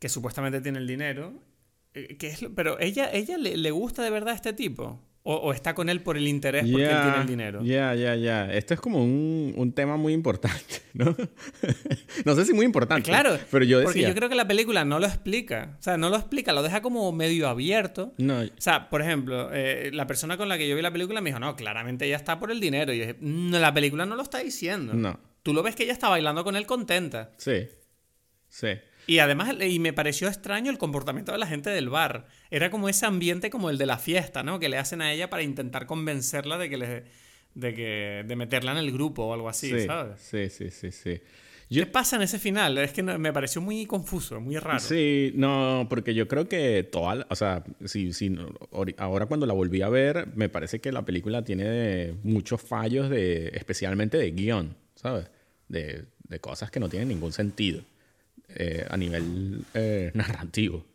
que 0.00 0.08
supuestamente 0.08 0.60
tiene 0.60 0.78
el 0.78 0.88
dinero, 0.88 1.32
eh, 1.94 2.16
que 2.16 2.26
es, 2.26 2.44
pero 2.56 2.80
ella, 2.80 3.08
ella 3.12 3.38
le, 3.38 3.56
le 3.56 3.70
gusta 3.70 4.02
de 4.02 4.10
verdad 4.10 4.30
a 4.30 4.36
este 4.36 4.52
tipo. 4.52 5.00
O, 5.28 5.52
está 5.52 5.74
con 5.74 5.88
él 5.88 6.02
por 6.02 6.16
el 6.16 6.28
interés 6.28 6.64
porque 6.70 6.84
él 6.84 7.02
tiene 7.02 7.16
el 7.20 7.26
dinero. 7.26 7.60
Ya, 7.64 7.96
ya, 7.96 8.14
ya. 8.14 8.46
Esto 8.52 8.74
es 8.74 8.80
como 8.80 9.02
un, 9.02 9.54
un, 9.56 9.72
tema 9.72 9.96
muy 9.96 10.12
importante, 10.12 10.82
¿no? 10.94 11.16
no 12.24 12.34
sé 12.36 12.44
si 12.44 12.52
muy 12.52 12.64
importante. 12.64 13.10
Claro, 13.10 13.36
pero 13.50 13.64
yo 13.64 13.78
decía... 13.80 13.92
Porque 13.92 14.02
yo 14.06 14.14
creo 14.14 14.28
que 14.28 14.36
la 14.36 14.46
película 14.46 14.84
no 14.84 15.00
lo 15.00 15.06
explica. 15.06 15.74
O 15.80 15.82
sea, 15.82 15.96
no 15.96 16.10
lo 16.10 16.16
explica, 16.16 16.52
lo 16.52 16.62
deja 16.62 16.80
como 16.80 17.10
medio 17.10 17.48
abierto. 17.48 18.14
No. 18.18 18.38
O 18.38 18.46
sea, 18.58 18.88
por 18.88 19.02
ejemplo, 19.02 19.50
eh, 19.52 19.90
la 19.92 20.06
persona 20.06 20.36
con 20.36 20.48
la 20.48 20.56
que 20.58 20.68
yo 20.68 20.76
vi 20.76 20.82
la 20.82 20.92
película 20.92 21.20
me 21.20 21.30
dijo, 21.30 21.40
no, 21.40 21.56
claramente 21.56 22.06
ella 22.06 22.16
está 22.16 22.38
por 22.38 22.52
el 22.52 22.60
dinero. 22.60 22.92
Y 22.92 22.98
yo 22.98 23.06
dije, 23.06 23.18
no, 23.20 23.58
la 23.58 23.74
película 23.74 24.06
no 24.06 24.14
lo 24.14 24.22
está 24.22 24.38
diciendo. 24.38 24.94
No. 24.94 25.18
Tú 25.42 25.52
lo 25.52 25.64
ves 25.64 25.74
que 25.74 25.82
ella 25.82 25.92
está 25.92 26.08
bailando 26.08 26.44
con 26.44 26.54
él 26.54 26.66
contenta. 26.66 27.32
Sí. 27.38 27.66
Sí. 28.48 28.68
Y 29.08 29.18
además, 29.18 29.56
y 29.60 29.80
me 29.80 29.92
pareció 29.92 30.28
extraño 30.28 30.70
el 30.70 30.78
comportamiento 30.78 31.32
de 31.32 31.38
la 31.38 31.48
gente 31.48 31.70
del 31.70 31.88
bar. 31.88 32.26
Era 32.50 32.70
como 32.70 32.88
ese 32.88 33.06
ambiente 33.06 33.50
como 33.50 33.70
el 33.70 33.78
de 33.78 33.86
la 33.86 33.98
fiesta, 33.98 34.42
¿no? 34.42 34.58
Que 34.58 34.68
le 34.68 34.78
hacen 34.78 35.02
a 35.02 35.12
ella 35.12 35.30
para 35.30 35.42
intentar 35.42 35.86
convencerla 35.86 36.58
de 36.58 36.70
que 36.70 36.76
le, 36.76 37.04
de 37.54 37.74
que 37.74 38.24
de 38.26 38.36
meterla 38.36 38.72
en 38.72 38.78
el 38.78 38.92
grupo 38.92 39.24
o 39.24 39.34
algo 39.34 39.48
así, 39.48 39.86
¿sabes? 39.86 40.20
Sí, 40.20 40.48
sí, 40.48 40.70
sí, 40.70 40.92
sí. 40.92 41.20
¿Qué 41.68 41.84
pasa 41.86 42.14
en 42.14 42.22
ese 42.22 42.38
final? 42.38 42.78
Es 42.78 42.92
que 42.92 43.02
me 43.02 43.32
pareció 43.32 43.60
muy 43.60 43.86
confuso, 43.86 44.40
muy 44.40 44.56
raro. 44.56 44.78
Sí, 44.78 45.32
no, 45.34 45.86
porque 45.90 46.14
yo 46.14 46.28
creo 46.28 46.48
que 46.48 46.84
toda, 46.84 47.26
o 47.28 47.34
sea, 47.34 47.64
si, 47.84 48.12
si, 48.12 48.36
ahora 48.98 49.26
cuando 49.26 49.46
la 49.46 49.52
volví 49.52 49.82
a 49.82 49.88
ver, 49.88 50.28
me 50.36 50.48
parece 50.48 50.80
que 50.80 50.92
la 50.92 51.04
película 51.04 51.42
tiene 51.42 52.14
muchos 52.22 52.62
fallos 52.62 53.10
de, 53.10 53.48
especialmente 53.48 54.16
de 54.16 54.30
guion, 54.30 54.76
¿sabes? 54.94 55.28
De, 55.66 56.04
de 56.28 56.38
cosas 56.38 56.70
que 56.70 56.78
no 56.78 56.88
tienen 56.88 57.08
ningún 57.08 57.32
sentido. 57.32 57.82
Eh, 58.48 58.86
a 58.88 58.96
nivel 58.96 59.64
eh, 59.74 60.12
narrativo. 60.14 60.86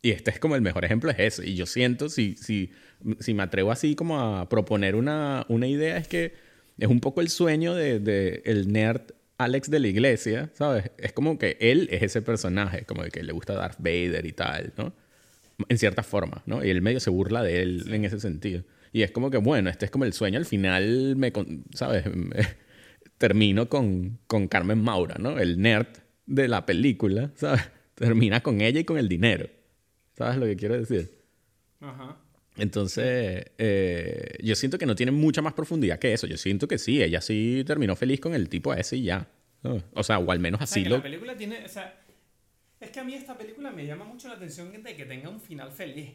Y 0.00 0.10
este 0.10 0.30
es 0.30 0.38
como 0.38 0.54
el 0.54 0.62
mejor 0.62 0.84
ejemplo, 0.84 1.10
es 1.10 1.18
eso. 1.18 1.42
Y 1.42 1.54
yo 1.54 1.66
siento, 1.66 2.08
si, 2.08 2.36
si, 2.36 2.70
si 3.18 3.34
me 3.34 3.42
atrevo 3.42 3.72
así 3.72 3.94
como 3.94 4.20
a 4.20 4.48
proponer 4.48 4.94
una, 4.94 5.44
una 5.48 5.66
idea, 5.66 5.96
es 5.96 6.08
que 6.08 6.34
es 6.78 6.88
un 6.88 7.00
poco 7.00 7.20
el 7.20 7.28
sueño 7.28 7.74
de, 7.74 7.98
de, 7.98 8.42
el 8.44 8.72
nerd 8.72 9.02
Alex 9.38 9.70
de 9.70 9.80
la 9.80 9.88
iglesia, 9.88 10.50
¿sabes? 10.54 10.90
Es 10.98 11.12
como 11.12 11.38
que 11.38 11.56
él 11.60 11.88
es 11.92 12.02
ese 12.02 12.22
personaje, 12.22 12.84
como 12.84 13.04
de 13.04 13.10
que 13.10 13.22
le 13.22 13.32
gusta 13.32 13.54
Darth 13.54 13.78
Vader 13.78 14.26
y 14.26 14.32
tal, 14.32 14.72
¿no? 14.76 14.92
En 15.68 15.78
cierta 15.78 16.02
forma, 16.02 16.42
¿no? 16.46 16.64
Y 16.64 16.70
el 16.70 16.82
medio 16.82 17.00
se 17.00 17.10
burla 17.10 17.42
de 17.42 17.62
él 17.62 17.84
en 17.92 18.04
ese 18.04 18.20
sentido. 18.20 18.64
Y 18.92 19.02
es 19.02 19.10
como 19.10 19.30
que, 19.30 19.38
bueno, 19.38 19.70
este 19.70 19.84
es 19.84 19.90
como 19.90 20.04
el 20.04 20.12
sueño, 20.12 20.38
al 20.38 20.44
final 20.44 21.16
me, 21.16 21.32
¿sabes? 21.74 22.04
termino 23.18 23.68
con, 23.68 24.18
con 24.26 24.48
Carmen 24.48 24.82
Maura, 24.82 25.16
¿no? 25.18 25.38
El 25.38 25.60
nerd 25.60 25.88
de 26.26 26.48
la 26.48 26.66
película, 26.66 27.30
¿sabes? 27.34 27.62
Termina 27.94 28.42
con 28.42 28.60
ella 28.60 28.80
y 28.80 28.84
con 28.84 28.98
el 28.98 29.08
dinero. 29.08 29.48
¿Sabes 30.18 30.36
lo 30.36 30.46
que 30.46 30.56
quiero 30.56 30.76
decir? 30.76 31.16
Ajá. 31.80 32.16
Entonces, 32.56 33.52
eh, 33.56 34.36
yo 34.42 34.56
siento 34.56 34.78
que 34.78 34.86
no 34.86 34.96
tiene 34.96 35.12
mucha 35.12 35.40
más 35.40 35.54
profundidad 35.54 36.00
que 36.00 36.12
eso. 36.12 36.26
Yo 36.26 36.36
siento 36.36 36.66
que 36.66 36.76
sí, 36.76 37.00
ella 37.00 37.20
sí 37.20 37.62
terminó 37.64 37.94
feliz 37.94 38.18
con 38.18 38.34
el 38.34 38.48
tipo 38.48 38.74
ese 38.74 38.96
y 38.96 39.04
ya. 39.04 39.28
O 39.94 40.02
sea, 40.02 40.18
o 40.18 40.30
al 40.32 40.40
menos 40.40 40.60
así 40.60 40.84
lo... 40.84 40.96
La 40.96 41.02
película 41.04 41.36
tiene... 41.36 41.64
O 41.64 41.68
sea, 41.68 42.00
es 42.80 42.90
que 42.90 42.98
a 42.98 43.04
mí 43.04 43.14
esta 43.14 43.38
película 43.38 43.70
me 43.70 43.86
llama 43.86 44.04
mucho 44.04 44.26
la 44.26 44.34
atención 44.34 44.82
de 44.82 44.96
que 44.96 45.04
tenga 45.04 45.28
un 45.28 45.40
final 45.40 45.70
feliz. 45.70 46.10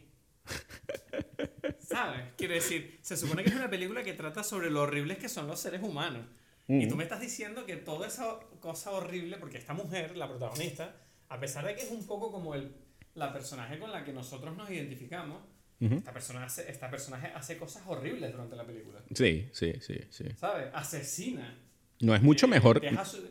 ¿Sabes? 1.79 2.21
Quiero 2.37 2.55
decir, 2.55 2.99
se 3.01 3.15
supone 3.15 3.43
que 3.43 3.49
es 3.49 3.55
una 3.55 3.69
película 3.69 4.03
que 4.03 4.11
trata 4.11 4.43
sobre 4.43 4.69
lo 4.69 4.81
horribles 4.81 5.17
que 5.19 5.29
son 5.29 5.47
los 5.47 5.61
seres 5.61 5.81
humanos. 5.81 6.25
Y 6.67 6.87
tú 6.87 6.95
me 6.95 7.03
estás 7.03 7.21
diciendo 7.21 7.65
que 7.65 7.75
toda 7.75 8.07
esa 8.07 8.39
cosa 8.59 8.91
horrible, 8.91 9.37
porque 9.37 9.57
esta 9.57 9.73
mujer, 9.73 10.17
la 10.17 10.27
protagonista, 10.29 10.95
a 11.29 11.39
pesar 11.39 11.65
de 11.65 11.75
que 11.75 11.83
es 11.83 11.91
un 11.91 12.05
poco 12.05 12.31
como 12.31 12.55
el, 12.55 12.73
la 13.15 13.31
personaje 13.31 13.79
con 13.79 13.91
la 13.91 14.03
que 14.03 14.13
nosotros 14.13 14.55
nos 14.55 14.69
identificamos, 14.69 15.41
esta, 15.79 16.13
persona 16.13 16.45
hace, 16.45 16.71
esta 16.71 16.89
personaje 16.89 17.27
hace 17.35 17.57
cosas 17.57 17.83
horribles 17.87 18.31
durante 18.31 18.55
la 18.55 18.65
película. 18.65 19.01
Sí, 19.13 19.49
sí, 19.51 19.73
sí, 19.81 19.99
sí. 20.09 20.25
¿Sabes? 20.37 20.69
Asesina. 20.73 21.57
No 21.99 22.15
es 22.15 22.21
mucho 22.21 22.47
mejor 22.47 22.79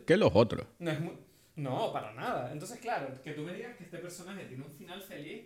que 0.04 0.16
los 0.16 0.30
otros. 0.34 0.66
No, 0.78 0.90
es 0.90 0.98
no, 1.56 1.92
para 1.92 2.12
nada. 2.12 2.52
Entonces, 2.52 2.78
claro, 2.78 3.08
que 3.22 3.32
tú 3.32 3.42
me 3.42 3.54
digas 3.54 3.76
que 3.76 3.84
este 3.84 3.98
personaje 3.98 4.44
tiene 4.44 4.64
un 4.64 4.72
final 4.72 5.00
feliz 5.00 5.44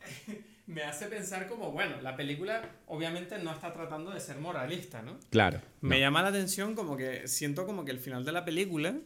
me 0.66 0.82
hace 0.82 1.06
pensar 1.06 1.48
como, 1.48 1.72
bueno, 1.72 2.00
la 2.02 2.16
película 2.16 2.62
obviamente 2.86 3.38
no 3.38 3.52
está 3.52 3.72
tratando 3.72 4.10
de 4.10 4.20
ser 4.20 4.38
moralista, 4.38 5.02
¿no? 5.02 5.18
Claro. 5.30 5.60
Me 5.80 6.00
llama 6.00 6.22
la 6.22 6.28
atención 6.28 6.74
como 6.74 6.96
que 6.96 7.26
siento 7.28 7.66
como 7.66 7.84
que 7.84 7.90
el 7.90 7.98
final 7.98 8.24
de 8.24 8.32
la 8.32 8.44
película 8.44 8.96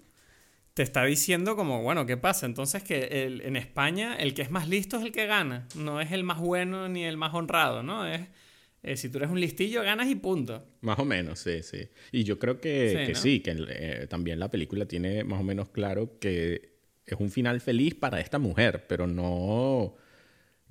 te 0.75 0.83
está 0.83 1.05
diciendo 1.05 1.57
como, 1.57 1.83
bueno, 1.83 2.07
¿qué 2.07 2.17
pasa? 2.17 2.47
Entonces 2.47 2.83
que 2.83 3.25
el, 3.25 3.43
en 3.43 3.57
España 3.57 4.17
el 4.17 4.35
que 4.35 4.43
es 4.43 4.51
más 4.51 4.69
listo 4.69 4.99
es 4.99 5.05
el 5.05 5.13
que 5.13 5.27
gana, 5.27 5.69
no 5.77 6.01
es 6.01 6.13
el 6.13 6.25
más 6.25 6.41
bueno 6.41 6.89
ni 6.89 7.05
el 7.05 7.17
más 7.17 7.35
honrado, 7.35 7.83
¿no? 7.83 8.07
Es, 8.07 8.23
eh, 8.83 8.97
si 8.97 9.09
tú 9.09 9.19
eres 9.19 9.31
un 9.31 9.39
listillo, 9.39 9.83
ganas 9.83 10.09
y 10.11 10.17
punto. 10.17 10.67
Más 10.81 10.99
o 10.99 11.05
menos, 11.05 11.39
sí, 11.39 11.63
sí. 11.63 11.89
Y 12.11 12.25
yo 12.25 12.39
creo 12.39 12.61
que 12.61 13.13
sí, 13.15 13.41
que, 13.41 13.57
eh, 13.69 14.07
también 14.09 14.41
la 14.41 14.51
película 14.51 14.87
tiene 14.87 15.23
más 15.23 15.41
o 15.41 15.45
menos 15.45 15.69
claro 15.69 16.19
que 16.19 16.73
es 17.07 17.21
un 17.21 17.31
final 17.31 17.61
feliz 17.61 17.95
para 17.95 18.21
esta 18.21 18.39
mujer, 18.39 18.87
pero 18.89 19.07
no 19.07 19.97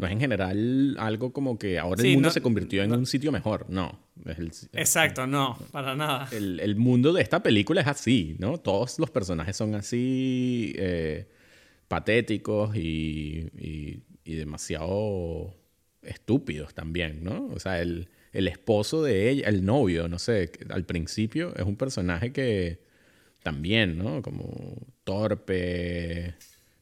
no 0.02 0.08
es 0.08 0.14
en 0.14 0.20
general 0.20 0.98
algo 0.98 1.32
como 1.32 1.60
que 1.60 1.78
ahora 1.78 2.02
el 2.02 2.14
mundo 2.14 2.32
se 2.32 2.42
convirtió 2.42 2.82
en 2.82 2.92
un 2.92 3.06
sitio 3.06 3.32
mejor. 3.32 3.68
No. 3.70 4.00
Exacto, 4.74 5.28
no, 5.28 5.60
para 5.72 5.96
nada. 5.96 6.28
El, 6.32 6.76
mundo 6.76 7.14
de 7.14 7.22
esta 7.22 7.44
película 7.44 7.82
es 7.82 7.88
así, 7.88 8.36
¿no? 8.40 8.58
Todos 8.58 8.98
los 8.98 9.12
personajes 9.12 9.56
son 9.56 9.76
así 9.76 10.74
eh, 10.76 11.28
patéticos 11.88 12.76
y, 12.76 13.50
demasiado 14.26 15.54
estúpidos 16.02 16.74
también, 16.74 17.24
¿no? 17.24 17.48
O 17.54 17.60
sea, 17.60 17.80
el, 17.80 18.10
esposo 18.34 19.04
de 19.04 19.30
ella, 19.30 19.50
el 19.50 19.64
novio, 19.64 20.08
no 20.08 20.18
sé, 20.18 20.52
al 20.70 20.84
principio 20.86 21.54
es 21.56 21.64
un 21.64 21.76
personaje 21.76 22.32
que 22.32 22.80
también, 23.44 24.00
¿no? 24.00 24.24
Como 24.24 24.78
torpe, 25.04 26.34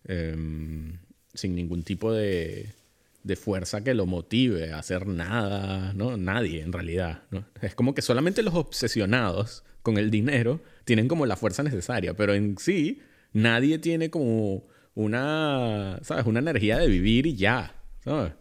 em, 0.06 1.00
sin 1.34 1.56
ningún 1.56 1.84
tipo 1.84 2.14
de 2.14 2.79
de 3.24 3.36
fuerza 3.36 3.84
que 3.84 3.94
lo 3.94 4.06
motive 4.06 4.72
a 4.72 4.80
hacer 4.80 5.08
nada, 5.08 5.94
¿no? 5.94 6.18
Nadie 6.18 6.62
en 6.62 6.72
realidad, 6.72 7.24
¿no? 7.32 7.46
Es 7.62 7.76
como 7.76 7.94
que 7.94 8.02
solamente 8.02 8.44
los 8.44 8.56
obsesionados 8.56 9.64
con 9.82 9.98
el 9.98 10.12
dinero 10.12 10.62
tienen 10.86 11.08
como 11.08 11.26
la 11.26 11.36
fuerza 11.36 11.64
necesaria, 11.64 12.14
pero 12.14 12.34
en 12.34 12.58
sí 12.58 13.02
nadie 13.34 13.80
tiene 13.80 14.10
como 14.10 14.68
una, 14.96 16.00
¿sabes? 16.02 16.26
Una 16.26 16.40
energía 16.40 16.78
de 16.78 16.88
vivir 16.88 17.26
y 17.26 17.36
ya, 17.36 17.76
¿sabes? 18.04 18.34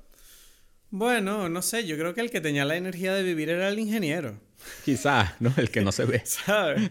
Bueno, 0.91 1.49
no 1.49 1.61
sé, 1.61 1.87
yo 1.87 1.99
creo 1.99 2.15
que 2.15 2.23
el 2.23 2.31
que 2.31 2.41
tenía 2.41 2.65
la 2.65 2.77
energía 2.77 3.15
de 3.15 3.23
vivir 3.23 3.51
era 3.51 3.69
el 3.69 3.79
ingeniero. 3.79 4.41
Quizás, 4.85 5.33
¿no? 5.41 5.53
El 5.57 5.71
que 5.71 5.83
no 5.83 5.93
se 5.93 6.05
ve. 6.05 6.23
¿Sabes? 6.25 6.91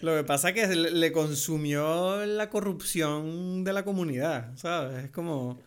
Lo 0.00 0.16
que 0.16 0.24
pasa 0.24 0.50
es 0.50 0.54
que 0.54 0.74
le 0.74 1.12
consumió 1.12 2.24
la 2.24 2.48
corrupción 2.48 3.64
de 3.64 3.72
la 3.72 3.84
comunidad, 3.84 4.56
¿sabes? 4.56 5.04
Es 5.04 5.10
como... 5.10 5.62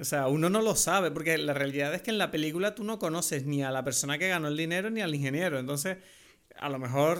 O 0.00 0.04
sea, 0.04 0.28
uno 0.28 0.48
no 0.48 0.62
lo 0.62 0.74
sabe, 0.74 1.10
porque 1.10 1.36
la 1.38 1.52
realidad 1.52 1.94
es 1.94 2.02
que 2.02 2.10
en 2.10 2.18
la 2.18 2.30
película 2.30 2.74
tú 2.74 2.82
no 2.84 2.98
conoces 2.98 3.44
ni 3.44 3.62
a 3.62 3.70
la 3.70 3.84
persona 3.84 4.18
que 4.18 4.28
ganó 4.28 4.48
el 4.48 4.56
dinero 4.56 4.90
ni 4.90 5.02
al 5.02 5.14
ingeniero. 5.14 5.58
Entonces, 5.58 5.98
a 6.58 6.68
lo 6.68 6.78
mejor 6.78 7.18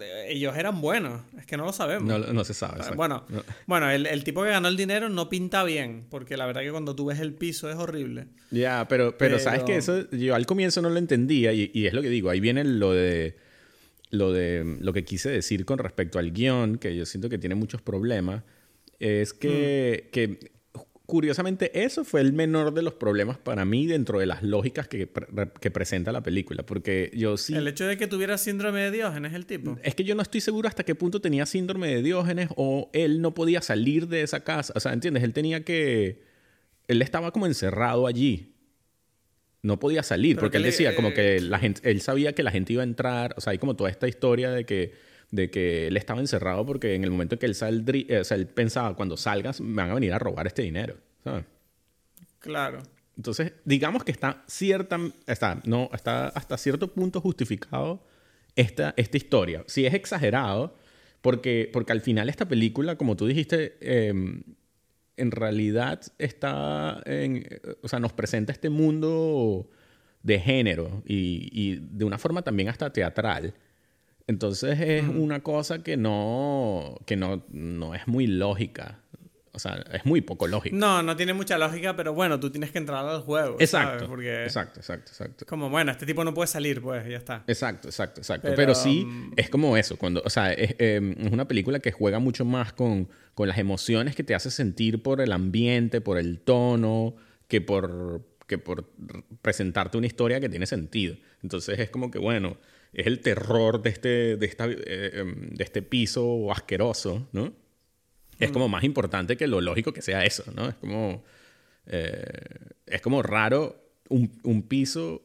eh, 0.00 0.26
ellos 0.28 0.56
eran 0.56 0.80
buenos, 0.80 1.22
es 1.38 1.46
que 1.46 1.56
no 1.56 1.64
lo 1.64 1.72
sabemos. 1.72 2.32
No, 2.32 2.44
se 2.44 2.54
sabe. 2.54 2.82
bueno, 2.94 3.24
bueno 3.66 3.90
el, 3.90 4.24
tipo 4.24 4.42
que 4.42 4.50
ganó 4.50 4.68
el 4.68 4.76
dinero 4.76 5.08
no 5.08 5.28
pinta 5.28 5.64
bien, 5.64 6.06
porque 6.10 6.36
la 6.36 6.46
verdad 6.46 6.62
que 6.62 6.70
cuando 6.70 6.94
tú 6.94 7.06
ves 7.06 7.20
el 7.20 7.34
piso 7.34 7.70
es 7.70 7.76
horrible. 7.76 8.26
Ya, 8.50 8.86
pero, 8.88 9.16
pero, 9.16 9.38
sabes 9.38 9.62
que 9.64 9.76
eso 9.76 10.10
yo 10.10 10.34
al 10.34 10.46
comienzo 10.46 10.82
no 10.82 10.90
lo 10.90 10.98
entendía 10.98 11.52
y, 11.52 11.70
es 11.86 11.92
lo 11.92 12.02
que 12.02 12.08
digo, 12.08 12.30
ahí 12.30 12.40
viene 12.40 12.64
lo 12.64 12.92
de 12.92 13.36
lo 14.10 14.30
de 14.30 14.76
lo 14.80 14.92
que 14.92 15.04
quise 15.04 15.30
decir 15.30 15.64
con 15.64 15.78
respecto 15.78 16.18
al 16.18 16.32
guion, 16.32 16.76
que 16.76 16.94
yo 16.94 17.06
siento 17.06 17.30
que 17.30 17.38
tiene 17.38 17.54
muchos 17.54 17.80
problemas, 17.80 18.42
es 18.98 19.32
que, 19.32 20.04
mm. 20.06 20.10
que 20.10 20.51
curiosamente, 21.12 21.84
eso 21.84 22.06
fue 22.06 22.22
el 22.22 22.32
menor 22.32 22.72
de 22.72 22.80
los 22.80 22.94
problemas 22.94 23.36
para 23.36 23.66
mí 23.66 23.86
dentro 23.86 24.18
de 24.18 24.24
las 24.24 24.42
lógicas 24.42 24.88
que, 24.88 25.10
que, 25.60 25.70
presenta 25.70 26.10
la 26.10 26.22
película. 26.22 26.62
Porque 26.62 27.10
yo 27.12 27.36
sí. 27.36 27.54
El 27.54 27.68
hecho 27.68 27.84
de 27.84 27.98
que 27.98 28.06
tuviera 28.06 28.38
síndrome 28.38 28.80
de 28.80 28.90
Diógenes, 28.90 29.34
el 29.34 29.44
tipo. 29.44 29.76
Es 29.82 29.94
que 29.94 30.04
yo 30.04 30.14
no 30.14 30.22
estoy 30.22 30.40
seguro 30.40 30.68
hasta 30.68 30.84
qué 30.84 30.94
punto 30.94 31.20
tenía 31.20 31.44
síndrome 31.44 31.88
de 31.88 32.02
Diógenes 32.02 32.48
o 32.56 32.88
él 32.94 33.20
no 33.20 33.34
podía 33.34 33.60
salir 33.60 34.08
de 34.08 34.22
esa 34.22 34.42
casa. 34.42 34.72
O 34.74 34.80
sea, 34.80 34.94
¿entiendes? 34.94 35.22
Él 35.22 35.34
tenía 35.34 35.66
que. 35.66 36.22
Él 36.88 37.02
estaba 37.02 37.30
como 37.30 37.44
encerrado 37.44 38.06
allí. 38.06 38.54
No 39.60 39.78
podía 39.78 40.02
salir 40.02 40.38
porque 40.38 40.56
él 40.56 40.62
decía 40.62 40.96
como 40.96 41.12
que 41.12 41.42
la 41.42 41.58
gente. 41.58 41.82
Él 41.90 42.00
sabía 42.00 42.32
que 42.32 42.42
la 42.42 42.52
gente 42.52 42.72
iba 42.72 42.80
a 42.80 42.86
entrar. 42.86 43.34
O 43.36 43.42
sea, 43.42 43.50
hay 43.50 43.58
como 43.58 43.76
toda 43.76 43.90
esta 43.90 44.08
historia 44.08 44.50
de 44.50 44.64
que 44.64 44.94
de 45.32 45.50
que 45.50 45.88
él 45.88 45.96
estaba 45.96 46.20
encerrado 46.20 46.64
porque 46.64 46.94
en 46.94 47.02
el 47.02 47.10
momento 47.10 47.34
en 47.34 47.38
que 47.40 47.46
él 47.46 47.54
saldría, 47.54 48.04
eh, 48.08 48.20
o 48.20 48.24
sea, 48.24 48.36
él 48.36 48.46
pensaba, 48.46 48.94
cuando 48.94 49.16
salgas, 49.16 49.60
me 49.60 49.82
van 49.82 49.90
a 49.90 49.94
venir 49.94 50.12
a 50.12 50.18
robar 50.18 50.46
este 50.46 50.62
dinero, 50.62 50.96
¿sabes? 51.24 51.44
Claro. 52.38 52.82
Entonces, 53.16 53.52
digamos 53.64 54.04
que 54.04 54.12
está 54.12 54.44
cierta, 54.46 55.00
está, 55.26 55.60
no, 55.64 55.90
está 55.92 56.28
hasta 56.28 56.56
cierto 56.58 56.88
punto 56.92 57.20
justificado 57.20 58.04
esta, 58.56 58.92
esta 58.96 59.16
historia. 59.16 59.64
Si 59.66 59.86
es 59.86 59.94
exagerado, 59.94 60.76
porque, 61.22 61.70
porque 61.72 61.92
al 61.92 62.02
final 62.02 62.28
esta 62.28 62.46
película, 62.46 62.96
como 62.96 63.16
tú 63.16 63.26
dijiste, 63.26 63.76
em, 63.80 64.42
en 65.16 65.30
realidad 65.30 66.00
está, 66.18 67.00
en, 67.06 67.46
o 67.82 67.88
sea, 67.88 68.00
nos 68.00 68.12
presenta 68.12 68.52
este 68.52 68.68
mundo 68.68 69.70
de 70.22 70.38
género 70.40 71.02
y, 71.06 71.48
y 71.52 71.76
de 71.76 72.04
una 72.04 72.18
forma 72.18 72.42
también 72.42 72.68
hasta 72.68 72.92
teatral 72.92 73.54
entonces 74.26 74.80
es 74.80 75.04
una 75.06 75.42
cosa 75.42 75.82
que 75.82 75.96
no, 75.96 76.98
que 77.06 77.16
no, 77.16 77.44
no 77.50 77.94
es 77.94 78.06
muy 78.06 78.26
lógica. 78.26 78.98
O 79.54 79.58
sea, 79.58 79.84
es 79.92 80.06
muy 80.06 80.22
poco 80.22 80.46
lógica. 80.46 80.74
No, 80.74 81.02
no 81.02 81.14
tiene 81.14 81.34
mucha 81.34 81.58
lógica, 81.58 81.94
pero 81.94 82.14
bueno, 82.14 82.40
tú 82.40 82.50
tienes 82.50 82.70
que 82.70 82.78
entrar 82.78 83.06
al 83.06 83.20
juego. 83.20 83.56
Exacto. 83.60 84.08
Porque 84.08 84.44
exacto, 84.44 84.80
exacto, 84.80 85.10
exacto. 85.10 85.44
Como, 85.46 85.68
bueno, 85.68 85.92
este 85.92 86.06
tipo 86.06 86.24
no 86.24 86.32
puede 86.32 86.46
salir, 86.46 86.80
pues, 86.80 87.06
ya 87.06 87.18
está. 87.18 87.44
Exacto, 87.46 87.88
exacto, 87.88 88.22
exacto. 88.22 88.48
Pero, 88.56 88.74
sí, 88.74 89.04
mm, 89.04 89.34
es 89.36 89.50
como 89.50 89.76
eso. 89.76 89.98
Cuando, 89.98 90.22
o 90.24 90.30
sea, 90.30 90.54
em, 90.54 91.12
es, 91.18 91.32
una 91.32 91.46
película 91.46 91.80
que 91.80 91.92
juega 91.92 92.18
mucho 92.18 92.46
más 92.46 92.72
con, 92.72 93.10
con 93.34 93.46
las 93.46 93.58
emociones 93.58 94.16
que 94.16 94.24
te 94.24 94.34
hace 94.34 94.50
sentir 94.50 95.02
por 95.02 95.20
el 95.20 95.32
ambiente, 95.32 96.00
por 96.00 96.16
el 96.16 96.40
tono, 96.40 97.14
que 97.46 97.60
por, 97.60 98.22
que 98.46 98.56
por 98.56 98.88
presentarte 99.42 99.98
una 99.98 100.06
historia 100.06 100.40
que 100.40 100.48
tiene 100.48 100.64
sentido. 100.64 101.16
Entonces 101.42 101.78
es 101.78 101.90
como 101.90 102.10
que, 102.10 102.18
bueno, 102.18 102.56
es 102.92 103.06
el 103.06 103.20
terror 103.20 103.80
de 103.82 103.90
este, 103.90 104.36
de 104.36 104.46
esta, 104.46 104.66
eh, 104.66 105.10
em, 105.14 105.50
de 105.50 105.64
este 105.64 105.82
piso 105.82 106.52
asqueroso, 106.52 107.28
¿no? 107.32 107.52
Es 108.38 108.50
como 108.50 108.68
más 108.68 108.82
importante 108.82 109.36
que 109.36 109.46
lo 109.46 109.60
lógico 109.60 109.92
que 109.92 110.02
sea 110.02 110.24
eso, 110.24 110.42
¿no? 110.56 110.68
Es 110.68 110.74
como, 110.74 111.22
eh, 111.86 112.22
es 112.86 113.00
como 113.00 113.22
raro 113.22 113.76
un, 114.08 114.32
un 114.42 114.64
piso 114.64 115.22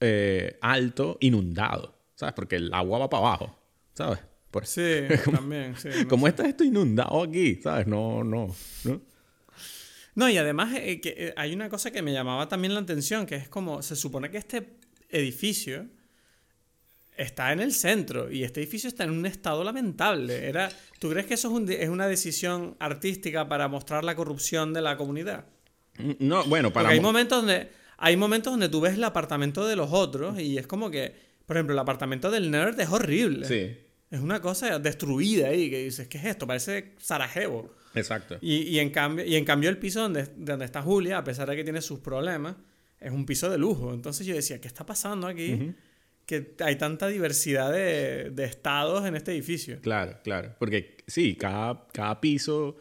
eh, 0.00 0.56
alto 0.60 1.18
inundado, 1.20 1.98
¿sabes? 2.14 2.32
Porque 2.34 2.56
el 2.56 2.72
agua 2.72 3.00
va 3.00 3.10
para 3.10 3.26
abajo, 3.26 3.58
¿sabes? 3.92 4.20
Por, 4.52 4.66
sí, 4.66 5.00
también, 5.32 5.76
sí. 5.76 5.88
¿Cómo 6.08 6.28
está 6.28 6.46
esto 6.46 6.62
inundado 6.62 7.24
aquí? 7.24 7.56
¿Sabes? 7.56 7.88
No, 7.88 8.22
no, 8.22 8.54
¿no? 8.84 9.02
No, 10.14 10.30
y 10.30 10.38
además 10.38 10.72
que, 11.02 11.34
hay 11.36 11.52
una 11.52 11.68
cosa 11.68 11.90
que 11.90 12.02
me 12.02 12.12
llamaba 12.12 12.48
también 12.48 12.72
la 12.72 12.80
atención, 12.80 13.26
que 13.26 13.34
es 13.34 13.48
como, 13.48 13.82
se 13.82 13.96
supone 13.96 14.30
que 14.30 14.38
este 14.38 14.76
edificio 15.10 15.88
está 17.16 17.52
en 17.52 17.60
el 17.60 17.72
centro 17.72 18.30
y 18.30 18.44
este 18.44 18.60
edificio 18.60 18.88
está 18.88 19.04
en 19.04 19.10
un 19.10 19.26
estado 19.26 19.62
lamentable. 19.64 20.46
Era, 20.46 20.70
¿Tú 20.98 21.10
crees 21.10 21.26
que 21.26 21.34
eso 21.34 21.56
es, 21.68 21.88
una 21.88 22.06
decisión 22.06 22.76
artística 22.78 23.48
para 23.48 23.68
mostrar 23.68 24.04
la 24.04 24.16
corrupción 24.16 24.72
de 24.72 24.82
la 24.82 24.96
comunidad? 24.96 25.46
No, 26.18 26.44
bueno, 26.44 26.72
para... 26.72 26.88
hay 26.88 27.00
momentos, 27.00 27.38
donde, 27.38 27.68
hay 27.98 28.16
momentos 28.16 28.52
donde 28.52 28.68
tú 28.68 28.80
ves 28.80 28.94
el 28.94 29.04
apartamento 29.04 29.66
de 29.66 29.76
los 29.76 29.92
otros 29.92 30.40
y 30.40 30.58
es 30.58 30.66
como 30.66 30.90
que, 30.90 31.14
por 31.46 31.56
ejemplo, 31.56 31.72
el 31.72 31.78
apartamento 31.78 32.30
del 32.30 32.50
nerd 32.50 32.78
es 32.80 32.88
horrible. 32.88 33.46
Sí. 33.46 33.76
Es 34.10 34.20
una 34.20 34.40
cosa 34.40 34.78
destruida 34.78 35.48
ahí, 35.48 35.70
que 35.70 35.84
dices, 35.84 36.08
¿qué 36.08 36.18
es 36.18 36.24
esto? 36.24 36.46
Parece 36.46 36.94
Sarajevo. 36.98 37.74
Exacto. 37.94 38.38
Y, 38.40 38.78
en, 38.78 38.90
cambio, 38.90 39.24
y 39.24 39.36
en 39.36 39.44
cambio 39.44 39.70
el 39.70 39.78
piso 39.78 40.00
donde, 40.00 40.28
donde 40.36 40.64
está 40.64 40.82
Julia, 40.82 41.18
a 41.18 41.24
pesar 41.24 41.48
de 41.48 41.56
que 41.56 41.64
tiene 41.64 41.80
sus 41.80 42.00
problemas, 42.00 42.56
es 43.00 43.12
un 43.12 43.26
piso 43.26 43.50
de 43.50 43.58
lujo. 43.58 43.92
Entonces 43.92 44.26
yo 44.26 44.34
decía, 44.34 44.60
¿qué 44.60 44.68
está 44.68 44.84
pasando 44.84 45.26
aquí? 45.26 45.74
Que 46.26 46.54
hay 46.60 46.76
tanta 46.76 47.08
diversidad 47.08 47.72
de, 47.72 48.30
de, 48.30 48.44
estados 48.44 49.06
en 49.06 49.16
este 49.16 49.32
edificio. 49.32 49.78
Claro, 49.80 50.18
claro. 50.22 50.54
Porque 50.58 50.96
sí, 51.06 51.36
cada, 51.36 51.86
cada 51.92 52.20
piso 52.20 52.76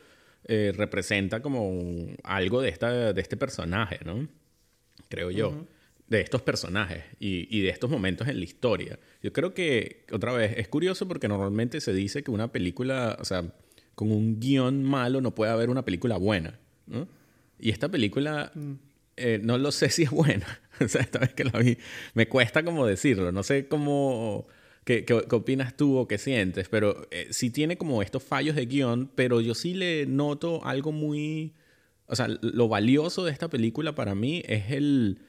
eh, 0.46 0.74
representa 0.76 1.42
como 1.42 2.08
algo 2.24 2.62
de, 2.62 2.70
esta, 2.70 3.14
de 3.14 3.22
este 3.22 3.38
personaje, 3.38 4.00
¿no? 4.06 4.28
Creo 5.10 5.32
yo. 5.32 5.66
De 6.08 6.22
estos 6.22 6.42
personajes 6.42 7.04
y, 7.20 7.48
y, 7.58 7.62
de 7.62 7.70
estos 7.70 7.90
momentos 7.90 8.28
en 8.28 8.38
la 8.38 8.44
historia. 8.44 9.00
Yo 9.22 9.34
creo 9.34 9.54
que, 9.54 10.06
otra 10.12 10.32
vez, 10.34 10.54
es 10.58 10.68
curioso 10.68 11.08
porque 11.08 11.28
normalmente 11.28 11.82
se 11.82 11.94
dice 11.94 12.24
que 12.24 12.30
una 12.30 12.52
película, 12.52 13.18
o 13.20 13.26
sea, 13.26 13.46
con 13.96 14.12
un 14.12 14.40
guion 14.40 14.84
malo 14.84 15.22
no 15.22 15.34
puede 15.34 15.52
haber 15.52 15.70
una 15.70 15.86
película 15.86 16.18
buena, 16.18 16.60
¿no? 16.88 17.08
Y 17.60 17.70
esta 17.70 17.90
película... 17.90 18.52
Mm. 18.54 18.74
Eh, 19.18 19.40
no 19.42 19.58
lo 19.58 19.72
sé 19.72 19.90
si 19.90 20.04
es 20.04 20.12
buena. 20.12 20.62
o 20.80 20.88
sea, 20.88 21.02
esta 21.02 21.20
vez 21.20 21.34
que 21.34 21.44
la 21.44 21.60
vi, 21.60 21.78
me 22.14 22.28
cuesta 22.28 22.64
como 22.64 22.86
decirlo. 22.86 23.32
No 23.32 23.44
sé 23.44 23.68
cómo... 23.68 24.48
¿Qué, 24.86 25.06
qué, 25.06 25.14
opinas 25.14 25.78
tú 25.78 25.96
o 25.96 26.10
qué 26.10 26.18
sientes? 26.18 26.68
Pero 26.68 27.08
eh, 27.10 27.28
sí 27.30 27.50
tiene 27.50 27.78
como 27.78 28.02
estos 28.02 28.22
fallos 28.22 28.54
de 28.58 28.66
guion, 28.66 29.10
pero 29.16 29.40
yo 29.40 29.56
sí 29.56 29.74
le 29.74 30.06
noto 30.06 30.66
algo 30.66 30.92
muy... 30.92 31.54
O 32.06 32.18
sea, 32.18 32.28
lo 32.42 32.68
valioso 32.68 33.24
de 33.24 33.32
esta 33.32 33.50
película 33.50 33.96
para 33.96 34.14
mí 34.14 34.44
es 34.46 34.72
el... 34.72 35.20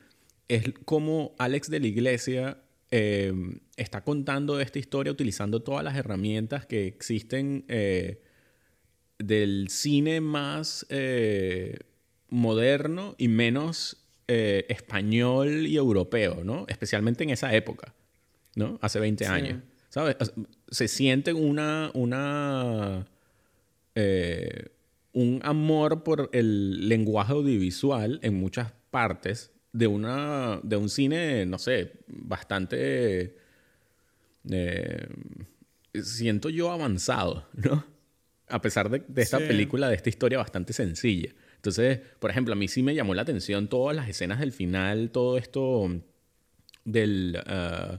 Es 0.49 0.65
cómo 0.85 1.35
Alex 1.39 1.71
de 1.71 1.81
la 1.81 1.87
Iglesia 1.87 2.59
em, 2.91 3.61
está 3.77 4.03
contando 4.03 4.61
esta 4.61 4.79
historia 4.79 5.13
utilizando 5.13 5.63
todas 5.63 5.85
las 5.85 5.97
herramientas 5.97 6.67
que 6.67 6.87
existen 6.87 7.65
eh, 7.69 8.21
del 9.19 9.69
cine 9.71 10.21
más 10.21 10.85
moderno 12.35 13.15
y 13.17 13.29
menos 13.29 13.97
eh, 14.27 14.67
español 14.69 15.67
y 15.67 15.77
europeo, 15.77 16.43
¿no? 16.43 16.67
Especialmente 16.69 17.23
en 17.23 17.31
esa 17.31 17.55
época, 17.55 17.95
¿no? 18.57 18.79
Hace 18.83 18.99
20 18.99 19.27
años. 19.27 19.63
¿Sabes? 19.89 20.17
Se 20.69 20.89
siente 20.89 21.33
una, 21.33 21.93
una, 21.95 23.07
eh, 23.95 24.67
un 25.13 25.41
amor 25.45 26.03
por 26.03 26.29
el 26.33 26.89
lenguaje 26.89 27.33
audiovisual 27.33 28.19
en 28.23 28.35
muchas 28.35 28.73
partes 28.91 29.53
de, 29.73 29.87
una, 29.87 30.59
de 30.65 30.77
un 30.77 30.89
cine, 30.89 31.47
no 31.47 31.59
sé, 31.59 31.93
bastante, 32.09 33.37
eh, 34.51 35.09
siento 36.03 36.51
yo 36.51 36.73
avanzado, 36.73 37.47
¿no? 37.55 37.87
A 38.49 38.61
pesar 38.61 38.91
de, 38.91 39.05
esta 39.23 39.39
película, 39.39 39.89
de 39.89 39.95
esta 39.95 40.09
historia 40.09 40.39
bastante 40.39 40.73
sencilla. 40.73 41.33
Entonces, 41.65 41.99
por 42.19 42.31
ejemplo, 42.31 42.53
a 42.53 42.57
mí 42.57 42.69
sí 42.69 42.83
me 42.83 42.95
llamó 42.95 43.15
la 43.15 43.23
atención 43.23 43.69
todas 43.69 43.97
las 43.97 44.07
escenas 44.07 44.39
del 44.39 44.53
final, 44.53 45.09
todo 45.11 45.39
esto 45.39 45.91
del... 46.85 47.43
Uh, 47.47 47.97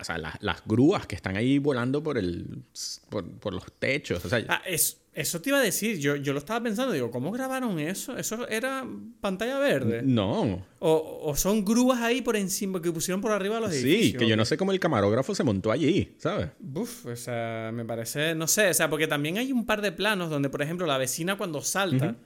o 0.00 0.04
sea, 0.04 0.18
las, 0.18 0.62
grúas 0.66 1.06
que 1.06 1.14
están 1.14 1.36
ahí 1.36 1.58
volando 1.58 2.02
por, 2.02 2.18
el, 2.18 2.64
por, 3.08 3.54
los 3.54 3.64
techos. 3.78 4.24
O 4.24 4.28
sea, 4.28 4.44
ah, 4.48 4.62
es, 4.66 5.00
eso 5.12 5.40
te 5.40 5.50
iba 5.50 5.58
a 5.58 5.62
decir. 5.62 5.98
Yo, 5.98 6.16
yo 6.16 6.32
lo 6.32 6.40
estaba 6.40 6.60
pensando. 6.60 6.92
Digo, 6.92 7.10
¿cómo 7.12 7.30
grabaron 7.30 7.78
eso? 7.78 8.16
¿Eso 8.16 8.48
era 8.48 8.84
pantalla 9.20 9.60
verde? 9.60 10.02
No. 10.02 10.66
O, 10.80 11.34
son 11.36 11.64
grúas 11.64 12.00
ahí 12.00 12.20
por 12.20 12.34
encima 12.34 12.82
que 12.82 12.90
pusieron 12.90 13.20
por 13.20 13.30
arriba 13.30 13.60
los 13.60 13.70
edificios. 13.70 14.12
Sí, 14.12 14.16
que 14.16 14.26
yo 14.26 14.36
no 14.36 14.44
sé 14.44 14.56
cómo 14.56 14.72
el 14.72 14.80
camarógrafo 14.80 15.36
se 15.36 15.44
montó 15.44 15.70
allí, 15.70 16.16
¿sabes? 16.18 16.48
Uf, 16.74 17.06
o 17.06 17.14
sea, 17.14 17.70
me 17.72 17.84
parece. 17.84 18.34
No 18.34 18.48
sé, 18.48 18.70
o 18.70 18.74
sea, 18.74 18.90
porque 18.90 19.06
también 19.06 19.38
hay 19.38 19.52
un 19.52 19.66
par 19.66 19.82
de 19.82 19.92
planos 19.92 20.30
donde, 20.30 20.48
por 20.48 20.62
ejemplo, 20.62 20.86
la 20.86 20.98
vecina 20.98 21.36
cuando 21.36 21.60
salta. 21.60 22.16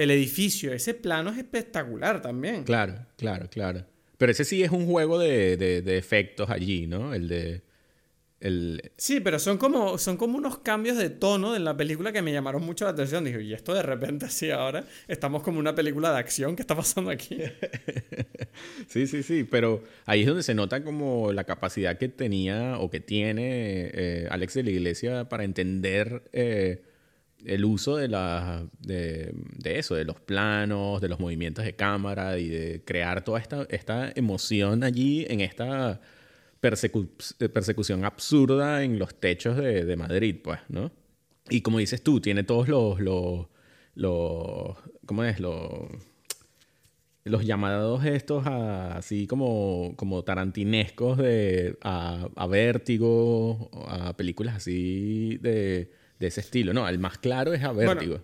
El 0.00 0.10
edificio, 0.10 0.72
ese 0.72 0.94
plano 0.94 1.28
es 1.28 1.36
espectacular 1.36 2.22
también. 2.22 2.64
Claro, 2.64 3.04
claro, 3.18 3.50
claro. 3.50 3.84
Pero 4.16 4.32
ese 4.32 4.46
sí 4.46 4.62
es 4.62 4.70
un 4.70 4.86
juego 4.86 5.18
de, 5.18 5.58
de, 5.58 5.98
efectos 5.98 6.48
allí, 6.48 6.86
¿no? 6.86 7.12
El 7.12 7.28
de... 7.28 7.62
El... 8.40 8.92
Sí, 8.96 9.20
pero 9.20 9.38
son 9.38 9.58
como, 9.58 9.98
son 9.98 10.16
como 10.16 10.38
unos 10.38 10.56
cambios 10.60 10.96
de 10.96 11.10
tono 11.10 11.54
en 11.54 11.64
la 11.64 11.76
película 11.76 12.12
que 12.12 12.22
me 12.22 12.32
llamaron 12.32 12.64
mucho 12.64 12.86
la 12.86 12.92
atención. 12.92 13.24
Dije, 13.24 13.42
y 13.42 13.52
esto 13.52 13.74
de 13.74 13.82
repente 13.82 14.24
así 14.24 14.50
ahora 14.50 14.86
estamos 15.06 15.42
como 15.42 15.58
una 15.58 15.74
película 15.74 16.10
de 16.12 16.18
acción. 16.18 16.56
¿Qué 16.56 16.62
está 16.62 16.74
pasando 16.74 17.10
aquí? 17.10 17.38
sí, 18.88 19.06
sí, 19.06 19.22
sí. 19.22 19.44
Pero 19.44 19.84
ahí 20.06 20.22
es 20.22 20.26
donde 20.26 20.42
se 20.42 20.54
nota 20.54 20.82
como 20.82 21.30
la 21.34 21.44
capacidad 21.44 21.98
que 21.98 22.08
tenía 22.08 22.78
o 22.78 22.88
que 22.88 23.00
tiene 23.00 23.90
eh, 23.92 24.28
Alex 24.30 24.54
de 24.54 24.62
la 24.62 24.70
Iglesia 24.70 25.28
para 25.28 25.44
entender 25.44 26.22
eh, 26.32 26.84
el 27.44 27.64
uso 27.64 27.96
de, 27.96 28.08
la, 28.08 28.66
de, 28.80 29.32
eso, 29.64 29.94
de 29.94 30.04
los 30.04 30.20
planos, 30.20 31.00
de 31.00 31.08
los 31.08 31.20
movimientos 31.20 31.64
de 31.64 31.74
cámara 31.74 32.38
y 32.38 32.48
de 32.48 32.82
crear 32.84 33.24
toda 33.24 33.40
esta, 33.40 33.66
esta 33.70 34.12
emoción 34.14 34.84
allí 34.84 35.26
en 35.28 35.40
esta 35.40 36.00
persecución 36.60 38.04
absurda 38.04 38.82
en 38.84 38.98
los 38.98 39.14
techos 39.14 39.56
de, 39.56 39.96
Madrid, 39.96 40.36
pues, 40.42 40.60
¿no? 40.68 40.92
Y 41.48 41.62
como 41.62 41.78
dices 41.78 42.02
tú, 42.02 42.20
tiene 42.20 42.44
todos 42.44 42.68
los, 42.68 43.00
los, 43.00 43.46
los 43.94 44.76
¿cómo 45.06 45.24
es? 45.24 45.40
Los, 45.40 45.88
los 47.24 47.44
llamados 47.44 48.04
estos 48.04 48.46
así 48.46 49.26
como, 49.26 49.94
como 49.96 50.22
tarantinescos 50.22 51.18
de, 51.18 51.78
a, 51.82 52.28
a 52.36 52.46
vértigo, 52.46 53.70
a 53.88 54.16
películas 54.16 54.56
así 54.56 55.38
de 55.38 55.99
de 56.20 56.28
ese 56.28 56.42
estilo. 56.42 56.72
No, 56.72 56.86
el 56.88 57.00
más 57.00 57.18
claro 57.18 57.52
es 57.52 57.64
a 57.64 57.72
Vértigo. 57.72 58.20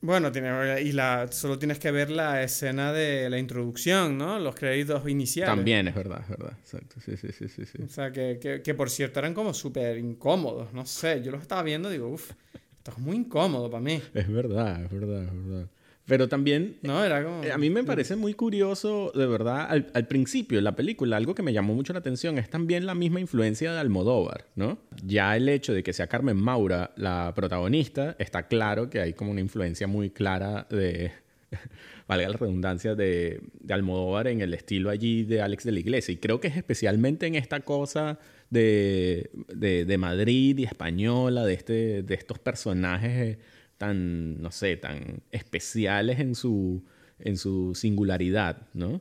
Bueno, 0.00 0.30
tiene, 0.30 0.80
y 0.80 0.92
la, 0.92 1.26
solo 1.30 1.58
tienes 1.58 1.80
que 1.80 1.90
ver 1.90 2.08
la 2.08 2.42
escena 2.42 2.92
de 2.92 3.28
la 3.28 3.36
introducción, 3.38 4.16
¿no? 4.16 4.38
Los 4.38 4.54
créditos 4.54 5.08
iniciales. 5.08 5.54
También 5.54 5.88
es 5.88 5.94
verdad, 5.94 6.20
es 6.22 6.28
verdad. 6.28 6.52
Exacto. 6.60 7.00
Sí, 7.04 7.16
sí, 7.16 7.32
sí, 7.32 7.48
sí. 7.48 7.82
O 7.82 7.88
sea, 7.88 8.12
que, 8.12 8.38
que, 8.40 8.62
que 8.62 8.74
por 8.74 8.90
cierto 8.90 9.18
eran 9.18 9.34
como 9.34 9.52
súper 9.52 9.98
incómodos. 9.98 10.72
No 10.72 10.86
sé, 10.86 11.20
yo 11.20 11.32
los 11.32 11.42
estaba 11.42 11.64
viendo 11.64 11.88
y 11.88 11.94
digo, 11.94 12.08
uff, 12.08 12.30
esto 12.76 12.92
es 12.92 12.98
muy 12.98 13.16
incómodo 13.16 13.68
para 13.68 13.82
mí. 13.82 14.00
Es 14.14 14.28
verdad, 14.32 14.84
es 14.84 14.90
verdad, 14.90 15.24
es 15.24 15.32
verdad. 15.32 15.68
Pero 16.08 16.26
también... 16.26 16.78
No, 16.80 17.04
era 17.04 17.22
como... 17.22 17.44
Eh, 17.44 17.52
a 17.52 17.58
mí 17.58 17.68
me 17.68 17.84
parece 17.84 18.16
muy 18.16 18.32
curioso, 18.32 19.12
de 19.14 19.26
verdad, 19.26 19.66
al, 19.68 19.90
al, 19.92 20.06
principio 20.06 20.56
de 20.56 20.62
la 20.62 20.74
película, 20.74 21.18
algo 21.18 21.34
que 21.34 21.42
me 21.42 21.52
llamó 21.52 21.74
mucho 21.74 21.92
la 21.92 21.98
atención 21.98 22.38
es 22.38 22.48
también 22.48 22.86
la 22.86 22.94
misma 22.94 23.20
influencia 23.20 23.72
de 23.72 23.78
Almodóvar, 23.78 24.46
¿no? 24.56 24.78
Ya 25.04 25.36
el 25.36 25.50
hecho 25.50 25.74
de 25.74 25.82
que 25.82 25.92
sea 25.92 26.06
Carmen 26.06 26.38
Maura 26.38 26.92
la 26.96 27.34
protagonista, 27.36 28.16
está 28.18 28.48
claro 28.48 28.88
que 28.88 29.00
hay 29.00 29.12
como 29.12 29.30
una 29.30 29.40
influencia 29.40 29.86
muy 29.86 30.08
clara 30.08 30.66
de... 30.70 31.12
valga 32.08 32.26
la 32.26 32.36
redundancia, 32.38 32.94
de, 32.94 33.42
de 33.60 33.74
Almodóvar 33.74 34.28
en 34.28 34.40
el 34.40 34.54
estilo 34.54 34.88
allí 34.88 35.24
de 35.24 35.42
Alex 35.42 35.64
de 35.64 35.72
la 35.72 35.80
Iglesia. 35.80 36.12
Y 36.12 36.16
creo 36.16 36.40
que 36.40 36.48
es 36.48 36.56
especialmente 36.56 37.26
en 37.26 37.34
esta 37.34 37.60
cosa 37.60 38.18
de, 38.48 39.28
de, 39.54 39.84
de 39.84 39.98
Madrid 39.98 40.56
y 40.56 40.64
española, 40.64 41.44
de, 41.44 41.52
este, 41.52 42.02
de 42.02 42.14
estos 42.14 42.38
personajes 42.38 43.36
tan, 43.78 44.42
no 44.42 44.50
sé, 44.50 44.76
tan 44.76 45.22
especiales 45.30 46.18
en 46.18 46.34
su, 46.34 46.84
en 47.20 47.38
su 47.38 47.74
singularidad, 47.74 48.68
¿no? 48.74 49.00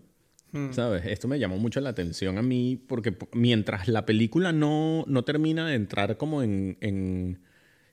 Hmm. 0.51 0.71
¿Sabes? 0.71 1.05
Esto 1.05 1.27
me 1.27 1.39
llamó 1.39 1.57
mucho 1.57 1.81
la 1.81 1.89
atención 1.89 2.37
a 2.37 2.41
mí 2.41 2.81
porque 2.87 3.17
mientras 3.33 3.89
la 3.89 4.05
película 4.05 4.53
no, 4.53 5.03
no 5.07 5.23
termina 5.23 5.67
de 5.67 5.75
entrar 5.75 6.15
como 6.17 6.41
en, 6.41 6.77
en, 6.79 7.39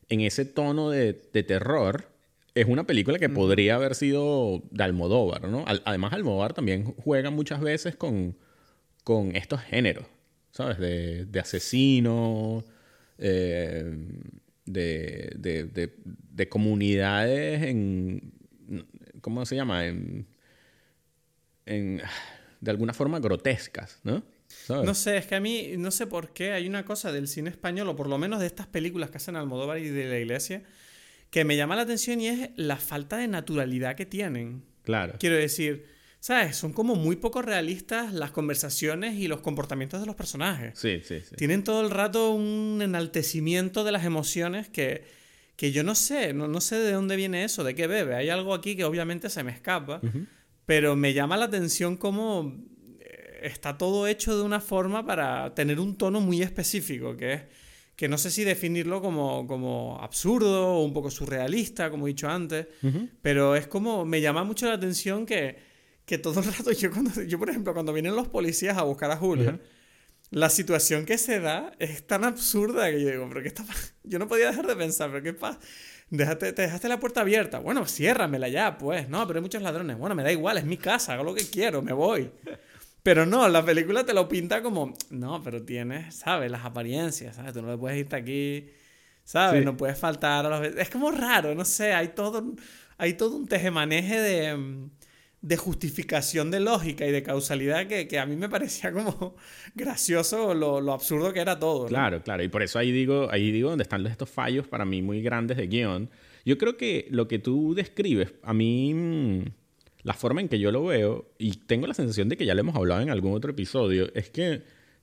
en 0.08 0.20
ese 0.20 0.44
tono 0.44 0.90
de, 0.90 1.20
de, 1.32 1.42
terror, 1.42 2.08
es 2.54 2.66
una 2.66 2.86
película 2.86 3.18
que 3.18 3.28
hmm. 3.28 3.34
podría 3.34 3.74
haber 3.74 3.96
sido 3.96 4.62
de 4.70 4.84
Almodóvar, 4.84 5.48
¿no? 5.48 5.64
además, 5.66 6.12
Almodóvar 6.12 6.52
también 6.52 6.84
juega 6.84 7.30
muchas 7.30 7.60
veces 7.60 7.96
con, 7.96 8.36
con 9.02 9.34
estos 9.34 9.60
géneros, 9.62 10.06
¿sabes? 10.52 10.78
De, 10.78 11.24
de 11.24 11.40
asesino, 11.40 12.62
eh, 13.18 13.96
de, 14.64 15.32
de, 15.36 15.94
de, 16.04 16.48
comunidades 16.48 17.62
en, 17.62 18.32
¿cómo 19.20 19.44
se 19.46 19.56
llama? 19.56 19.86
En, 19.86 20.26
en, 21.66 22.02
de 22.60 22.70
alguna 22.70 22.92
forma 22.94 23.20
grotescas, 23.20 24.00
¿no? 24.04 24.24
No 24.68 24.94
sé, 24.94 25.18
es 25.18 25.26
que 25.26 25.34
a 25.34 25.40
mí 25.40 25.72
no 25.76 25.90
sé 25.90 26.06
por 26.06 26.32
qué 26.32 26.52
hay 26.52 26.66
una 26.66 26.84
cosa 26.84 27.12
del 27.12 27.28
cine 27.28 27.50
español, 27.50 27.88
o 27.88 27.96
por 27.96 28.08
lo 28.08 28.18
menos 28.18 28.40
de 28.40 28.46
estas 28.46 28.66
películas 28.66 29.10
que 29.10 29.18
hacen 29.18 29.36
Almodóvar 29.36 29.78
y 29.78 29.88
de 29.88 30.08
la 30.08 30.18
iglesia, 30.18 30.62
que 31.30 31.44
me 31.44 31.56
llama 31.56 31.76
la 31.76 31.82
atención 31.82 32.20
y 32.20 32.28
es 32.28 32.50
la 32.56 32.76
falta 32.76 33.16
de 33.18 33.28
naturalidad 33.28 33.96
que 33.96 34.06
tienen. 34.06 34.64
Claro. 34.82 35.14
Quiero 35.18 35.36
decir, 35.36 35.86
¿Sabes? 36.24 36.56
Son 36.56 36.72
como 36.72 36.94
muy 36.94 37.16
poco 37.16 37.42
realistas 37.42 38.14
las 38.14 38.30
conversaciones 38.30 39.16
y 39.16 39.28
los 39.28 39.42
comportamientos 39.42 40.00
de 40.00 40.06
los 40.06 40.16
personajes. 40.16 40.72
Sí, 40.74 41.02
sí, 41.04 41.20
sí. 41.20 41.36
Tienen 41.36 41.62
todo 41.62 41.82
el 41.82 41.90
rato 41.90 42.30
un 42.30 42.80
enaltecimiento 42.80 43.84
de 43.84 43.92
las 43.92 44.06
emociones 44.06 44.70
que, 44.70 45.04
que 45.54 45.70
yo 45.70 45.84
no 45.84 45.94
sé, 45.94 46.32
no, 46.32 46.48
no, 46.48 46.62
sé 46.62 46.76
de 46.76 46.92
dónde 46.92 47.16
viene 47.16 47.44
eso, 47.44 47.62
de 47.62 47.74
qué 47.74 47.86
bebe. 47.86 48.14
Hay 48.14 48.30
algo 48.30 48.54
aquí 48.54 48.74
que 48.74 48.84
obviamente 48.84 49.28
se 49.28 49.44
me 49.44 49.52
escapa, 49.52 50.00
pero 50.64 50.96
me 50.96 51.12
llama 51.12 51.36
la 51.36 51.44
atención 51.44 51.98
cómo 51.98 52.56
eh, 53.00 53.40
está 53.42 53.76
todo 53.76 54.06
hecho 54.06 54.34
de 54.34 54.44
una 54.44 54.60
forma 54.60 55.04
para 55.04 55.54
tener 55.54 55.78
un 55.78 55.94
tono 55.98 56.22
muy 56.22 56.40
específico, 56.40 57.18
que 57.18 57.32
es 57.34 57.42
que 57.96 58.08
no 58.08 58.16
sé 58.16 58.30
si 58.30 58.44
definirlo 58.44 59.02
como, 59.02 59.46
como 59.46 59.98
absurdo 60.00 60.68
o 60.68 60.84
un 60.86 60.94
poco 60.94 61.10
surrealista, 61.10 61.90
como 61.90 62.06
he 62.06 62.12
dicho 62.12 62.30
antes, 62.30 62.66
pero 63.20 63.56
es 63.56 63.66
como, 63.66 64.06
me 64.06 64.22
llama 64.22 64.42
mucho 64.42 64.64
la 64.66 64.72
atención 64.72 65.26
que 65.26 65.73
que 66.06 66.18
todo 66.18 66.40
el 66.40 66.46
rato 66.46 66.70
yo, 66.72 66.90
cuando, 66.90 67.22
yo 67.22 67.38
por 67.38 67.50
ejemplo, 67.50 67.72
cuando 67.72 67.92
vienen 67.92 68.14
los 68.14 68.28
policías 68.28 68.76
a 68.76 68.82
buscar 68.82 69.10
a 69.10 69.16
Julia, 69.16 69.58
la 70.30 70.50
situación 70.50 71.06
que 71.06 71.18
se 71.18 71.40
da 71.40 71.72
es 71.78 72.06
tan 72.06 72.24
absurda 72.24 72.90
que 72.90 73.00
yo 73.00 73.10
digo, 73.10 73.28
pero 73.28 73.42
¿qué 73.42 73.48
está 73.48 73.64
Yo 74.02 74.18
no 74.18 74.28
podía 74.28 74.48
dejar 74.48 74.66
de 74.66 74.76
pensar, 74.76 75.10
pero 75.10 75.22
¿qué 75.22 75.32
pasa? 75.32 75.58
Déjate, 76.10 76.52
te 76.52 76.62
dejaste 76.62 76.88
la 76.88 77.00
puerta 77.00 77.22
abierta. 77.22 77.58
Bueno, 77.58 77.86
ciérramela 77.86 78.48
ya, 78.48 78.76
pues. 78.76 79.08
No, 79.08 79.26
pero 79.26 79.38
hay 79.38 79.42
muchos 79.42 79.62
ladrones. 79.62 79.96
Bueno, 79.96 80.14
me 80.14 80.22
da 80.22 80.30
igual, 80.30 80.58
es 80.58 80.64
mi 80.64 80.76
casa, 80.76 81.14
hago 81.14 81.24
lo 81.24 81.34
que 81.34 81.48
quiero, 81.48 81.82
me 81.82 81.92
voy. 81.92 82.30
Pero 83.02 83.26
no, 83.26 83.46
la 83.48 83.62
película 83.62 84.06
te 84.06 84.14
lo 84.14 84.26
pinta 84.26 84.62
como, 84.62 84.94
no, 85.10 85.42
pero 85.42 85.62
tienes, 85.62 86.14
¿sabes? 86.14 86.50
Las 86.50 86.64
apariencias, 86.64 87.36
¿sabes? 87.36 87.52
Tú 87.52 87.60
no 87.60 87.70
le 87.70 87.76
puedes 87.76 87.98
irte 87.98 88.16
aquí, 88.16 88.70
¿sabes? 89.24 89.62
No 89.62 89.76
puedes 89.76 89.98
faltar 89.98 90.46
a 90.46 90.48
los... 90.48 90.74
Es 90.74 90.88
como 90.88 91.10
raro, 91.10 91.54
no 91.54 91.66
sé, 91.66 91.92
hay 91.92 92.08
todo, 92.08 92.54
hay 92.96 93.12
todo 93.12 93.36
un 93.36 93.46
tejemaneje 93.46 94.18
de 94.18 94.88
de 95.44 95.58
justificación 95.58 96.50
de 96.50 96.58
lógica 96.58 97.06
y 97.06 97.12
de 97.12 97.22
causalidad 97.22 97.86
que, 97.86 98.08
que 98.08 98.18
a 98.18 98.24
mí 98.24 98.34
me 98.34 98.48
parecía 98.48 98.90
como 98.90 99.36
gracioso 99.74 100.54
lo, 100.54 100.80
lo 100.80 100.94
absurdo 100.94 101.34
que 101.34 101.40
era 101.40 101.58
todo. 101.58 101.84
Claro, 101.84 102.22
claro. 102.22 102.42
Y 102.42 102.48
por 102.48 102.62
eso 102.62 102.78
ahí 102.78 102.90
digo, 102.90 103.28
ahí 103.30 103.52
digo 103.52 103.68
donde 103.68 103.82
están 103.82 104.06
estos 104.06 104.30
fallos 104.30 104.66
para 104.66 104.86
mí 104.86 105.02
muy 105.02 105.20
grandes 105.20 105.58
de 105.58 105.66
guion. 105.66 106.08
Yo 106.46 106.56
creo 106.56 106.78
que 106.78 107.08
lo 107.10 107.28
que 107.28 107.38
tú 107.38 107.74
describes, 107.74 108.32
a 108.42 108.54
mí, 108.54 108.94
mm, 108.94 109.44
la 110.04 110.14
forma 110.14 110.40
en 110.40 110.48
que 110.48 110.58
yo 110.58 110.72
lo 110.72 110.86
veo, 110.86 111.34
y 111.36 111.52
tengo 111.52 111.86
la 111.86 111.94
sensación 111.94 112.30
de 112.30 112.38
que 112.38 112.46
ya 112.46 112.54
lo 112.54 112.60
hemos 112.60 112.76
hablado 112.76 113.02
en 113.02 113.10
algún 113.10 113.34
otro 113.34 113.50
episodio, 113.50 114.10
es 114.14 114.30
que 114.30 114.62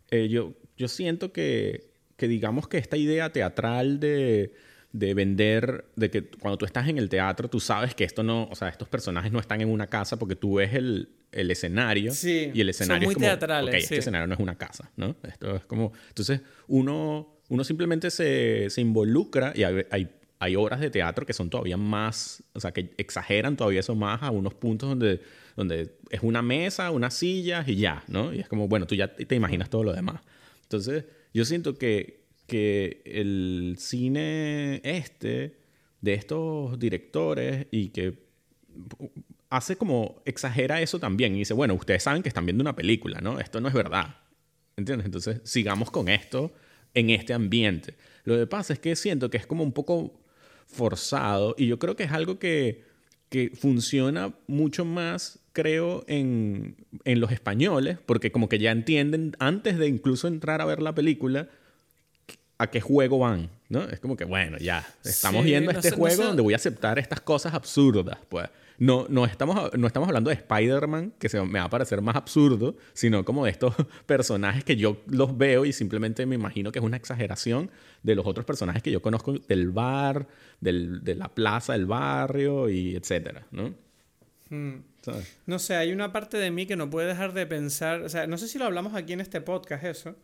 eh, 0.09 0.27
yo, 0.27 0.55
yo 0.75 0.87
siento 0.87 1.31
que, 1.31 1.91
que 2.17 2.27
digamos 2.27 2.67
que 2.67 2.79
esta 2.79 2.97
idea 2.97 3.31
teatral 3.31 3.99
de 3.99 4.53
de 4.93 5.13
vender, 5.13 5.85
de 5.95 6.09
que 6.09 6.23
cuando 6.25 6.57
tú 6.57 6.65
estás 6.65 6.87
en 6.89 6.97
el 6.97 7.09
teatro, 7.09 7.49
tú 7.49 7.59
sabes 7.59 7.95
que 7.95 8.03
esto 8.03 8.23
no, 8.23 8.47
o 8.51 8.55
sea, 8.55 8.69
estos 8.69 8.87
personajes 8.89 9.31
no 9.31 9.39
están 9.39 9.61
en 9.61 9.69
una 9.69 9.87
casa 9.87 10.17
porque 10.17 10.35
tú 10.35 10.55
ves 10.55 10.73
el, 10.73 11.09
el 11.31 11.49
escenario 11.49 12.13
sí, 12.13 12.51
y 12.53 12.61
el 12.61 12.69
escenario 12.69 13.03
son 13.03 13.05
muy 13.05 13.11
es 13.13 13.15
como, 13.15 13.25
teatrales, 13.25 13.75
este 13.75 13.97
escenario 13.97 14.27
no 14.27 14.33
es 14.33 14.39
una 14.39 14.57
casa, 14.57 14.91
¿no? 14.97 15.15
Esto 15.23 15.55
es 15.55 15.65
como, 15.65 15.93
entonces 16.09 16.41
uno, 16.67 17.41
uno 17.49 17.63
simplemente 17.63 18.11
se, 18.11 18.69
se 18.69 18.81
involucra 18.81 19.53
y 19.55 19.63
hay, 19.63 19.85
hay, 19.91 20.09
hay, 20.39 20.55
obras 20.55 20.81
de 20.81 20.89
teatro 20.89 21.25
que 21.25 21.33
son 21.33 21.49
todavía 21.49 21.77
más, 21.77 22.43
o 22.53 22.59
sea, 22.59 22.71
que 22.71 22.93
exageran 22.97 23.55
todavía 23.55 23.79
eso 23.79 23.95
más 23.95 24.21
a 24.23 24.31
unos 24.31 24.53
puntos 24.55 24.89
donde 24.89 25.21
donde 25.55 25.97
es 26.09 26.21
una 26.23 26.41
mesa, 26.41 26.91
unas 26.91 27.13
sillas 27.13 27.67
y 27.67 27.75
ya, 27.75 28.03
¿no? 28.07 28.33
Y 28.33 28.39
es 28.39 28.47
como, 28.47 28.67
bueno, 28.67 28.87
tú 28.87 28.95
ya 28.95 29.13
te 29.13 29.35
imaginas 29.35 29.69
todo 29.69 29.83
lo 29.83 29.93
demás. 29.93 30.21
Entonces, 30.63 31.05
yo 31.33 31.45
siento 31.45 31.75
que, 31.75 32.20
que 32.51 33.01
el 33.05 33.77
cine 33.79 34.81
este, 34.83 35.55
de 36.01 36.13
estos 36.13 36.77
directores 36.77 37.67
y 37.71 37.91
que 37.91 38.25
hace 39.49 39.77
como, 39.77 40.21
exagera 40.25 40.81
eso 40.81 40.99
también 40.99 41.33
y 41.33 41.39
dice, 41.39 41.53
bueno, 41.53 41.75
ustedes 41.75 42.03
saben 42.03 42.21
que 42.23 42.27
están 42.27 42.45
viendo 42.45 42.61
una 42.61 42.75
película, 42.75 43.21
¿no? 43.21 43.39
Esto 43.39 43.61
no 43.61 43.69
es 43.69 43.73
verdad. 43.73 44.17
¿Entiendes? 44.75 45.05
Entonces, 45.05 45.39
sigamos 45.45 45.91
con 45.91 46.09
esto 46.09 46.51
en 46.93 47.09
este 47.09 47.33
ambiente. 47.33 47.95
Lo 48.25 48.35
que 48.35 48.47
pasa 48.47 48.73
es 48.73 48.79
que 48.79 48.97
siento 48.97 49.29
que 49.29 49.37
es 49.37 49.47
como 49.47 49.63
un 49.63 49.71
poco 49.71 50.19
forzado 50.65 51.55
y 51.57 51.67
yo 51.67 51.79
creo 51.79 51.95
que 51.95 52.03
es 52.03 52.11
algo 52.11 52.37
que, 52.37 52.83
que 53.29 53.53
funciona 53.55 54.33
mucho 54.47 54.83
más, 54.83 55.39
creo, 55.53 56.03
en, 56.09 56.75
en, 57.05 57.21
los 57.21 57.31
españoles, 57.31 57.97
porque 58.05 58.33
como 58.33 58.49
que 58.49 58.59
ya 58.59 58.71
entienden 58.71 59.37
antes 59.39 59.77
de 59.77 59.87
incluso 59.87 60.27
entrar 60.27 60.59
a 60.59 60.65
ver 60.65 60.81
la 60.81 60.93
película 60.93 61.47
a 62.61 62.69
qué 62.69 62.79
juego 62.79 63.19
van, 63.19 63.49
¿no? 63.69 63.83
Es 63.83 63.99
como 63.99 64.15
que, 64.15 64.25
bueno, 64.25 64.57
ya, 64.57 64.85
estamos 65.03 65.43
viendo 65.43 65.71
este 65.71 65.91
juego 65.91 66.23
donde 66.23 66.41
voy 66.41 66.53
a 66.53 66.57
aceptar 66.57 66.99
estas 66.99 67.21
cosas 67.21 67.53
absurdas, 67.53 68.17
pues. 68.29 68.49
No, 68.77 69.05
no, 69.09 69.25
estamos, 69.25 69.71
no 69.77 69.85
estamos 69.85 70.07
hablando 70.07 70.29
de 70.29 70.35
Spider-Man, 70.35 71.13
que 71.19 71.29
se 71.29 71.39
me 71.41 71.59
va 71.59 71.65
a 71.65 71.69
parecer 71.69 72.01
más 72.01 72.15
absurdo, 72.15 72.75
sino 72.93 73.23
como 73.23 73.45
de 73.45 73.51
estos 73.51 73.75
personajes 74.05 74.63
que 74.63 74.75
yo 74.75 74.97
los 75.07 75.37
veo 75.37 75.65
y 75.65 75.73
simplemente 75.73 76.25
me 76.25 76.35
imagino 76.35 76.71
que 76.71 76.79
es 76.79 76.85
una 76.85 76.97
exageración 76.97 77.69
de 78.01 78.15
los 78.15 78.25
otros 78.25 78.45
personajes 78.45 78.81
que 78.81 78.91
yo 78.91 79.01
conozco 79.01 79.33
del 79.33 79.69
bar, 79.69 80.27
del, 80.59 81.03
de 81.03 81.15
la 81.15 81.27
plaza 81.29 81.73
del 81.73 81.85
barrio 81.85 82.69
y 82.69 82.95
etcétera, 82.95 83.45
¿no? 83.51 83.73
Hmm. 84.49 84.81
No 85.45 85.59
sé, 85.59 85.75
hay 85.75 85.91
una 85.91 86.11
parte 86.11 86.37
de 86.37 86.51
mí 86.51 86.65
que 86.65 86.75
no 86.75 86.89
puede 86.89 87.07
dejar 87.07 87.33
de 87.33 87.47
pensar, 87.47 88.01
o 88.01 88.09
sea, 88.09 88.27
no 88.27 88.37
sé 88.37 88.47
si 88.47 88.59
lo 88.59 88.65
hablamos 88.65 88.93
aquí 88.93 89.13
en 89.13 89.21
este 89.21 89.41
podcast 89.41 89.83
eso, 89.83 90.15